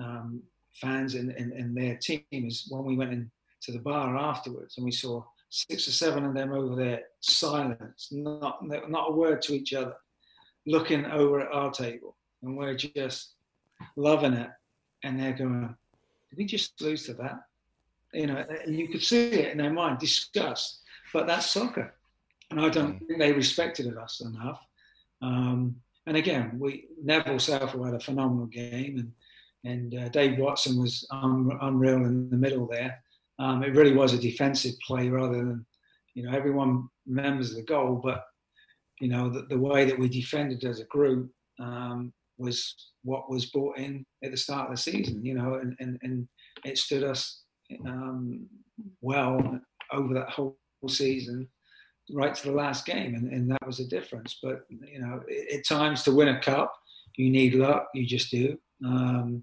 um, 0.00 0.42
fans 0.74 1.14
and, 1.14 1.30
and, 1.30 1.52
and 1.52 1.76
their 1.76 1.96
team 1.96 2.24
is 2.32 2.66
when 2.68 2.84
we 2.84 2.96
went 2.96 3.12
into 3.12 3.28
the 3.68 3.78
bar 3.78 4.16
afterwards 4.16 4.76
and 4.76 4.84
we 4.84 4.90
saw 4.90 5.22
six 5.48 5.86
or 5.86 5.92
seven 5.92 6.24
of 6.24 6.34
them 6.34 6.52
over 6.52 6.74
there, 6.74 7.02
silence, 7.20 8.08
not 8.10 8.66
not 8.66 9.10
a 9.10 9.12
word 9.12 9.42
to 9.42 9.54
each 9.54 9.74
other, 9.74 9.94
looking 10.66 11.04
over 11.06 11.40
at 11.40 11.52
our 11.52 11.70
table, 11.70 12.16
and 12.42 12.56
we're 12.56 12.76
just 12.76 13.34
loving 13.96 14.34
it, 14.34 14.50
and 15.04 15.18
they're 15.18 15.32
going, 15.32 15.74
"Did 16.30 16.38
we 16.38 16.46
just 16.46 16.80
lose 16.80 17.04
to 17.06 17.14
that?" 17.14 17.44
You 18.12 18.26
know, 18.26 18.44
and 18.64 18.74
you 18.76 18.88
could 18.88 19.04
see 19.04 19.30
it 19.30 19.52
in 19.52 19.58
their 19.58 19.72
mind, 19.72 20.00
disgust. 20.00 20.80
But 21.12 21.28
that's 21.28 21.46
soccer, 21.46 21.94
and 22.50 22.60
I 22.60 22.68
don't 22.68 22.94
mm. 22.94 23.06
think 23.06 23.18
they 23.20 23.32
respected 23.32 23.96
us 23.96 24.20
enough. 24.20 24.60
Um, 25.22 25.76
and 26.06 26.16
again, 26.16 26.56
we 26.58 26.86
Neville 27.02 27.38
Southall 27.38 27.84
had 27.84 27.94
a 27.94 28.00
phenomenal 28.00 28.46
game, 28.46 28.98
and 28.98 29.12
and 29.64 29.94
uh, 29.94 30.08
Dave 30.08 30.38
Watson 30.38 30.80
was 30.80 31.06
un- 31.10 31.58
unreal 31.60 32.04
in 32.04 32.30
the 32.30 32.36
middle 32.36 32.66
there. 32.66 33.02
Um, 33.38 33.62
it 33.62 33.74
really 33.74 33.92
was 33.92 34.12
a 34.12 34.18
defensive 34.18 34.74
play 34.86 35.08
rather 35.08 35.38
than, 35.38 35.64
you 36.14 36.22
know, 36.22 36.36
everyone 36.36 36.88
remembers 37.06 37.54
the 37.54 37.62
goal, 37.62 38.00
but 38.02 38.24
you 39.00 39.08
know 39.08 39.30
the, 39.30 39.46
the 39.48 39.58
way 39.58 39.84
that 39.84 39.98
we 39.98 40.08
defended 40.08 40.64
as 40.64 40.80
a 40.80 40.84
group 40.84 41.30
um, 41.58 42.12
was 42.38 42.74
what 43.02 43.30
was 43.30 43.46
brought 43.46 43.78
in 43.78 44.04
at 44.24 44.30
the 44.30 44.36
start 44.36 44.70
of 44.70 44.76
the 44.76 44.82
season. 44.82 45.24
You 45.24 45.34
know, 45.34 45.54
and 45.54 45.76
and, 45.80 45.98
and 46.02 46.28
it 46.64 46.78
stood 46.78 47.04
us 47.04 47.42
um, 47.86 48.46
well 49.00 49.60
over 49.92 50.14
that 50.14 50.30
whole 50.30 50.56
season 50.88 51.48
right 52.12 52.34
to 52.34 52.48
the 52.48 52.54
last 52.54 52.86
game, 52.86 53.14
and, 53.14 53.32
and 53.32 53.50
that 53.50 53.66
was 53.66 53.80
a 53.80 53.86
difference. 53.86 54.38
But 54.42 54.66
you 54.68 55.00
know, 55.00 55.22
at 55.52 55.66
times 55.66 56.02
to 56.04 56.12
win 56.12 56.28
a 56.28 56.40
cup, 56.40 56.74
you 57.16 57.30
need 57.30 57.54
luck. 57.54 57.88
You 57.94 58.06
just 58.06 58.30
do. 58.30 58.58
Um, 58.84 59.42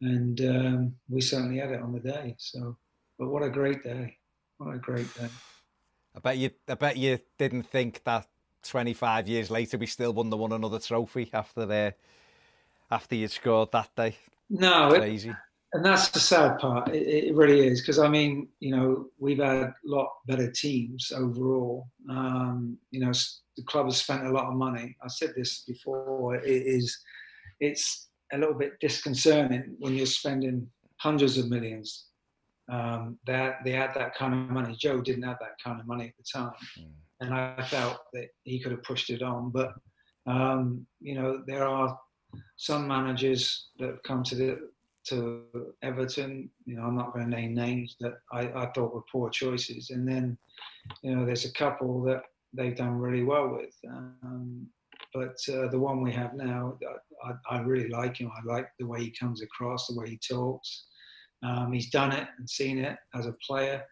and 0.00 0.40
um, 0.40 0.94
we 1.08 1.20
certainly 1.20 1.58
had 1.58 1.70
it 1.70 1.80
on 1.80 1.92
the 1.92 2.00
day. 2.00 2.34
So, 2.38 2.76
but 3.18 3.28
what 3.28 3.42
a 3.42 3.50
great 3.50 3.82
day! 3.82 4.16
What 4.58 4.74
a 4.74 4.78
great 4.78 5.12
day! 5.14 5.28
I 6.16 6.20
bet 6.20 6.38
you. 6.38 6.50
I 6.68 6.74
bet 6.74 6.96
you 6.96 7.18
didn't 7.38 7.64
think 7.64 8.02
that 8.04 8.26
25 8.64 9.28
years 9.28 9.50
later 9.50 9.78
we 9.78 9.86
still 9.86 10.12
won 10.12 10.30
the 10.30 10.36
one 10.36 10.52
another 10.52 10.78
trophy 10.78 11.30
after 11.32 11.66
the 11.66 11.94
after 12.90 13.14
you 13.14 13.28
scored 13.28 13.72
that 13.72 13.94
day. 13.96 14.16
No, 14.50 14.90
crazy. 14.90 15.32
And 15.74 15.84
that's 15.84 16.10
the 16.10 16.20
sad 16.20 16.58
part. 16.58 16.94
It, 16.94 17.06
it 17.06 17.34
really 17.34 17.66
is 17.66 17.80
because 17.80 17.98
I 17.98 18.08
mean, 18.08 18.48
you 18.60 18.76
know, 18.76 19.06
we've 19.18 19.38
had 19.38 19.56
a 19.56 19.74
lot 19.84 20.10
better 20.26 20.50
teams 20.50 21.12
overall. 21.14 21.88
Um, 22.10 22.76
you 22.90 23.00
know, 23.00 23.12
the 23.56 23.62
club 23.64 23.86
has 23.86 23.96
spent 23.96 24.26
a 24.26 24.30
lot 24.30 24.46
of 24.46 24.54
money. 24.54 24.96
I 25.02 25.08
said 25.08 25.32
this 25.36 25.64
before. 25.66 26.36
It 26.36 26.46
is, 26.46 26.98
it's 27.60 28.08
a 28.32 28.38
little 28.38 28.54
bit 28.54 28.80
disconcerting 28.80 29.76
when 29.78 29.94
you're 29.94 30.06
spending 30.06 30.66
hundreds 30.98 31.38
of 31.38 31.48
millions. 31.48 32.06
Um, 32.70 33.18
that 33.26 33.56
they 33.64 33.72
had 33.72 33.92
that 33.94 34.14
kind 34.14 34.32
of 34.32 34.50
money. 34.50 34.74
Joe 34.78 35.00
didn't 35.00 35.24
have 35.24 35.38
that 35.40 35.56
kind 35.62 35.80
of 35.80 35.86
money 35.86 36.06
at 36.06 36.16
the 36.16 36.24
time, 36.32 36.52
mm. 36.78 36.86
and 37.20 37.34
I 37.34 37.60
felt 37.64 37.98
that 38.12 38.28
he 38.44 38.60
could 38.60 38.70
have 38.70 38.84
pushed 38.84 39.10
it 39.10 39.20
on. 39.20 39.50
But 39.50 39.72
um, 40.26 40.86
you 41.00 41.14
know, 41.16 41.42
there 41.46 41.66
are 41.66 41.98
some 42.56 42.86
managers 42.86 43.68
that 43.78 43.88
have 43.88 44.02
come 44.04 44.22
to 44.22 44.34
the 44.36 44.58
to 45.04 45.42
Everton. 45.82 46.50
You 46.64 46.76
know, 46.76 46.82
I'm 46.82 46.96
not 46.96 47.12
going 47.12 47.24
to 47.24 47.30
name 47.30 47.54
names 47.54 47.96
that 48.00 48.14
I, 48.32 48.48
I 48.52 48.72
thought 48.72 48.94
were 48.94 49.04
poor 49.10 49.30
choices, 49.30 49.90
and 49.90 50.06
then 50.06 50.38
you 51.02 51.14
know, 51.14 51.24
there's 51.24 51.44
a 51.44 51.52
couple 51.52 52.02
that 52.04 52.22
they've 52.52 52.76
done 52.76 52.98
really 52.98 53.24
well 53.24 53.48
with. 53.48 53.74
Um, 53.88 54.66
but 55.14 55.36
uh, 55.52 55.68
the 55.68 55.78
one 55.78 56.02
we 56.02 56.12
have 56.12 56.34
now, 56.34 56.78
I, 57.24 57.56
I, 57.56 57.60
really 57.60 57.88
like 57.88 58.16
him. 58.16 58.30
I 58.34 58.52
like 58.52 58.68
the 58.78 58.86
way 58.86 59.00
he 59.00 59.10
comes 59.10 59.42
across, 59.42 59.86
the 59.86 59.98
way 59.98 60.10
he 60.10 60.18
talks. 60.18 60.84
Um, 61.42 61.72
he's 61.72 61.90
done 61.90 62.12
it 62.12 62.28
and 62.38 62.48
seen 62.48 62.78
it 62.78 62.96
as 63.14 63.26
a 63.26 63.36
player, 63.46 63.84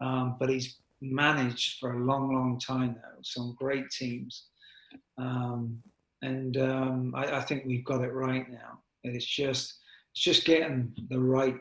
um, 0.00 0.36
but 0.38 0.50
he's 0.50 0.76
managed 1.00 1.78
for 1.78 1.94
a 1.94 2.04
long, 2.04 2.32
long 2.34 2.60
time 2.60 2.96
now. 2.96 3.18
Some 3.22 3.56
great 3.58 3.90
teams, 3.90 4.46
um, 5.16 5.78
and 6.22 6.56
um, 6.58 7.14
I, 7.16 7.36
I, 7.36 7.40
think 7.40 7.64
we've 7.64 7.84
got 7.84 8.02
it 8.02 8.12
right 8.12 8.48
now. 8.50 8.80
It's 9.04 9.24
just, 9.24 9.78
it's 10.18 10.24
just 10.24 10.44
getting 10.44 10.92
the 11.10 11.20
right 11.20 11.54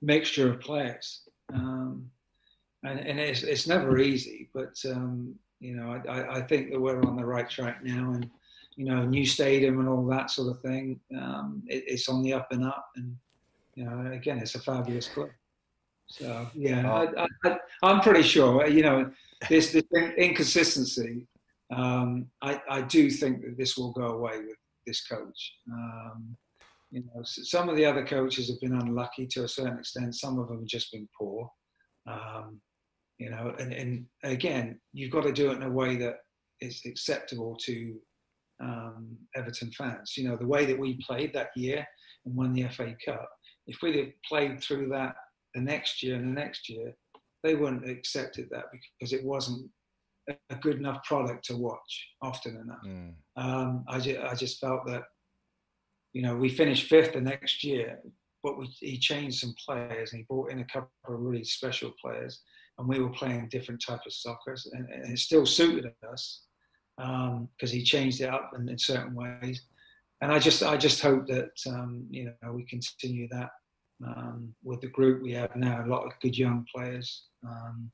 mixture 0.00 0.52
of 0.52 0.60
players. 0.60 1.22
Um, 1.52 2.08
and, 2.84 3.00
and 3.00 3.18
it's, 3.18 3.42
it's 3.42 3.66
never 3.66 3.98
easy, 3.98 4.48
but 4.54 4.76
um, 4.86 5.34
you 5.58 5.74
know, 5.74 6.00
I, 6.08 6.36
I 6.36 6.42
think 6.42 6.70
that 6.70 6.80
we're 6.80 7.02
on 7.02 7.16
the 7.16 7.24
right 7.24 7.50
track 7.50 7.82
now, 7.82 8.12
and 8.12 8.30
you 8.76 8.84
know, 8.84 9.04
new 9.04 9.26
stadium 9.26 9.80
and 9.80 9.88
all 9.88 10.06
that 10.06 10.30
sort 10.30 10.54
of 10.54 10.62
thing. 10.62 11.00
Um, 11.18 11.64
it, 11.66 11.82
it's 11.88 12.08
on 12.08 12.22
the 12.22 12.34
up 12.34 12.46
and 12.52 12.64
up, 12.64 12.90
and 12.94 13.16
you 13.74 13.86
know, 13.86 14.12
again, 14.12 14.38
it's 14.38 14.54
a 14.54 14.60
fabulous 14.60 15.08
club. 15.08 15.30
So 16.06 16.46
yeah, 16.54 16.88
oh. 16.88 17.58
I, 17.82 17.90
am 17.90 18.02
pretty 18.02 18.22
sure. 18.22 18.68
You 18.68 18.82
know, 18.82 19.10
this, 19.48 19.72
this 19.72 19.82
inconsistency. 20.16 21.26
Um, 21.74 22.26
I, 22.40 22.60
I 22.70 22.82
do 22.82 23.10
think 23.10 23.40
that 23.40 23.58
this 23.58 23.76
will 23.76 23.90
go 23.90 24.08
away 24.10 24.38
with 24.46 24.58
this 24.86 25.04
coach. 25.08 25.54
Um, 25.72 26.36
you 26.94 27.02
know, 27.02 27.22
some 27.24 27.68
of 27.68 27.74
the 27.74 27.84
other 27.84 28.06
coaches 28.06 28.48
have 28.48 28.60
been 28.60 28.80
unlucky 28.80 29.26
to 29.26 29.42
a 29.42 29.48
certain 29.48 29.80
extent. 29.80 30.14
Some 30.14 30.38
of 30.38 30.46
them 30.46 30.58
have 30.58 30.66
just 30.66 30.92
been 30.92 31.08
poor. 31.18 31.50
Um, 32.06 32.60
you 33.18 33.30
know, 33.30 33.52
and, 33.58 33.72
and 33.72 34.06
again, 34.22 34.80
you've 34.92 35.10
got 35.10 35.24
to 35.24 35.32
do 35.32 35.50
it 35.50 35.56
in 35.56 35.64
a 35.64 35.70
way 35.70 35.96
that 35.96 36.18
is 36.60 36.80
acceptable 36.86 37.56
to 37.64 37.96
um, 38.62 39.16
Everton 39.34 39.72
fans. 39.72 40.14
You 40.16 40.28
know, 40.28 40.36
the 40.36 40.46
way 40.46 40.66
that 40.66 40.78
we 40.78 41.00
played 41.04 41.32
that 41.34 41.48
year 41.56 41.84
and 42.26 42.36
won 42.36 42.52
the 42.52 42.68
FA 42.68 42.94
Cup, 43.04 43.28
if 43.66 43.78
we'd 43.82 43.96
have 43.96 44.12
played 44.28 44.62
through 44.62 44.88
that 44.90 45.16
the 45.54 45.60
next 45.60 46.00
year 46.00 46.14
and 46.14 46.24
the 46.24 46.40
next 46.40 46.68
year, 46.68 46.94
they 47.42 47.56
wouldn't 47.56 47.86
have 47.86 47.96
accepted 47.96 48.46
that 48.52 48.66
because 48.72 49.12
it 49.12 49.24
wasn't 49.24 49.68
a 50.28 50.54
good 50.60 50.76
enough 50.76 51.02
product 51.02 51.44
to 51.46 51.56
watch 51.56 52.08
often 52.22 52.56
enough. 52.56 52.84
Mm. 52.86 53.14
Um, 53.36 53.84
I, 53.88 53.98
just, 53.98 54.20
I 54.20 54.34
just 54.34 54.60
felt 54.60 54.86
that, 54.86 55.02
you 56.14 56.22
know, 56.22 56.34
we 56.34 56.48
finished 56.48 56.88
fifth 56.88 57.12
the 57.12 57.20
next 57.20 57.62
year, 57.62 57.98
but 58.42 58.58
we, 58.58 58.66
he 58.80 58.98
changed 58.98 59.40
some 59.40 59.54
players 59.64 60.12
and 60.12 60.20
he 60.20 60.26
brought 60.28 60.50
in 60.50 60.60
a 60.60 60.64
couple 60.64 60.90
of 61.08 61.20
really 61.20 61.44
special 61.44 61.92
players 62.00 62.40
and 62.78 62.88
we 62.88 63.00
were 63.00 63.10
playing 63.10 63.48
different 63.48 63.82
type 63.86 64.00
of 64.06 64.12
soccer, 64.12 64.56
and, 64.72 64.88
and 64.90 65.12
it 65.12 65.18
still 65.18 65.46
suited 65.46 65.92
us 66.10 66.42
because 66.96 67.72
um, 67.72 67.76
he 67.76 67.82
changed 67.82 68.20
it 68.20 68.28
up 68.28 68.52
in, 68.56 68.68
in, 68.68 68.78
certain 68.78 69.14
ways. 69.14 69.62
And 70.20 70.32
I 70.32 70.38
just, 70.38 70.62
I 70.62 70.76
just 70.76 71.00
hope 71.00 71.26
that 71.26 71.50
um, 71.68 72.06
you 72.10 72.32
know 72.42 72.52
we 72.52 72.64
continue 72.64 73.28
that 73.30 73.50
um, 74.04 74.54
with 74.62 74.80
the 74.80 74.88
group 74.88 75.22
we 75.22 75.32
have 75.32 75.54
now. 75.54 75.84
A 75.84 75.88
lot 75.88 76.04
of 76.04 76.12
good 76.20 76.36
young 76.36 76.66
players 76.74 77.26
um, 77.46 77.90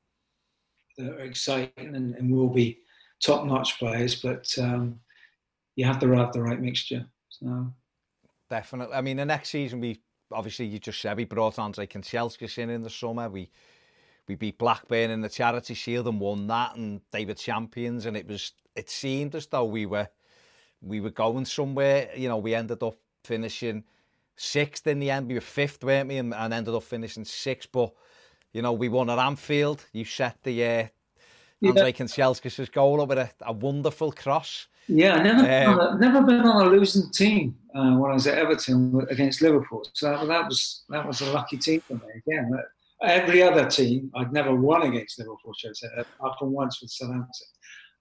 that 0.97 1.11
are 1.11 1.19
exciting 1.19 1.95
and, 1.95 2.15
and 2.15 2.31
will 2.31 2.49
be 2.49 2.79
top-notch 3.23 3.77
players, 3.77 4.15
but 4.15 4.47
um, 4.59 4.99
you 5.75 5.85
have 5.85 5.99
to 5.99 6.11
have 6.11 6.31
the 6.31 6.41
right 6.41 6.59
mixture. 6.59 7.05
So 7.29 7.71
definitely. 8.51 8.93
I 8.93 9.01
mean, 9.01 9.17
the 9.17 9.25
next 9.25 9.49
season 9.49 9.79
we 9.79 9.99
obviously 10.31 10.65
you 10.65 10.77
just 10.77 11.01
said 11.01 11.17
we 11.17 11.25
brought 11.25 11.57
Andre 11.57 11.87
Kanchelskis 11.87 12.59
in 12.59 12.69
in 12.69 12.83
the 12.83 12.89
summer. 12.89 13.29
We 13.29 13.49
we 14.27 14.35
beat 14.35 14.59
Blackburn 14.59 15.09
in 15.09 15.21
the 15.21 15.29
Charity 15.29 15.73
Shield 15.73 16.07
and 16.07 16.19
won 16.19 16.45
that, 16.47 16.75
and 16.75 17.01
they 17.11 17.25
were 17.25 17.33
champions. 17.33 18.05
And 18.05 18.15
it 18.15 18.27
was 18.27 18.51
it 18.75 18.89
seemed 18.89 19.33
as 19.33 19.47
though 19.47 19.65
we 19.65 19.87
were 19.87 20.07
we 20.81 20.99
were 20.99 21.09
going 21.09 21.45
somewhere. 21.45 22.09
You 22.15 22.27
know, 22.27 22.37
we 22.37 22.53
ended 22.53 22.83
up 22.83 22.97
finishing 23.23 23.83
sixth 24.35 24.85
in 24.85 24.99
the 24.99 25.09
end. 25.09 25.29
We 25.29 25.35
were 25.35 25.41
fifth, 25.41 25.83
weren't 25.83 26.09
we? 26.09 26.17
And, 26.17 26.33
and 26.33 26.53
ended 26.53 26.75
up 26.75 26.83
finishing 26.83 27.25
sixth. 27.25 27.71
But 27.71 27.93
you 28.51 28.61
know, 28.61 28.73
we 28.73 28.89
won 28.89 29.09
at 29.09 29.17
Anfield. 29.17 29.85
You 29.93 30.03
set 30.03 30.43
the 30.43 30.65
uh, 30.65 30.87
Andre 31.63 31.85
yeah. 31.85 31.91
Kanchelskis' 31.91 32.71
goal 32.71 33.01
up 33.01 33.07
with 33.07 33.17
a, 33.17 33.31
a 33.43 33.53
wonderful 33.53 34.11
cross. 34.11 34.67
Yeah, 34.87 35.21
never, 35.21 35.91
um, 35.93 35.99
never 36.01 36.21
been 36.21 36.41
on 36.41 36.67
a 36.67 36.69
losing 36.69 37.09
team 37.11 37.55
uh, 37.75 37.95
when 37.95 38.11
I 38.11 38.13
was 38.13 38.27
at 38.27 38.37
Everton 38.37 39.05
against 39.09 39.41
Liverpool. 39.41 39.85
So 39.93 40.09
that, 40.09 40.27
that 40.27 40.45
was 40.47 40.83
that 40.89 41.05
was 41.05 41.21
a 41.21 41.31
lucky 41.31 41.57
team 41.57 41.81
for 41.81 41.93
me. 41.93 42.01
Again, 42.27 42.51
every 43.03 43.41
other 43.41 43.69
team, 43.69 44.11
I'd 44.15 44.33
never 44.33 44.53
won 44.55 44.83
against 44.83 45.19
Liverpool, 45.19 45.53
should 45.57 45.71
I 45.71 45.73
say, 45.73 45.87
apart 45.97 46.37
from 46.39 46.51
once 46.51 46.81
with 46.81 46.91
Southampton. 46.91 47.47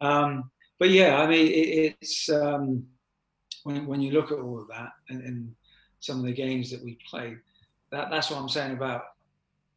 Um, 0.01 0.51
but 0.79 0.91
yeah, 0.91 1.19
I 1.19 1.27
mean, 1.27 1.47
it, 1.47 1.97
it's 2.01 2.29
um, 2.31 2.85
when, 3.65 3.87
when 3.87 4.01
you 4.01 4.13
look 4.13 4.33
at 4.33 4.39
all 4.39 4.61
of 4.61 4.69
that 4.69 4.93
and, 5.09 5.23
and, 5.23 5.55
some 6.03 6.19
of 6.19 6.25
the 6.25 6.33
games 6.33 6.71
that 6.71 6.83
we 6.83 6.99
played, 7.07 7.37
that, 7.93 8.09
that's 8.11 8.31
what 8.31 8.41
I'm 8.41 8.49
saying 8.49 8.73
about 8.73 9.03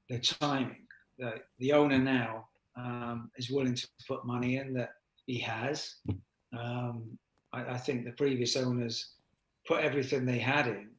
the 0.07 0.19
timing. 0.19 0.87
The, 1.19 1.33
the 1.59 1.73
owner 1.73 1.99
now 1.99 2.47
um, 2.77 3.29
is 3.35 3.49
willing 3.49 3.75
to 3.75 3.85
put 4.07 4.25
money 4.25 4.55
in 4.55 4.73
that 4.75 4.91
he 5.25 5.37
has. 5.39 5.95
Um, 6.57 7.17
I, 7.51 7.73
I, 7.73 7.77
think 7.77 8.05
the 8.05 8.13
previous 8.13 8.55
owners 8.55 9.15
put 9.67 9.83
everything 9.83 10.25
they 10.25 10.39
had 10.39 10.67
in, 10.67 10.89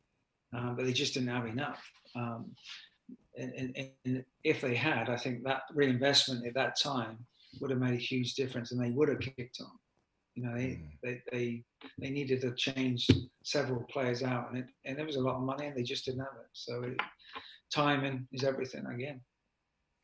um, 0.54 0.76
but 0.76 0.84
they 0.84 0.92
just 0.92 1.14
didn't 1.14 1.28
have 1.28 1.46
enough. 1.46 1.82
Um, 2.14 2.52
and, 3.36 3.52
and, 3.52 3.90
and, 4.04 4.24
if 4.44 4.60
they 4.60 4.74
had, 4.74 5.08
I 5.08 5.16
think 5.16 5.42
that 5.44 5.62
reinvestment 5.74 6.46
at 6.46 6.54
that 6.54 6.78
time 6.78 7.18
would 7.60 7.70
have 7.70 7.80
made 7.80 7.94
a 7.94 7.96
huge 7.96 8.34
difference, 8.34 8.72
and 8.72 8.82
they 8.82 8.90
would 8.90 9.08
have 9.08 9.20
kicked 9.20 9.58
on. 9.60 9.70
You 10.34 10.44
know, 10.44 10.54
they, 10.54 10.66
mm. 10.66 10.88
they, 11.02 11.22
they, 11.32 11.64
they 11.98 12.10
needed 12.10 12.40
to 12.42 12.54
change 12.54 13.08
several 13.44 13.82
players 13.84 14.22
out, 14.22 14.50
and 14.50 14.58
it, 14.58 14.66
and 14.84 14.98
there 14.98 15.06
was 15.06 15.16
a 15.16 15.20
lot 15.20 15.36
of 15.36 15.42
money, 15.42 15.66
and 15.66 15.76
they 15.76 15.82
just 15.82 16.04
didn't 16.04 16.20
have 16.20 16.36
it. 16.40 16.48
So 16.52 16.82
it, 16.82 17.00
timing 17.72 18.26
is 18.32 18.44
everything 18.44 18.86
again. 18.86 19.20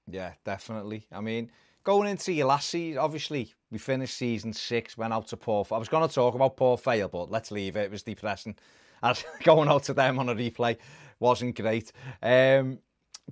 Yeah, 0.07 0.33
definitely. 0.45 1.07
I 1.13 1.21
mean, 1.21 1.51
going 1.85 2.09
into 2.09 2.33
your 2.33 2.47
last 2.47 2.69
season, 2.69 2.99
obviously 2.99 3.55
we 3.71 3.79
finished 3.79 4.17
season 4.17 4.53
six, 4.53 4.99
went 4.99 5.13
out 5.13 5.29
to 5.29 5.37
Port. 5.37 5.71
I 5.73 5.79
was 5.79 5.89
going 5.89 6.07
to 6.07 6.15
talk 6.15 6.35
about 6.35 6.57
Port 6.57 6.83
Vale, 6.83 7.09
but 7.09 7.31
let's 7.31 7.51
leave 7.51 7.77
it. 7.77 7.85
It 7.85 7.91
was 7.91 8.03
depressing. 8.03 8.57
As 9.03 9.25
going 9.45 9.69
out 9.69 9.85
to 9.85 9.95
them 9.95 10.19
on 10.19 10.29
a 10.29 10.35
replay 10.35 10.77
wasn't 11.21 11.57
great. 11.57 11.93
Um, 12.23 12.79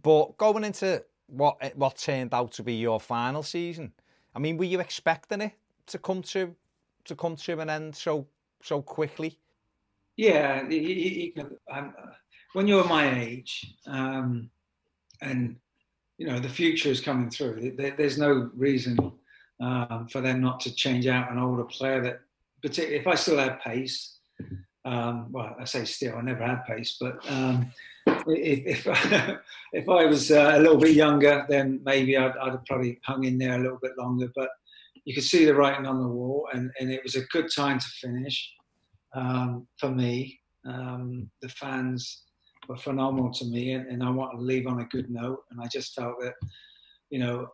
but 0.02 0.36
going 0.38 0.64
into 0.64 1.04
what 1.26 1.76
what 1.76 1.96
turned 1.96 2.32
out 2.32 2.52
to 2.52 2.62
be 2.62 2.74
your 2.74 2.98
final 3.00 3.42
season, 3.42 3.92
I 4.34 4.38
mean, 4.38 4.56
were 4.56 4.64
you 4.64 4.80
expecting 4.80 5.42
it 5.42 5.52
to 5.88 5.98
come 5.98 6.22
to 6.22 6.54
to 7.04 7.14
come 7.14 7.36
to 7.36 7.60
an 7.60 7.68
end 7.68 7.96
so 7.96 8.26
so 8.62 8.80
quickly? 8.80 9.38
Yeah, 10.16 10.66
you, 10.68 10.80
you 10.80 11.58
um, 11.70 11.92
when 12.54 12.66
you're 12.66 12.84
my 12.84 13.20
age, 13.20 13.74
um, 13.86 14.48
and 15.20 15.56
you 16.16 16.26
know 16.26 16.38
the 16.38 16.48
future 16.48 16.88
is 16.88 17.00
coming 17.00 17.30
through. 17.30 17.74
There, 17.76 17.94
there's 17.96 18.18
no 18.18 18.50
reason 18.54 18.96
um, 19.60 20.06
for 20.10 20.20
them 20.20 20.40
not 20.40 20.60
to 20.60 20.74
change 20.74 21.06
out 21.06 21.30
an 21.30 21.38
older 21.38 21.64
player. 21.64 22.02
That, 22.02 22.20
particularly 22.62 23.00
if 23.00 23.06
I 23.06 23.14
still 23.14 23.38
had 23.38 23.60
pace, 23.60 24.18
um, 24.84 25.26
well, 25.30 25.56
I 25.58 25.64
say 25.64 25.84
still, 25.84 26.16
I 26.16 26.22
never 26.22 26.44
had 26.44 26.64
pace, 26.64 26.96
but 27.00 27.18
um, 27.30 27.70
if 28.06 28.86
if, 28.86 29.38
if 29.72 29.88
I 29.88 30.06
was 30.06 30.30
uh, 30.30 30.52
a 30.54 30.60
little 30.60 30.78
bit 30.78 30.94
younger, 30.94 31.44
then 31.48 31.80
maybe 31.84 32.16
I'd, 32.16 32.36
I'd 32.36 32.52
have 32.52 32.64
probably 32.64 32.98
hung 33.04 33.24
in 33.24 33.38
there 33.38 33.56
a 33.56 33.62
little 33.62 33.78
bit 33.82 33.98
longer. 33.98 34.30
But 34.34 34.50
you 35.04 35.14
could 35.14 35.24
see 35.24 35.44
the 35.44 35.54
writing 35.54 35.86
on 35.86 36.00
the 36.00 36.08
wall, 36.08 36.48
and, 36.52 36.70
and 36.80 36.90
it 36.90 37.02
was 37.02 37.16
a 37.16 37.24
good 37.32 37.48
time 37.54 37.78
to 37.78 37.86
finish 38.00 38.52
um, 39.14 39.66
for 39.78 39.90
me. 39.90 40.38
Um, 40.66 41.30
the 41.42 41.48
fans 41.48 42.24
were 42.68 42.76
phenomenal 42.76 43.32
to 43.32 43.44
me, 43.46 43.72
and, 43.72 43.86
and 43.88 44.02
I 44.02 44.10
want 44.10 44.32
to 44.32 44.44
leave 44.44 44.66
on 44.66 44.80
a 44.80 44.86
good 44.86 45.10
note. 45.10 45.40
And 45.50 45.60
I 45.60 45.66
just 45.68 45.94
felt 45.94 46.20
that, 46.20 46.34
you 47.10 47.18
know, 47.18 47.48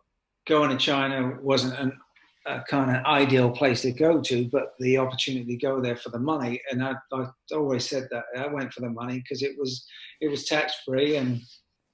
going 0.47 0.69
to 0.69 0.77
China 0.77 1.37
wasn't 1.41 1.77
an, 1.79 1.97
a 2.45 2.61
kind 2.61 2.95
of 2.95 3.03
ideal 3.05 3.49
place 3.49 3.81
to 3.81 3.91
go 3.91 4.21
to, 4.21 4.47
but 4.49 4.73
the 4.79 4.97
opportunity 4.97 5.45
to 5.45 5.65
go 5.65 5.81
there 5.81 5.95
for 5.95 6.09
the 6.09 6.19
money. 6.19 6.61
And 6.71 6.83
I, 6.83 6.93
I 7.11 7.27
always 7.53 7.87
said 7.89 8.07
that 8.11 8.25
I 8.37 8.47
went 8.47 8.71
for 8.71 8.81
the 8.81 8.89
money 8.89 9.19
because 9.19 9.41
it 9.41 9.57
was 9.57 9.85
it 10.21 10.29
was 10.29 10.45
tax 10.45 10.73
free, 10.85 11.17
and 11.17 11.41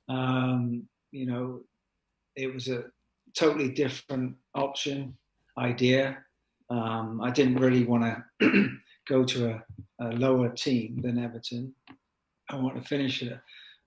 um, 0.10 0.84
you 1.12 1.26
know, 1.26 1.62
it 2.36 2.54
was 2.54 2.68
a 2.68 2.84
totally 3.38 3.70
different 3.70 4.36
option 4.56 5.18
idea. 5.58 6.18
Um, 6.70 7.22
I 7.22 7.32
didn't 7.32 7.58
really 7.58 7.86
want 7.86 8.18
to 8.42 8.70
go 9.08 9.24
to 9.24 9.50
a, 9.50 9.64
a, 10.00 10.08
lower 10.14 10.50
team 10.50 11.02
than 11.02 11.20
Everton. 11.20 11.74
I 12.50 12.56
want 12.56 12.82
to 12.82 12.88
finish 12.88 13.22
at 13.24 13.34
a, 13.34 13.42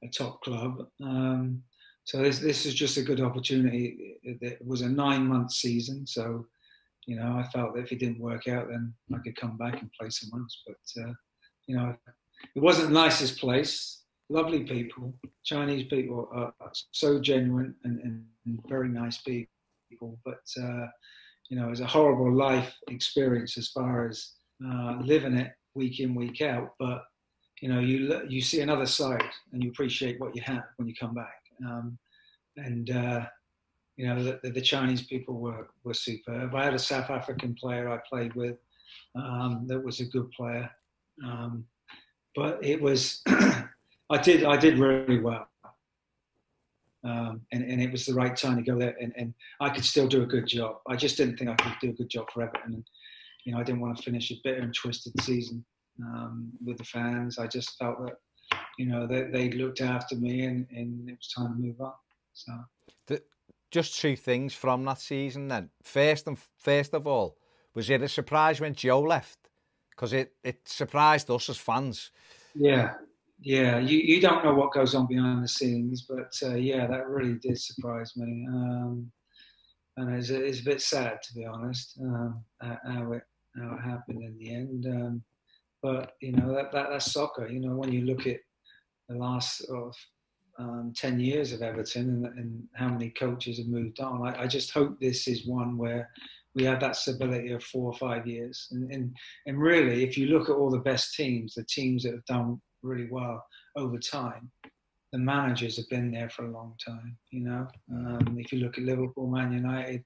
a 0.04 0.08
top 0.08 0.42
club. 0.42 0.86
Um, 1.02 1.62
so 2.04 2.18
this 2.18 2.38
this 2.38 2.66
is 2.66 2.74
just 2.74 2.98
a 2.98 3.02
good 3.02 3.20
opportunity. 3.20 4.16
It, 4.22 4.58
was 4.64 4.82
a 4.82 4.88
nine 4.88 5.26
month 5.26 5.52
season, 5.52 6.06
so 6.06 6.46
you 7.06 7.16
know 7.16 7.36
I 7.38 7.44
felt 7.44 7.74
that 7.74 7.84
if 7.84 7.92
it 7.92 7.98
didn't 7.98 8.20
work 8.20 8.46
out, 8.46 8.68
then 8.68 8.92
I 9.14 9.18
could 9.18 9.36
come 9.36 9.56
back 9.56 9.80
and 9.80 9.90
play 9.98 10.10
somewhere 10.10 10.42
else. 10.42 10.62
But 10.66 11.02
uh, 11.02 11.12
you 11.66 11.76
know, 11.76 11.96
it 12.54 12.62
wasn't 12.62 12.88
the 12.88 12.94
nicest 12.94 13.38
place. 13.40 14.02
Lovely 14.28 14.64
people, 14.64 15.14
Chinese 15.44 15.86
people 15.88 16.28
are 16.32 16.52
so 16.92 17.20
genuine 17.20 17.74
and, 17.84 18.00
and, 18.00 18.24
and 18.46 18.58
very 18.68 18.88
nice 18.88 19.18
people. 19.18 20.18
But 20.24 20.44
uh, 20.62 20.86
you 21.48 21.58
know, 21.58 21.66
it 21.66 21.70
was 21.70 21.80
a 21.80 21.86
horrible 21.86 22.34
life 22.34 22.74
experience 22.88 23.56
as 23.56 23.68
far 23.68 24.08
as 24.08 24.32
uh, 24.66 24.98
living 25.02 25.36
it 25.36 25.52
week 25.74 26.00
in 26.00 26.14
week 26.14 26.42
out. 26.42 26.74
But 26.78 27.02
you 27.62 27.68
know, 27.70 27.80
you 27.80 28.20
you 28.28 28.42
see 28.42 28.60
another 28.60 28.86
side 28.86 29.30
and 29.52 29.62
you 29.62 29.70
appreciate 29.70 30.20
what 30.20 30.36
you 30.36 30.42
have 30.42 30.64
when 30.76 30.86
you 30.86 30.94
come 30.94 31.14
back. 31.14 31.43
Um, 31.64 31.98
and 32.56 32.90
uh, 32.90 33.26
you 33.96 34.06
know, 34.06 34.22
the, 34.22 34.50
the, 34.50 34.60
Chinese 34.60 35.02
people 35.02 35.34
were 35.34 35.68
were 35.84 35.94
superb. 35.94 36.54
I 36.54 36.64
had 36.64 36.74
a 36.74 36.78
South 36.78 37.10
African 37.10 37.54
player 37.54 37.88
I 37.88 37.98
played 38.08 38.34
with 38.34 38.56
um, 39.14 39.64
that 39.68 39.82
was 39.82 40.00
a 40.00 40.04
good 40.04 40.30
player, 40.32 40.70
um, 41.24 41.64
but 42.34 42.64
it 42.64 42.80
was 42.80 43.22
I 43.26 44.18
did 44.22 44.44
I 44.44 44.56
did 44.56 44.78
really 44.78 45.20
well. 45.20 45.48
Um, 47.04 47.42
and, 47.52 47.62
and, 47.62 47.82
it 47.82 47.92
was 47.92 48.06
the 48.06 48.14
right 48.14 48.34
time 48.34 48.56
to 48.56 48.62
go 48.62 48.78
there, 48.78 48.96
and, 48.98 49.12
and, 49.18 49.34
I 49.60 49.68
could 49.68 49.84
still 49.84 50.06
do 50.06 50.22
a 50.22 50.26
good 50.26 50.46
job. 50.46 50.76
I 50.88 50.96
just 50.96 51.18
didn't 51.18 51.36
think 51.36 51.50
I 51.50 51.54
could 51.54 51.74
do 51.78 51.90
a 51.90 51.92
good 51.92 52.08
job 52.08 52.30
for 52.32 52.40
Everton, 52.40 52.72
and 52.72 52.84
you 53.44 53.52
know 53.52 53.58
I 53.58 53.62
didn't 53.62 53.82
want 53.82 53.94
to 53.98 54.02
finish 54.02 54.30
a 54.30 54.36
bitter 54.42 54.62
and 54.62 54.74
twisted 54.74 55.12
season 55.20 55.62
um, 56.00 56.50
with 56.64 56.78
the 56.78 56.84
fans. 56.84 57.38
I 57.38 57.46
just 57.46 57.76
felt 57.78 58.02
that 58.06 58.14
you 58.78 58.86
know 58.86 59.06
they, 59.06 59.24
they 59.24 59.50
looked 59.50 59.80
after 59.80 60.16
me, 60.16 60.44
and, 60.44 60.66
and 60.70 61.08
it 61.08 61.16
was 61.18 61.28
time 61.28 61.54
to 61.54 61.62
move 61.62 61.80
on. 61.80 61.92
So, 62.32 62.52
the, 63.06 63.22
just 63.70 64.00
two 64.00 64.16
things 64.16 64.54
from 64.54 64.84
that 64.84 65.00
season. 65.00 65.48
Then, 65.48 65.70
first 65.82 66.26
and 66.26 66.38
first 66.58 66.94
of 66.94 67.06
all, 67.06 67.36
was 67.74 67.90
it 67.90 68.02
a 68.02 68.08
surprise 68.08 68.60
when 68.60 68.74
Joe 68.74 69.00
left? 69.00 69.38
Because 69.90 70.12
it 70.12 70.32
it 70.42 70.68
surprised 70.68 71.30
us 71.30 71.48
as 71.48 71.56
fans. 71.56 72.10
Yeah, 72.54 72.94
yeah, 73.40 73.78
you, 73.78 73.98
you 73.98 74.20
don't 74.20 74.44
know 74.44 74.54
what 74.54 74.72
goes 74.72 74.94
on 74.94 75.06
behind 75.06 75.44
the 75.44 75.48
scenes, 75.48 76.06
but 76.08 76.32
uh, 76.42 76.54
yeah, 76.54 76.86
that 76.86 77.08
really 77.08 77.34
did 77.34 77.60
surprise 77.60 78.12
me. 78.16 78.46
Um, 78.48 79.10
and 79.96 80.14
it's, 80.14 80.30
it's, 80.30 80.60
a 80.60 80.64
bit 80.64 80.80
sad, 80.80 81.18
to 81.22 81.34
be 81.34 81.44
honest, 81.44 81.98
um, 82.00 82.42
how, 82.60 83.12
it, 83.12 83.22
how 83.56 83.76
it 83.76 83.82
happened 83.82 84.22
in 84.22 84.36
the 84.38 84.54
end. 84.54 84.86
Um, 84.86 85.22
but, 85.82 86.12
you 86.22 86.32
know, 86.32 86.54
that, 86.54 86.72
that, 86.72 86.88
that's 86.90 87.12
soccer. 87.12 87.46
You 87.46 87.60
know, 87.60 87.76
when 87.76 87.92
you 87.92 88.06
look 88.06 88.26
at 88.26 88.38
the 89.08 89.16
last 89.16 89.62
of 89.62 89.94
um, 90.58 90.92
10 90.96 91.20
years 91.20 91.52
of 91.52 91.62
Everton 91.62 92.08
and, 92.08 92.26
and, 92.38 92.62
how 92.74 92.88
many 92.88 93.10
coaches 93.10 93.58
have 93.58 93.66
moved 93.66 93.98
on, 94.00 94.26
I, 94.26 94.42
I, 94.42 94.46
just 94.46 94.70
hope 94.70 95.00
this 95.00 95.26
is 95.26 95.48
one 95.48 95.76
where 95.76 96.08
we 96.54 96.62
have 96.62 96.78
that 96.78 96.94
stability 96.94 97.50
of 97.52 97.64
four 97.64 97.90
or 97.90 97.98
five 97.98 98.24
years. 98.24 98.68
And, 98.70 98.88
and, 98.92 99.16
and 99.46 99.58
really, 99.58 100.04
if 100.04 100.16
you 100.16 100.26
look 100.26 100.48
at 100.48 100.54
all 100.54 100.70
the 100.70 100.78
best 100.78 101.16
teams, 101.16 101.54
the 101.54 101.64
teams 101.64 102.04
that 102.04 102.12
have 102.12 102.24
done 102.26 102.60
really 102.84 103.08
well 103.10 103.44
over 103.76 103.98
time. 103.98 104.50
The 105.12 105.18
managers 105.18 105.76
have 105.76 105.88
been 105.88 106.10
there 106.10 106.28
for 106.28 106.44
a 106.44 106.50
long 106.50 106.74
time, 106.84 107.16
you 107.30 107.44
know. 107.44 107.66
Um, 107.90 108.36
if 108.38 108.52
you 108.52 108.60
look 108.60 108.78
at 108.78 108.84
Liverpool, 108.84 109.28
Man 109.28 109.52
United, 109.52 110.04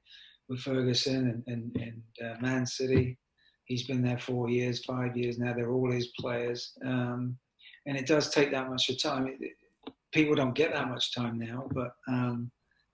with 0.49 0.61
Ferguson 0.61 1.43
and, 1.47 1.73
and, 1.77 1.77
and 1.77 2.31
uh, 2.31 2.41
Man 2.41 2.65
City, 2.65 3.19
he's 3.65 3.87
been 3.87 4.03
there 4.03 4.19
four 4.19 4.49
years, 4.49 4.85
five 4.85 5.17
years 5.17 5.39
now. 5.39 5.53
They're 5.53 5.73
all 5.73 5.91
his 5.91 6.09
players, 6.19 6.73
um, 6.85 7.37
and 7.89 7.97
it 7.97 8.07
does 8.07 8.29
take 8.29 8.53
that 8.53 8.69
much 8.69 8.91
of 8.91 9.03
time. 9.03 9.27
It, 9.27 9.37
it, 9.41 9.53
people 10.13 10.35
don't 10.35 10.55
get 10.55 10.73
that 10.73 10.89
much 10.89 11.15
time 11.15 11.39
now, 11.39 11.67
but 11.73 11.93
um, 12.07 12.51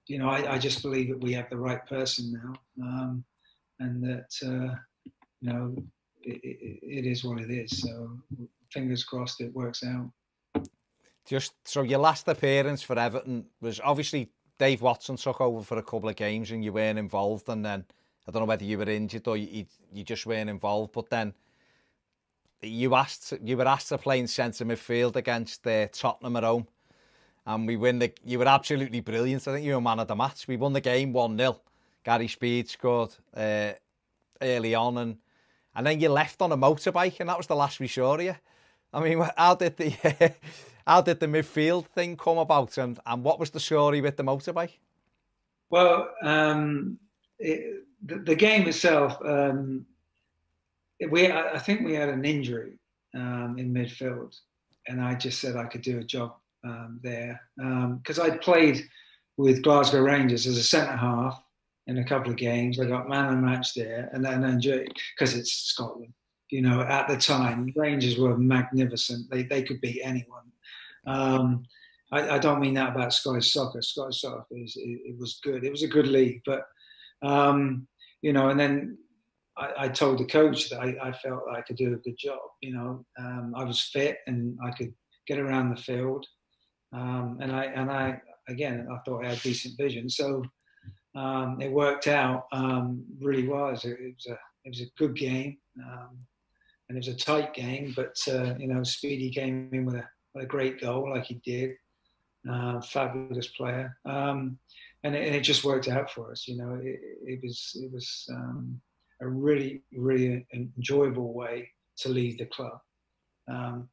you 0.07 0.19
know, 0.19 0.29
I, 0.29 0.55
I, 0.55 0.59
just 0.59 0.83
believe 0.83 1.09
that 1.09 1.21
we 1.21 1.33
have 1.33 1.51
the 1.51 1.57
right 1.57 1.85
person 1.87 2.33
now, 2.33 2.55
um, 2.83 3.25
and 3.81 4.03
that 4.05 4.31
uh, 4.45 4.75
you 5.41 5.53
know, 5.53 5.75
it, 6.23 6.41
it 6.83 7.07
is 7.07 7.25
what 7.25 7.41
it 7.41 7.51
is. 7.51 7.83
So 7.83 8.19
fingers 8.73 9.05
crossed 9.05 9.41
it 9.41 9.53
works 9.53 9.83
out. 9.85 10.11
Just 11.27 11.55
so 11.65 11.83
your 11.83 11.99
last 11.99 12.29
appearance 12.29 12.83
for 12.83 12.99
Everton 12.99 13.47
was 13.61 13.81
obviously 13.83 14.31
Dave 14.59 14.81
Watson 14.81 15.17
took 15.17 15.41
over 15.41 15.63
for 15.63 15.79
a 15.79 15.83
couple 15.83 16.09
of 16.09 16.17
games 16.17 16.53
and 16.53 16.65
you 16.65 16.73
weren't 16.73 16.99
involved, 17.01 17.49
and 17.49 17.65
then 17.65 17.85
I 18.29 18.31
don't 18.31 18.43
know 18.43 18.47
whether 18.47 18.65
you 18.65 18.79
were 18.79 18.89
injured 18.89 19.27
or 19.27 19.37
you 19.37 19.67
you 19.93 20.05
just 20.05 20.25
weren't 20.25 20.51
involved, 20.51 20.93
but 20.93 21.11
then 21.11 21.35
you 22.65 22.95
asked 22.95 23.35
you 23.43 23.57
were 23.57 23.69
asked 23.69 23.89
to 23.89 23.99
play 23.99 24.19
in 24.19 24.27
centre 24.27 24.65
midfield 24.65 25.17
against 25.17 25.67
uh, 25.67 25.89
Tottenham 25.93 26.37
at 26.37 26.45
home, 26.45 26.67
and 27.47 27.67
we 27.67 27.77
win 27.77 27.99
the. 27.99 28.13
You 28.25 28.39
were 28.39 28.49
absolutely 28.49 29.01
brilliant. 29.01 29.47
I 29.47 29.53
think 29.53 29.67
you 29.67 29.75
were 29.75 29.81
man 29.81 30.01
of 30.01 30.09
the 30.09 30.17
match. 30.17 30.49
We 30.49 30.57
won 30.57 30.73
the 30.73 30.81
game 30.81 31.13
one 31.13 31.37
0 31.37 31.61
Gary 32.05 32.29
Speed 32.29 32.69
scored 32.69 33.15
uh, 33.37 33.73
early 34.41 34.75
on, 34.75 34.99
and 34.99 35.17
and 35.75 35.87
then 35.87 36.01
you 36.01 36.09
left 36.09 36.41
on 36.43 36.53
a 36.53 36.57
motorbike, 36.57 37.21
and 37.21 37.29
that 37.29 37.37
was 37.37 37.47
the 37.47 37.57
last 37.57 37.81
we 37.81 37.89
saw 37.89 38.15
of 38.15 38.23
you. 38.23 38.37
I 38.93 39.01
mean, 39.01 39.27
how 39.37 39.55
did 39.55 39.77
the 39.77 40.35
how 40.87 41.01
did 41.01 41.21
the 41.21 41.27
midfield 41.27 41.87
thing 41.87 42.17
come 42.17 42.39
about, 42.39 42.79
and 42.79 42.99
and 43.07 43.25
what 43.25 43.39
was 43.41 43.51
the 43.51 43.61
story 43.61 44.01
with 44.01 44.17
the 44.17 44.23
motorbike? 44.25 44.79
Well, 45.71 46.11
um, 46.23 46.99
it, 47.39 47.85
the, 48.05 48.17
the, 48.17 48.35
game 48.37 48.69
itself, 48.69 49.17
um, 49.25 49.87
we 51.11 51.31
I 51.31 51.59
think 51.59 51.83
we 51.83 51.95
had 51.95 52.09
an 52.09 52.25
injury 52.25 52.79
um, 53.15 53.57
in 53.59 53.73
midfield, 53.73 54.35
and 54.89 55.01
I 55.01 55.15
just 55.15 55.41
said 55.41 55.57
I 55.57 55.67
could 55.67 55.83
do 55.83 55.99
a 55.99 56.05
job 56.05 56.35
um, 56.65 57.01
there 57.03 57.41
because 57.57 58.19
um, 58.19 58.27
I'd 58.27 58.41
played 58.41 58.83
with 59.37 59.63
Glasgow 59.63 60.01
Rangers 60.01 60.47
as 60.47 60.57
a 60.57 60.63
centre 60.63 60.97
half 60.97 61.43
in 61.87 61.99
a 61.99 62.05
couple 62.05 62.31
of 62.31 62.37
games. 62.37 62.79
I 62.79 62.87
got 62.87 63.09
man 63.09 63.35
of 63.35 63.39
match 63.41 63.75
there, 63.75 64.09
and 64.13 64.25
then 64.25 64.61
because 64.61 65.37
it's 65.37 65.53
Scotland 65.53 66.15
you 66.55 66.63
know, 66.63 66.83
at 66.83 67.09
the 67.09 67.17
time, 67.17 67.73
Rangers 67.75 68.17
were 68.17 68.39
magnificent. 68.39 69.29
They, 69.29 69.43
they 69.43 69.65
could 69.65 69.81
beat 69.81 70.01
anyone. 70.05 70.45
Um, 71.05 71.65
I, 72.13 72.37
I, 72.37 72.39
don't 72.39 72.61
mean 72.61 72.75
that 72.75 72.95
about 72.95 73.13
Scottish 73.13 73.53
soccer. 73.53 73.83
Scottish 73.83 74.21
soccer 74.21 74.47
is, 74.53 74.77
it, 74.77 75.01
it, 75.05 75.19
was 75.19 75.41
good. 75.43 75.65
It 75.65 75.71
was 75.73 75.83
a 75.83 75.89
good 75.89 76.07
league, 76.07 76.43
but 76.47 76.63
um, 77.23 77.89
you 78.23 78.33
know, 78.33 78.51
and 78.51 78.61
then 78.61 78.97
I, 79.57 79.73
I, 79.79 79.89
told 79.89 80.19
the 80.19 80.25
coach 80.25 80.69
that 80.71 80.81
I, 80.81 80.97
I, 81.03 81.13
felt 81.13 81.43
I 81.51 81.61
could 81.63 81.77
do 81.77 81.95
a 81.95 81.97
good 81.99 82.19
job. 82.19 82.41
You 82.61 82.75
know, 82.75 83.05
um, 83.19 83.55
I 83.57 83.65
was 83.65 83.81
fit 83.81 84.19
and 84.27 84.59
I 84.65 84.71
could 84.73 84.93
get 85.27 85.39
around 85.39 85.71
the 85.71 85.81
field, 85.81 86.27
um, 86.93 87.39
and 87.41 87.53
I 87.53 87.65
and 87.67 87.91
I 87.91 88.21
again 88.49 88.87
I 88.91 88.99
thought 89.05 89.25
I 89.25 89.31
had 89.31 89.43
decent 89.43 89.77
vision. 89.79 90.09
So 90.09 90.43
um, 91.15 91.61
it 91.61 91.71
worked 91.71 92.09
out 92.09 92.47
um, 92.53 93.05
really 93.21 93.47
well. 93.47 93.69
It 93.69 93.73
was, 93.73 93.85
a, 93.85 93.91
it 93.91 94.15
was, 94.15 94.27
a, 94.29 94.39
it 94.65 94.69
was 94.71 94.81
a 94.81 94.91
good 94.99 95.15
game, 95.15 95.59
um, 95.81 96.19
and 96.89 96.99
it 96.99 97.07
was 97.07 97.15
a 97.15 97.17
tight 97.17 97.55
game. 97.55 97.93
But 97.95 98.17
uh, 98.29 98.55
you 98.59 98.67
know, 98.67 98.83
Speedy 98.83 99.31
came 99.31 99.71
in 99.73 99.87
with 99.87 99.97
a, 99.97 100.05
with 100.35 100.45
a 100.45 100.49
great 100.49 100.81
goal, 100.81 101.11
like 101.11 101.25
he 101.25 101.41
did. 101.45 101.73
Uh, 102.51 102.79
fabulous 102.83 103.49
player, 103.49 103.97
um, 104.05 104.59
and 105.03 105.15
it, 105.15 105.27
and, 105.27 105.35
it, 105.35 105.41
just 105.41 105.65
worked 105.65 105.89
out 105.89 106.11
for 106.11 106.31
us. 106.31 106.47
You 106.47 106.59
know, 106.59 106.75
it, 106.75 107.01
it 107.23 107.41
was 107.43 107.71
it 107.77 107.91
was 107.91 108.29
a 109.21 109.29
really 109.29 109.83
really 109.93 110.47
enjoyable 110.53 111.33
way 111.33 111.71
to 111.99 112.09
leave 112.09 112.39
the 112.39 112.47
club. 112.47 112.79
Um, 113.49 113.89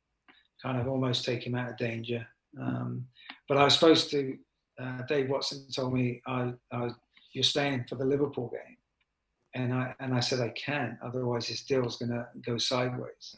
kind 0.61 0.79
of 0.79 0.87
almost 0.87 1.25
take 1.25 1.45
him 1.45 1.55
out 1.55 1.71
of 1.71 1.77
danger. 1.77 2.25
but 3.47 3.57
I 3.57 3.63
was 3.63 3.73
supposed 3.73 4.09
to. 4.11 4.37
Uh, 4.79 5.01
Dave 5.07 5.29
Watson 5.29 5.65
told 5.75 5.93
me 5.93 6.21
I, 6.25 6.53
I 6.71 6.89
you're 7.33 7.43
staying 7.43 7.85
for 7.87 7.95
the 7.95 8.05
Liverpool 8.05 8.49
game. 8.49 8.77
And 9.53 9.73
I, 9.73 9.93
and 9.99 10.13
I 10.13 10.19
said, 10.19 10.39
I 10.39 10.49
can't, 10.49 10.97
otherwise 11.03 11.47
this 11.47 11.63
deal's 11.63 11.97
going 11.97 12.11
to 12.11 12.27
go 12.45 12.57
sideways. 12.57 13.35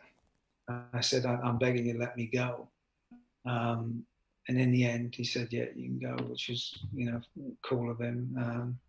I 0.93 1.01
said, 1.01 1.25
I'm 1.25 1.57
begging 1.57 1.87
you, 1.87 1.97
let 1.97 2.15
me 2.15 2.27
go. 2.27 2.69
Um, 3.45 4.05
and 4.47 4.59
in 4.59 4.71
the 4.71 4.85
end, 4.85 5.15
he 5.15 5.23
said, 5.23 5.47
yeah, 5.51 5.65
you 5.75 5.89
can 5.89 5.99
go, 5.99 6.23
which 6.25 6.49
is, 6.49 6.77
you 6.93 7.11
know, 7.11 7.21
cool 7.63 7.89
of 7.89 7.99
him. 7.99 8.35
Um, 8.37 8.79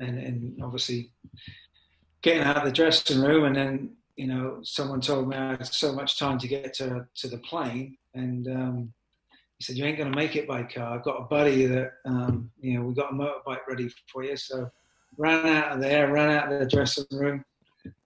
and, 0.00 0.18
and 0.18 0.62
obviously 0.62 1.12
getting 2.22 2.42
out 2.42 2.58
of 2.58 2.64
the 2.64 2.72
dressing 2.72 3.22
room 3.22 3.44
and 3.44 3.56
then, 3.56 3.90
you 4.16 4.26
know, 4.26 4.58
someone 4.62 5.00
told 5.00 5.28
me 5.28 5.36
I 5.36 5.52
had 5.52 5.66
so 5.66 5.92
much 5.92 6.18
time 6.18 6.38
to 6.38 6.48
get 6.48 6.74
to, 6.74 7.06
to 7.16 7.28
the 7.28 7.38
plane. 7.38 7.96
And 8.14 8.46
um, 8.48 8.92
he 9.60 9.64
said, 9.64 9.76
"You 9.76 9.84
ain't 9.84 9.98
going 9.98 10.10
to 10.10 10.16
make 10.16 10.36
it 10.36 10.48
by 10.48 10.62
car. 10.62 10.96
I've 10.96 11.04
got 11.04 11.20
a 11.20 11.24
buddy 11.24 11.66
that 11.66 11.92
um, 12.06 12.50
you 12.60 12.78
know 12.78 12.86
we 12.86 12.94
got 12.94 13.12
a 13.12 13.14
motorbike 13.14 13.66
ready 13.68 13.90
for 14.10 14.24
you." 14.24 14.36
So 14.36 14.70
ran 15.18 15.46
out 15.46 15.72
of 15.72 15.80
there, 15.80 16.10
ran 16.10 16.30
out 16.30 16.50
of 16.50 16.60
the 16.60 16.66
dressing 16.66 17.04
room, 17.12 17.44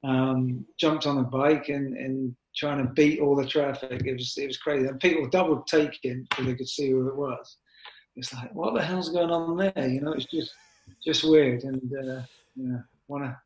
um, 0.02 0.66
jumped 0.78 1.06
on 1.06 1.18
a 1.18 1.22
bike, 1.22 1.68
and, 1.68 1.96
and 1.96 2.34
trying 2.56 2.84
to 2.84 2.92
beat 2.92 3.20
all 3.20 3.36
the 3.36 3.46
traffic. 3.46 4.02
It 4.04 4.14
was 4.14 4.36
it 4.36 4.48
was 4.48 4.58
crazy, 4.58 4.88
and 4.88 4.98
people 4.98 5.28
double 5.28 5.62
taking 5.62 6.26
because 6.28 6.44
they 6.44 6.54
could 6.54 6.68
see 6.68 6.90
who 6.90 7.06
it 7.08 7.16
was. 7.16 7.56
It's 8.16 8.34
like, 8.34 8.52
what 8.52 8.74
the 8.74 8.82
hell's 8.82 9.10
going 9.10 9.30
on 9.30 9.56
there? 9.56 9.88
You 9.88 10.00
know, 10.00 10.12
it's 10.12 10.26
just 10.26 10.52
just 11.04 11.22
weird, 11.22 11.62
and 11.62 11.92
uh, 11.96 12.22
yeah, 12.56 12.78
what 13.06 13.22
a 13.22 13.38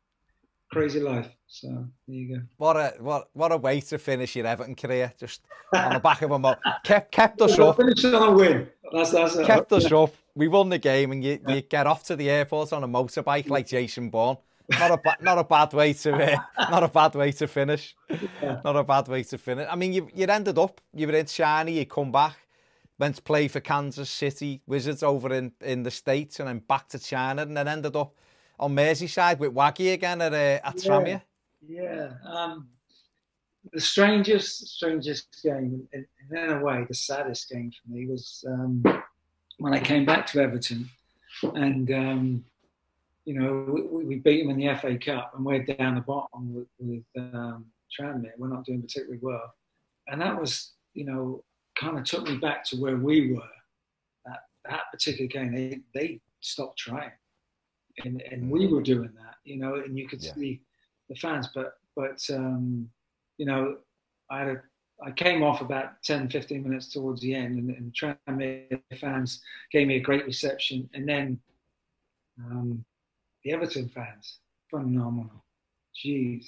crazy 0.71 0.99
life. 0.99 1.29
So 1.47 1.67
there 2.07 2.15
you 2.15 2.35
go. 2.35 2.41
What 2.57 2.77
a 2.77 2.93
what 2.99 3.29
what 3.33 3.51
a 3.51 3.57
way 3.57 3.81
to 3.81 3.97
finish 3.97 4.35
your 4.35 4.45
Everton 4.45 4.75
career, 4.75 5.11
just 5.19 5.41
on 5.75 5.93
the 5.93 5.99
back 5.99 6.21
of 6.21 6.31
a 6.31 6.39
mo. 6.39 6.55
kept 6.83 7.11
kept 7.11 7.41
us 7.41 7.57
up. 7.57 7.77
Finished 7.77 8.05
on 8.05 8.29
a 8.29 8.31
win. 8.31 8.67
That's 8.93 9.11
that's 9.11 9.35
kept 9.45 9.71
us 9.73 9.91
up. 9.91 10.13
We 10.35 10.47
won 10.47 10.69
the 10.69 10.77
game, 10.77 11.11
and 11.11 11.23
you, 11.23 11.39
you 11.47 11.61
get 11.61 11.87
off 11.87 12.03
to 12.05 12.15
the 12.15 12.29
airport 12.29 12.71
on 12.71 12.83
a 12.83 12.87
motorbike 12.87 13.49
like 13.49 13.67
Jason 13.67 14.09
Bourne. 14.09 14.37
Not 14.69 14.91
a 14.91 14.97
ba- 14.97 15.17
not 15.21 15.39
a 15.39 15.43
bad 15.43 15.73
way 15.73 15.93
to 15.93 16.13
uh, 16.13 16.37
not 16.69 16.83
a 16.83 16.87
bad 16.87 17.15
way 17.15 17.31
to 17.31 17.47
finish. 17.47 17.95
Yeah. 18.41 18.61
Not 18.63 18.75
a 18.75 18.83
bad 18.83 19.07
way 19.07 19.23
to 19.23 19.37
finish. 19.37 19.67
I 19.69 19.75
mean, 19.75 19.93
you 19.93 20.07
you 20.13 20.27
ended 20.27 20.59
up 20.59 20.79
you 20.93 21.07
were 21.07 21.15
in 21.15 21.25
China. 21.25 21.71
You 21.71 21.85
come 21.87 22.11
back, 22.11 22.37
went 22.99 23.15
to 23.15 23.21
play 23.23 23.47
for 23.47 23.59
Kansas 23.59 24.09
City 24.09 24.61
Wizards 24.67 25.01
over 25.01 25.33
in 25.33 25.51
in 25.61 25.81
the 25.81 25.91
states, 25.91 26.39
and 26.39 26.47
then 26.47 26.59
back 26.59 26.87
to 26.89 26.99
China, 26.99 27.41
and 27.41 27.57
then 27.57 27.67
ended 27.67 27.95
up 27.95 28.13
on 28.59 28.75
Merseyside 28.75 29.39
with 29.39 29.53
Waggy 29.53 29.93
again 29.93 30.21
at 30.21 30.33
uh, 30.33 30.67
at 30.67 30.83
yeah. 30.83 30.89
Tranmere. 30.89 31.21
Yeah. 31.67 32.09
Um, 32.25 32.69
the 33.73 33.81
strangest, 33.81 34.75
strangest 34.75 35.41
game, 35.43 35.87
and 35.93 36.05
in 36.31 36.51
a 36.51 36.63
way, 36.63 36.85
the 36.87 36.93
saddest 36.93 37.49
game 37.49 37.71
for 37.71 37.91
me 37.91 38.07
was 38.07 38.43
um, 38.47 38.83
when 39.59 39.73
I 39.73 39.79
came 39.79 40.05
back 40.05 40.25
to 40.27 40.41
Everton, 40.41 40.89
and 41.43 41.91
um, 41.91 42.45
you 43.25 43.39
know 43.39 43.89
we, 43.91 44.05
we, 44.05 44.15
beat 44.15 44.41
them 44.41 44.51
in 44.51 44.57
the 44.57 44.75
FA 44.75 44.97
Cup, 44.97 45.33
and 45.35 45.45
we're 45.45 45.63
down 45.63 45.95
the 45.95 46.01
bottom 46.01 46.53
with, 46.53 46.67
with 46.79 47.03
um, 47.33 47.65
Tranmere. 47.97 48.31
We're 48.37 48.47
not 48.47 48.65
doing 48.65 48.81
particularly 48.81 49.19
well, 49.21 49.53
and 50.07 50.21
that 50.21 50.39
was, 50.39 50.71
you 50.93 51.05
know, 51.05 51.43
kind 51.75 51.97
of 51.97 52.05
took 52.05 52.23
me 52.23 52.37
back 52.37 52.63
to 52.65 52.77
where 52.77 52.97
we 52.97 53.33
were. 53.33 53.41
That 54.25 54.39
that 54.69 54.81
particular 54.91 55.27
game, 55.27 55.53
they 55.53 55.81
they 55.93 56.21
stopped 56.39 56.79
trying, 56.79 57.11
and 58.05 58.21
and 58.21 58.49
we 58.49 58.67
were 58.67 58.81
doing 58.81 59.11
that, 59.15 59.35
you 59.43 59.57
know, 59.57 59.75
and 59.75 59.97
you 59.97 60.07
could 60.07 60.23
yeah. 60.23 60.33
see 60.33 60.61
the 61.09 61.15
fans. 61.15 61.49
But 61.53 61.73
but 61.95 62.21
um, 62.33 62.89
you 63.37 63.45
know, 63.45 63.77
I 64.29 64.39
had 64.39 64.47
a, 64.47 64.61
I 65.03 65.11
came 65.11 65.43
off 65.43 65.61
about 65.61 66.03
10, 66.03 66.29
15 66.29 66.63
minutes 66.63 66.91
towards 66.91 67.21
the 67.21 67.33
end, 67.33 67.57
and, 67.57 67.69
and 67.69 67.93
Tranmere 67.93 68.81
fans 68.99 69.41
gave 69.71 69.87
me 69.87 69.95
a 69.95 70.01
great 70.01 70.25
reception, 70.25 70.89
and 70.93 71.07
then 71.07 71.39
um, 72.39 72.83
the 73.43 73.53
Everton 73.53 73.89
fans, 73.89 74.39
phenomenal. 74.69 75.43
Jeez, 75.95 76.45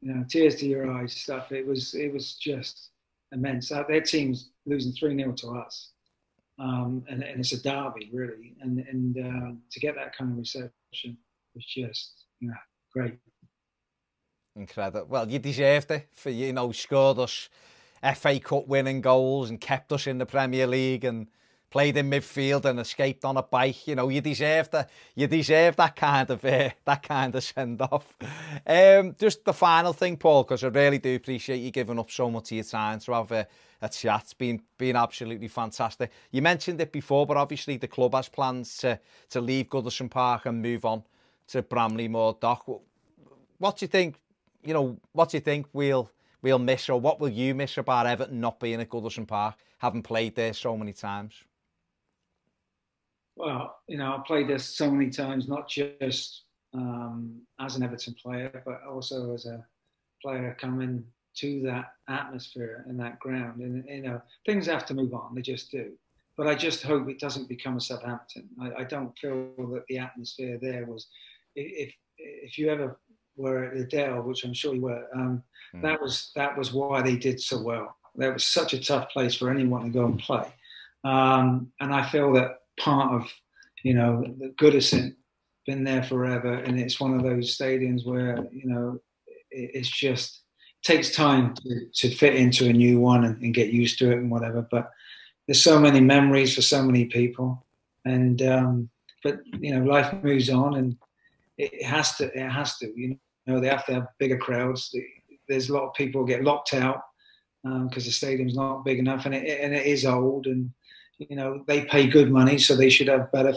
you 0.00 0.14
know, 0.14 0.24
tears 0.28 0.56
to 0.56 0.66
your 0.66 0.90
eyes 0.90 1.12
stuff. 1.12 1.52
It 1.52 1.66
was 1.66 1.94
it 1.94 2.12
was 2.12 2.34
just 2.34 2.90
immense. 3.32 3.68
Their 3.68 4.00
team's 4.00 4.50
losing 4.66 4.92
three 4.92 5.16
0 5.16 5.32
to 5.32 5.48
us, 5.58 5.90
um, 6.58 7.04
and, 7.08 7.22
and, 7.22 7.40
it's 7.40 7.52
a 7.52 7.62
derby 7.62 8.10
really, 8.12 8.56
and 8.60 8.80
and 8.80 9.18
uh, 9.18 9.52
to 9.70 9.80
get 9.80 9.94
that 9.94 10.16
kind 10.16 10.32
of 10.32 10.38
reception 10.38 10.72
was 11.54 11.64
just 11.66 12.24
know 12.40 12.54
great. 12.92 13.18
Incredible. 14.56 15.06
Well, 15.08 15.30
you 15.30 15.38
deserved 15.38 15.90
it 15.90 16.08
for, 16.12 16.30
you 16.30 16.52
know, 16.52 16.72
scored 16.72 17.18
us 17.18 17.48
FA 18.14 18.40
Cup 18.40 18.66
winning 18.66 19.00
goals 19.00 19.48
and 19.50 19.60
kept 19.60 19.92
us 19.92 20.06
in 20.06 20.18
the 20.18 20.26
Premier 20.26 20.66
League 20.66 21.04
and 21.04 21.28
played 21.70 21.96
in 21.96 22.10
midfield 22.10 22.64
and 22.64 22.80
escaped 22.80 23.24
on 23.24 23.36
a 23.36 23.42
bike. 23.42 23.86
You 23.86 23.94
know, 23.94 24.08
you 24.08 24.20
deserve 24.20 24.70
that. 24.70 24.90
You 25.14 25.26
deserve 25.26 25.76
that 25.76 25.96
kind 25.96 26.28
of 26.30 26.44
uh, 26.44 26.70
that 26.84 27.02
kind 27.02 27.34
of 27.34 27.42
send 27.44 27.80
off. 27.82 28.16
Um, 28.66 29.14
just 29.18 29.44
the 29.44 29.52
final 29.52 29.92
thing, 29.92 30.16
Paul, 30.16 30.44
because 30.44 30.64
I 30.64 30.68
really 30.68 30.98
do 30.98 31.14
appreciate 31.14 31.58
you 31.58 31.70
giving 31.70 31.98
up 31.98 32.10
so 32.10 32.30
much 32.30 32.50
of 32.52 32.56
your 32.56 32.64
time 32.64 33.00
to 33.00 33.12
have 33.12 33.32
a, 33.32 33.46
a 33.82 33.88
chat. 33.88 34.22
It's 34.22 34.34
been 34.34 34.62
been 34.78 34.96
absolutely 34.96 35.48
fantastic. 35.48 36.10
You 36.30 36.42
mentioned 36.42 36.80
it 36.80 36.92
before, 36.92 37.26
but 37.26 37.36
obviously 37.36 37.76
the 37.76 37.88
club 37.88 38.14
has 38.14 38.28
plans 38.28 38.76
to 38.78 38.98
to 39.30 39.40
leave 39.40 39.68
Goodison 39.68 40.10
Park 40.10 40.46
and 40.46 40.60
move 40.60 40.84
on 40.84 41.04
to 41.48 41.62
Bramley-Moore 41.62 42.38
Dock. 42.40 42.66
What 43.58 43.76
do 43.76 43.84
you 43.84 43.88
think 43.88 44.16
you 44.62 44.74
know, 44.74 44.96
what 45.12 45.30
do 45.30 45.36
you 45.36 45.40
think 45.40 45.66
we'll 45.72 46.10
we'll 46.42 46.58
miss, 46.58 46.88
or 46.88 47.00
what 47.00 47.20
will 47.20 47.28
you 47.28 47.54
miss 47.54 47.78
about 47.78 48.06
Everton 48.06 48.40
not 48.40 48.60
being 48.60 48.80
at 48.80 48.88
Goodison 48.88 49.26
Park, 49.26 49.56
having 49.78 50.02
played 50.02 50.34
there 50.34 50.52
so 50.52 50.76
many 50.76 50.92
times? 50.92 51.34
Well, 53.40 53.78
you 53.88 53.96
know, 53.96 54.16
I 54.16 54.22
played 54.26 54.48
there 54.48 54.58
so 54.58 54.90
many 54.90 55.08
times, 55.08 55.48
not 55.48 55.66
just 55.66 56.42
um, 56.74 57.40
as 57.58 57.74
an 57.74 57.82
Everton 57.82 58.14
player, 58.22 58.62
but 58.66 58.82
also 58.88 59.32
as 59.32 59.46
a 59.46 59.64
player 60.20 60.54
coming 60.60 61.04
to 61.36 61.62
that 61.62 61.92
atmosphere 62.08 62.84
and 62.86 63.00
that 63.00 63.18
ground. 63.18 63.62
And 63.62 63.84
you 63.88 64.02
know, 64.02 64.20
things 64.44 64.66
have 64.66 64.84
to 64.86 64.94
move 64.94 65.14
on; 65.14 65.34
they 65.34 65.40
just 65.40 65.70
do. 65.70 65.92
But 66.36 66.48
I 66.48 66.54
just 66.54 66.82
hope 66.82 67.08
it 67.08 67.18
doesn't 67.18 67.48
become 67.48 67.78
a 67.78 67.80
Southampton. 67.80 68.48
I, 68.60 68.82
I 68.82 68.84
don't 68.84 69.16
feel 69.18 69.52
that 69.72 69.84
the 69.88 69.98
atmosphere 69.98 70.58
there 70.60 70.84
was. 70.84 71.06
If 71.56 71.94
if 72.18 72.58
you 72.58 72.68
ever 72.68 72.98
were 73.36 73.64
at 73.64 73.76
the 73.78 73.84
Dell, 73.84 74.20
which 74.20 74.44
I'm 74.44 74.52
sure 74.52 74.74
you 74.74 74.82
were, 74.82 75.06
um, 75.14 75.42
mm. 75.74 75.80
that 75.80 75.98
was 75.98 76.30
that 76.36 76.58
was 76.58 76.74
why 76.74 77.00
they 77.00 77.16
did 77.16 77.40
so 77.40 77.62
well. 77.62 77.96
That 78.16 78.34
was 78.34 78.44
such 78.44 78.74
a 78.74 78.84
tough 78.84 79.08
place 79.08 79.34
for 79.34 79.50
anyone 79.50 79.84
to 79.84 79.88
go 79.88 80.04
and 80.04 80.18
play, 80.18 80.52
um, 81.04 81.72
and 81.80 81.94
I 81.94 82.06
feel 82.06 82.34
that 82.34 82.60
part 82.80 83.12
of 83.12 83.30
you 83.84 83.94
know 83.94 84.24
the 84.38 84.48
Goodison 84.60 85.14
been 85.66 85.84
there 85.84 86.02
forever, 86.02 86.54
and 86.54 86.80
it's 86.80 87.00
one 87.00 87.14
of 87.14 87.22
those 87.22 87.56
stadiums 87.56 88.04
where 88.04 88.38
you 88.52 88.66
know 88.66 88.98
it's 89.50 89.88
just 89.88 90.42
takes 90.82 91.14
time 91.14 91.54
to, 91.54 91.86
to 91.92 92.14
fit 92.14 92.34
into 92.34 92.68
a 92.68 92.72
new 92.72 92.98
one 92.98 93.24
and, 93.24 93.42
and, 93.42 93.52
get 93.52 93.68
used 93.68 93.98
to 93.98 94.10
it 94.10 94.16
and 94.18 94.30
whatever. 94.30 94.66
But 94.70 94.90
there's 95.46 95.62
so 95.62 95.78
many 95.78 96.00
memories 96.00 96.54
for 96.54 96.62
so 96.62 96.82
many 96.82 97.04
people, 97.06 97.66
and 98.04 98.40
um, 98.42 98.90
but 99.22 99.40
you 99.60 99.74
know 99.74 99.84
life 99.84 100.12
moves 100.22 100.50
on, 100.50 100.74
and 100.74 100.96
it 101.58 101.84
has 101.84 102.16
to 102.16 102.24
it 102.38 102.48
has 102.48 102.78
to 102.78 102.92
you 102.96 103.18
know 103.46 103.60
they 103.60 103.68
have 103.68 103.86
to 103.86 103.94
have 103.94 104.08
bigger 104.18 104.38
crowds. 104.38 104.94
There's 105.48 105.68
a 105.68 105.74
lot 105.74 105.88
of 105.88 105.94
people 105.94 106.24
get 106.24 106.44
locked 106.44 106.74
out 106.74 107.02
because 107.62 107.82
um, 107.82 107.90
the 107.92 108.00
stadium's 108.10 108.54
not 108.54 108.84
big 108.84 108.98
enough, 108.98 109.26
and 109.26 109.34
it, 109.34 109.60
and 109.60 109.74
it 109.74 109.86
is 109.86 110.06
old, 110.06 110.46
and 110.46 110.70
you 111.28 111.36
know 111.36 111.64
they 111.66 111.84
pay 111.84 112.06
good 112.06 112.30
money, 112.30 112.58
so 112.58 112.74
they 112.74 112.90
should 112.90 113.08
have 113.08 113.32
better 113.32 113.52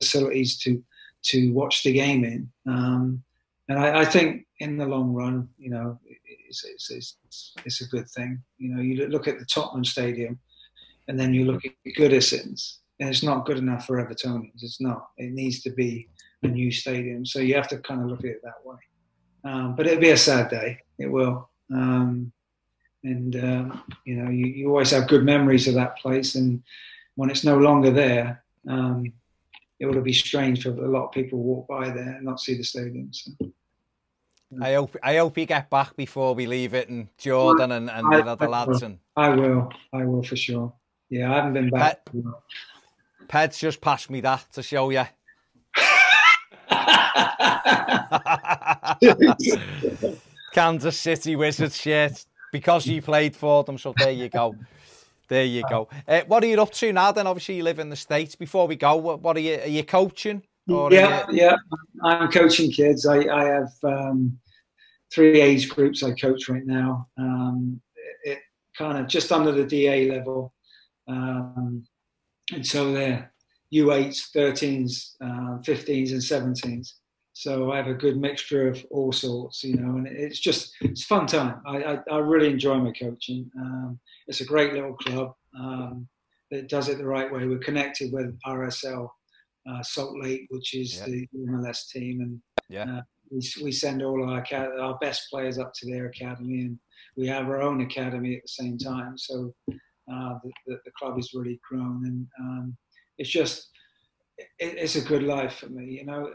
facilities 0.00 0.58
to 0.58 0.82
to 1.24 1.52
watch 1.52 1.82
the 1.82 1.92
game 1.92 2.24
in. 2.24 2.48
Um, 2.66 3.22
and 3.68 3.78
I, 3.78 4.00
I, 4.00 4.04
think 4.04 4.46
in 4.60 4.78
the 4.78 4.86
long 4.86 5.12
run, 5.12 5.48
you 5.58 5.68
know, 5.68 5.98
it's, 6.48 6.64
it's, 6.64 6.90
it's, 6.90 7.54
it's, 7.64 7.80
a 7.82 7.88
good 7.88 8.08
thing. 8.08 8.42
You 8.56 8.74
know, 8.74 8.80
you 8.80 9.06
look 9.08 9.28
at 9.28 9.38
the 9.38 9.44
Tottenham 9.44 9.84
Stadium, 9.84 10.38
and 11.08 11.18
then 11.18 11.34
you 11.34 11.44
look 11.44 11.64
at 11.66 11.72
Goodison's, 11.96 12.80
and 13.00 13.08
it's 13.08 13.22
not 13.22 13.44
good 13.44 13.58
enough 13.58 13.86
for 13.86 13.96
Evertonians. 13.96 14.62
It's 14.62 14.80
not. 14.80 15.08
It 15.18 15.32
needs 15.32 15.60
to 15.62 15.70
be 15.70 16.08
a 16.42 16.48
new 16.48 16.70
stadium. 16.70 17.26
So 17.26 17.40
you 17.40 17.54
have 17.56 17.68
to 17.68 17.78
kind 17.78 18.00
of 18.00 18.06
look 18.06 18.20
at 18.20 18.26
it 18.26 18.42
that 18.44 18.64
way. 18.64 18.78
Um, 19.44 19.74
but 19.76 19.86
it'll 19.86 20.00
be 20.00 20.10
a 20.10 20.16
sad 20.16 20.50
day. 20.50 20.78
It 20.98 21.10
will. 21.10 21.50
Um, 21.72 22.32
and 23.04 23.36
um, 23.36 23.82
you 24.04 24.16
know, 24.16 24.30
you, 24.30 24.46
you 24.46 24.68
always 24.68 24.90
have 24.90 25.08
good 25.08 25.24
memories 25.24 25.68
of 25.68 25.74
that 25.74 25.98
place, 25.98 26.34
and 26.34 26.62
when 27.18 27.30
it's 27.30 27.42
no 27.42 27.58
longer 27.58 27.90
there, 27.90 28.44
um, 28.68 29.12
it 29.80 29.86
will 29.86 30.00
be 30.00 30.12
strange 30.12 30.62
for 30.62 30.68
a 30.68 30.88
lot 30.88 31.06
of 31.06 31.12
people 31.12 31.40
walk 31.40 31.66
by 31.66 31.90
there 31.90 32.14
and 32.14 32.24
not 32.24 32.38
see 32.38 32.56
the 32.56 32.62
stadium. 32.62 33.12
So. 33.12 33.32
I 34.62 34.74
hope 34.74 34.96
I 35.02 35.16
hope 35.16 35.36
you 35.36 35.44
get 35.44 35.68
back 35.68 35.96
before 35.96 36.36
we 36.36 36.46
leave 36.46 36.74
it, 36.74 36.88
and 36.88 37.08
Jordan 37.18 37.72
and, 37.72 37.90
and 37.90 38.12
the 38.12 38.24
other 38.24 38.48
lads. 38.48 38.82
And 38.82 39.00
I 39.16 39.30
will, 39.30 39.68
I 39.92 40.04
will 40.04 40.22
for 40.22 40.36
sure. 40.36 40.72
Yeah, 41.10 41.32
I 41.32 41.36
haven't 41.38 41.54
been 41.54 41.70
back. 41.70 42.04
Ped, 42.04 42.22
Ped's 43.26 43.58
just 43.58 43.80
passed 43.80 44.10
me 44.10 44.20
that 44.20 44.46
to 44.52 44.62
show 44.62 44.90
you. 44.90 45.02
Kansas 50.54 50.96
City 50.96 51.34
Wizards 51.34 51.76
shirt 51.76 52.26
because 52.52 52.86
you 52.86 53.02
played 53.02 53.34
for 53.34 53.64
them. 53.64 53.76
So 53.76 53.92
there 53.98 54.12
you 54.12 54.28
go. 54.28 54.56
There 55.28 55.44
you 55.44 55.62
go. 55.68 55.88
Uh, 56.06 56.22
what 56.26 56.42
are 56.42 56.46
you 56.46 56.60
up 56.60 56.72
to 56.72 56.92
now? 56.92 57.12
Then 57.12 57.26
obviously 57.26 57.56
you 57.56 57.62
live 57.62 57.78
in 57.78 57.90
the 57.90 57.96
states. 57.96 58.34
Before 58.34 58.66
we 58.66 58.76
go, 58.76 58.96
what, 58.96 59.20
what 59.20 59.36
are 59.36 59.40
you? 59.40 59.60
Are 59.60 59.68
you 59.68 59.84
coaching? 59.84 60.42
yeah, 60.66 61.26
you... 61.30 61.38
yeah. 61.38 61.56
I'm 62.02 62.30
coaching 62.30 62.70
kids. 62.70 63.06
I, 63.06 63.18
I 63.28 63.44
have 63.44 63.72
um, 63.84 64.38
three 65.12 65.40
age 65.40 65.68
groups 65.68 66.02
I 66.02 66.12
coach 66.12 66.48
right 66.48 66.64
now. 66.64 67.08
Um, 67.18 67.80
it, 68.24 68.30
it 68.32 68.38
kind 68.76 68.98
of 68.98 69.06
just 69.06 69.30
under 69.30 69.52
the 69.52 69.64
DA 69.64 70.10
level, 70.10 70.52
um, 71.08 71.84
and 72.52 72.66
so 72.66 72.92
they're 72.92 73.32
U8s, 73.72 74.30
13s, 74.34 75.14
uh, 75.22 75.58
15s, 75.60 76.12
and 76.12 76.20
17s. 76.20 76.92
So 77.38 77.70
I 77.70 77.76
have 77.76 77.86
a 77.86 77.94
good 77.94 78.16
mixture 78.16 78.66
of 78.66 78.84
all 78.90 79.12
sorts, 79.12 79.62
you 79.62 79.76
know, 79.76 79.96
and 79.96 80.08
it's 80.08 80.40
just 80.40 80.74
it's 80.80 81.04
fun 81.04 81.28
time. 81.28 81.62
I, 81.64 81.76
I, 81.84 81.98
I 82.10 82.18
really 82.18 82.50
enjoy 82.50 82.78
my 82.78 82.90
coaching. 82.90 83.48
Um, 83.56 84.00
it's 84.26 84.40
a 84.40 84.44
great 84.44 84.72
little 84.72 84.94
club 84.94 85.34
um, 85.56 86.08
that 86.50 86.68
does 86.68 86.88
it 86.88 86.98
the 86.98 87.06
right 87.06 87.32
way. 87.32 87.46
We're 87.46 87.58
connected 87.58 88.12
with 88.12 88.36
RSL 88.44 89.08
uh, 89.70 89.82
Salt 89.84 90.16
Lake, 90.20 90.48
which 90.50 90.74
is 90.74 91.00
the 91.02 91.28
MLS 91.36 91.88
team, 91.90 92.22
and 92.22 92.42
yeah. 92.68 92.98
Uh, 92.98 93.02
we, 93.30 93.40
we 93.62 93.70
send 93.70 94.02
all 94.02 94.28
our 94.28 94.44
our 94.80 94.98
best 94.98 95.30
players 95.30 95.58
up 95.58 95.72
to 95.74 95.86
their 95.88 96.06
academy, 96.06 96.62
and 96.62 96.76
we 97.16 97.28
have 97.28 97.46
our 97.46 97.62
own 97.62 97.82
academy 97.82 98.34
at 98.34 98.42
the 98.42 98.48
same 98.48 98.76
time. 98.78 99.16
So 99.16 99.54
uh, 99.70 100.34
the, 100.42 100.50
the, 100.66 100.80
the, 100.84 100.90
club 100.98 101.16
is 101.20 101.34
really 101.34 101.60
grown, 101.70 102.04
and 102.04 102.26
um, 102.40 102.76
it's 103.16 103.30
just 103.30 103.68
it, 104.38 104.48
it's 104.58 104.96
a 104.96 105.02
good 105.02 105.22
life 105.22 105.58
for 105.58 105.68
me. 105.68 105.84
You 105.84 106.06
know, 106.06 106.32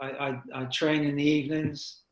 I, 0.00 0.06
I, 0.06 0.40
I 0.54 0.64
train 0.66 1.04
in 1.04 1.16
the 1.16 1.24
evenings. 1.24 2.02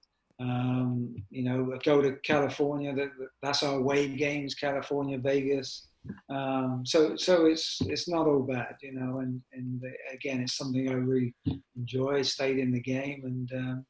Um, 0.41 1.15
you 1.31 1.45
know, 1.45 1.73
I 1.75 1.79
go 1.85 2.03
to 2.03 2.17
California. 2.25 2.95
That, 2.95 3.11
that's 3.43 3.63
our 3.63 3.77
away 3.77 4.09
games, 4.09 4.55
California, 4.55 5.19
Vegas. 5.19 5.89
Um, 6.29 6.83
so 6.85 7.17
so 7.17 7.47
it's 7.47 7.79
it's 7.83 8.09
not 8.09 8.27
all 8.27 8.43
bad, 8.43 8.75
you 8.83 8.93
know. 8.93 9.21
And 9.21 9.41
and 9.53 9.83
again, 10.13 10.41
it's 10.41 10.57
something 10.57 10.91
I 10.91 10.95
really 10.95 11.35
enjoy. 11.77 12.23
Stayed 12.23 12.59
in 12.59 12.73
the 12.73 12.81
game, 12.81 13.23
and 13.25 13.51
um, 13.53 13.87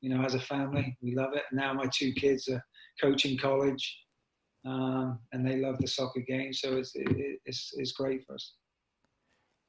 you 0.00 0.10
know, 0.10 0.22
as 0.22 0.34
a 0.34 0.40
family, 0.40 0.96
we 1.02 1.14
love 1.14 1.34
it. 1.34 1.42
Now 1.50 1.72
my 1.72 1.86
two 1.92 2.12
kids 2.12 2.48
are 2.48 2.62
coaching 3.00 3.38
college, 3.38 3.98
um, 4.64 5.18
and 5.32 5.46
they 5.46 5.56
love 5.56 5.78
the 5.78 5.88
soccer 5.88 6.20
game. 6.20 6.52
So 6.52 6.76
it's 6.76 6.92
it, 6.94 7.40
it's 7.46 7.72
it's 7.76 7.92
great 7.92 8.24
for 8.26 8.34
us. 8.34 8.54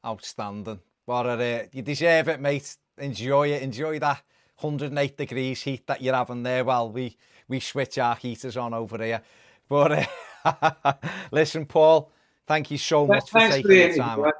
Outstanding. 0.05 0.79
What 1.05 1.25
a, 1.25 1.69
you 1.71 1.81
deserve 1.81 2.27
it, 2.27 2.41
mate 2.41 2.77
enjoy 2.97 3.49
it. 3.49 3.61
Enjoy 3.61 3.99
that 3.99 4.21
108 4.59 5.17
degrees 5.17 5.61
heat 5.61 5.85
that 5.87 6.01
you're 6.01 6.15
having 6.15 6.43
there 6.43 6.63
while 6.63 6.89
we, 6.91 7.15
we 7.47 7.59
switch 7.59 7.97
our 7.97 8.15
heaters 8.15 8.57
on 8.57 8.73
over 8.73 9.03
here. 9.03 9.21
But 9.69 10.07
uh, 10.45 10.93
listen, 11.31 11.65
Paul, 11.65 12.11
thank 12.47 12.71
you 12.71 12.77
so 12.77 13.05
much 13.05 13.29
Thanks 13.29 13.57
for 13.57 13.61
taking 13.63 13.91
for 13.91 13.93
the, 13.93 13.99
time. 13.99 14.31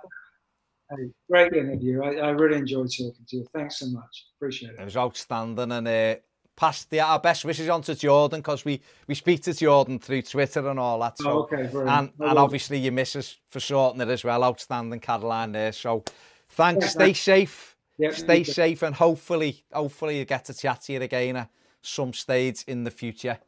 Hey, 0.90 1.10
great 1.30 1.54
interview. 1.54 2.02
I, 2.02 2.16
I, 2.16 2.30
really 2.30 2.58
enjoyed 2.58 2.90
talking 2.90 3.26
to 3.28 3.38
you. 3.38 3.46
Thanks 3.54 3.80
so 3.80 3.88
much. 3.88 4.28
Appreciate 4.38 4.72
it. 4.72 4.80
It 4.80 4.86
was 4.86 4.96
outstanding 4.96 5.72
and 5.74 5.88
uh, 5.88 6.16
pass 6.56 6.86
the, 6.86 7.02
our 7.02 7.20
best 7.20 7.44
wishes 7.44 7.68
on 7.68 7.82
to 7.84 7.94
Jordan 7.94 8.40
because 8.40 8.64
we, 8.64 8.82
we 9.06 9.14
speak 9.14 9.44
to 9.44 9.54
Jordan 9.54 10.00
through 10.00 10.22
Twitter 10.22 10.68
and 10.68 10.80
all 10.80 11.00
that. 11.00 11.18
So, 11.18 11.30
oh, 11.30 11.40
okay, 11.42 11.70
and, 11.74 12.12
and 12.20 12.40
obviously 12.40 12.80
your 12.80 12.94
missus 12.94 13.38
for 13.50 13.60
sorting 13.60 14.02
it 14.02 14.08
as 14.08 14.24
well. 14.24 14.44
Outstanding, 14.44 15.02
Caroline 15.02 15.52
there. 15.52 15.74
So 15.74 16.06
thanks. 16.50 16.86
Yeah, 16.86 16.90
Stay 16.90 17.14
safe. 17.14 17.77
Yep, 18.00 18.14
Stay 18.14 18.44
safe 18.44 18.84
and 18.84 18.96
hopefully, 18.96 19.64
hopefully 19.74 20.20
you 20.20 20.26
get 20.26 20.46
to 20.46 20.54
chat 20.54 20.82
to 20.82 20.94
you 20.94 21.02
again 21.02 21.36
at 21.36 21.50
some 21.82 22.14
stage 22.14 22.64
in 22.68 22.84
the 22.84 22.92
future. 22.92 23.40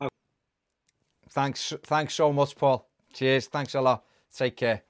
Okay. 0.00 0.08
Thanks, 1.30 1.72
thanks 1.82 2.14
so 2.14 2.32
much, 2.32 2.54
Paul. 2.56 2.88
Cheers. 3.12 3.46
Thanks 3.46 3.74
a 3.74 3.80
lot. 3.80 4.04
Take 4.34 4.56
care. 4.56 4.82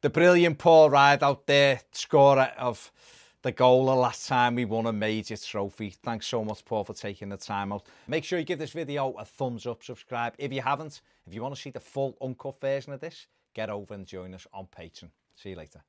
The 0.00 0.10
brilliant 0.10 0.58
Paul 0.58 0.90
Rideout 0.90 1.46
there, 1.46 1.80
scorer 1.92 2.52
of 2.58 2.90
the 3.42 3.52
goal 3.52 3.86
the 3.86 3.94
last 3.94 4.26
time 4.26 4.56
we 4.56 4.64
won 4.64 4.86
a 4.86 4.92
major 4.92 5.36
trophy. 5.36 5.90
Thanks 5.90 6.26
so 6.26 6.44
much, 6.44 6.64
Paul, 6.64 6.84
for 6.84 6.94
taking 6.94 7.28
the 7.28 7.36
time 7.36 7.72
out. 7.72 7.86
Make 8.08 8.24
sure 8.24 8.38
you 8.38 8.44
give 8.44 8.58
this 8.58 8.72
video 8.72 9.12
a 9.12 9.24
thumbs 9.24 9.66
up, 9.66 9.84
subscribe. 9.84 10.34
If 10.38 10.52
you 10.52 10.62
haven't, 10.62 11.00
if 11.26 11.34
you 11.34 11.42
want 11.42 11.54
to 11.54 11.60
see 11.60 11.70
the 11.70 11.80
full 11.80 12.16
uncut 12.20 12.60
version 12.60 12.92
of 12.92 13.00
this, 13.00 13.26
get 13.54 13.70
over 13.70 13.94
and 13.94 14.06
join 14.06 14.34
us 14.34 14.46
on 14.52 14.66
Patreon. 14.66 15.10
See 15.36 15.50
you 15.50 15.56
later. 15.56 15.82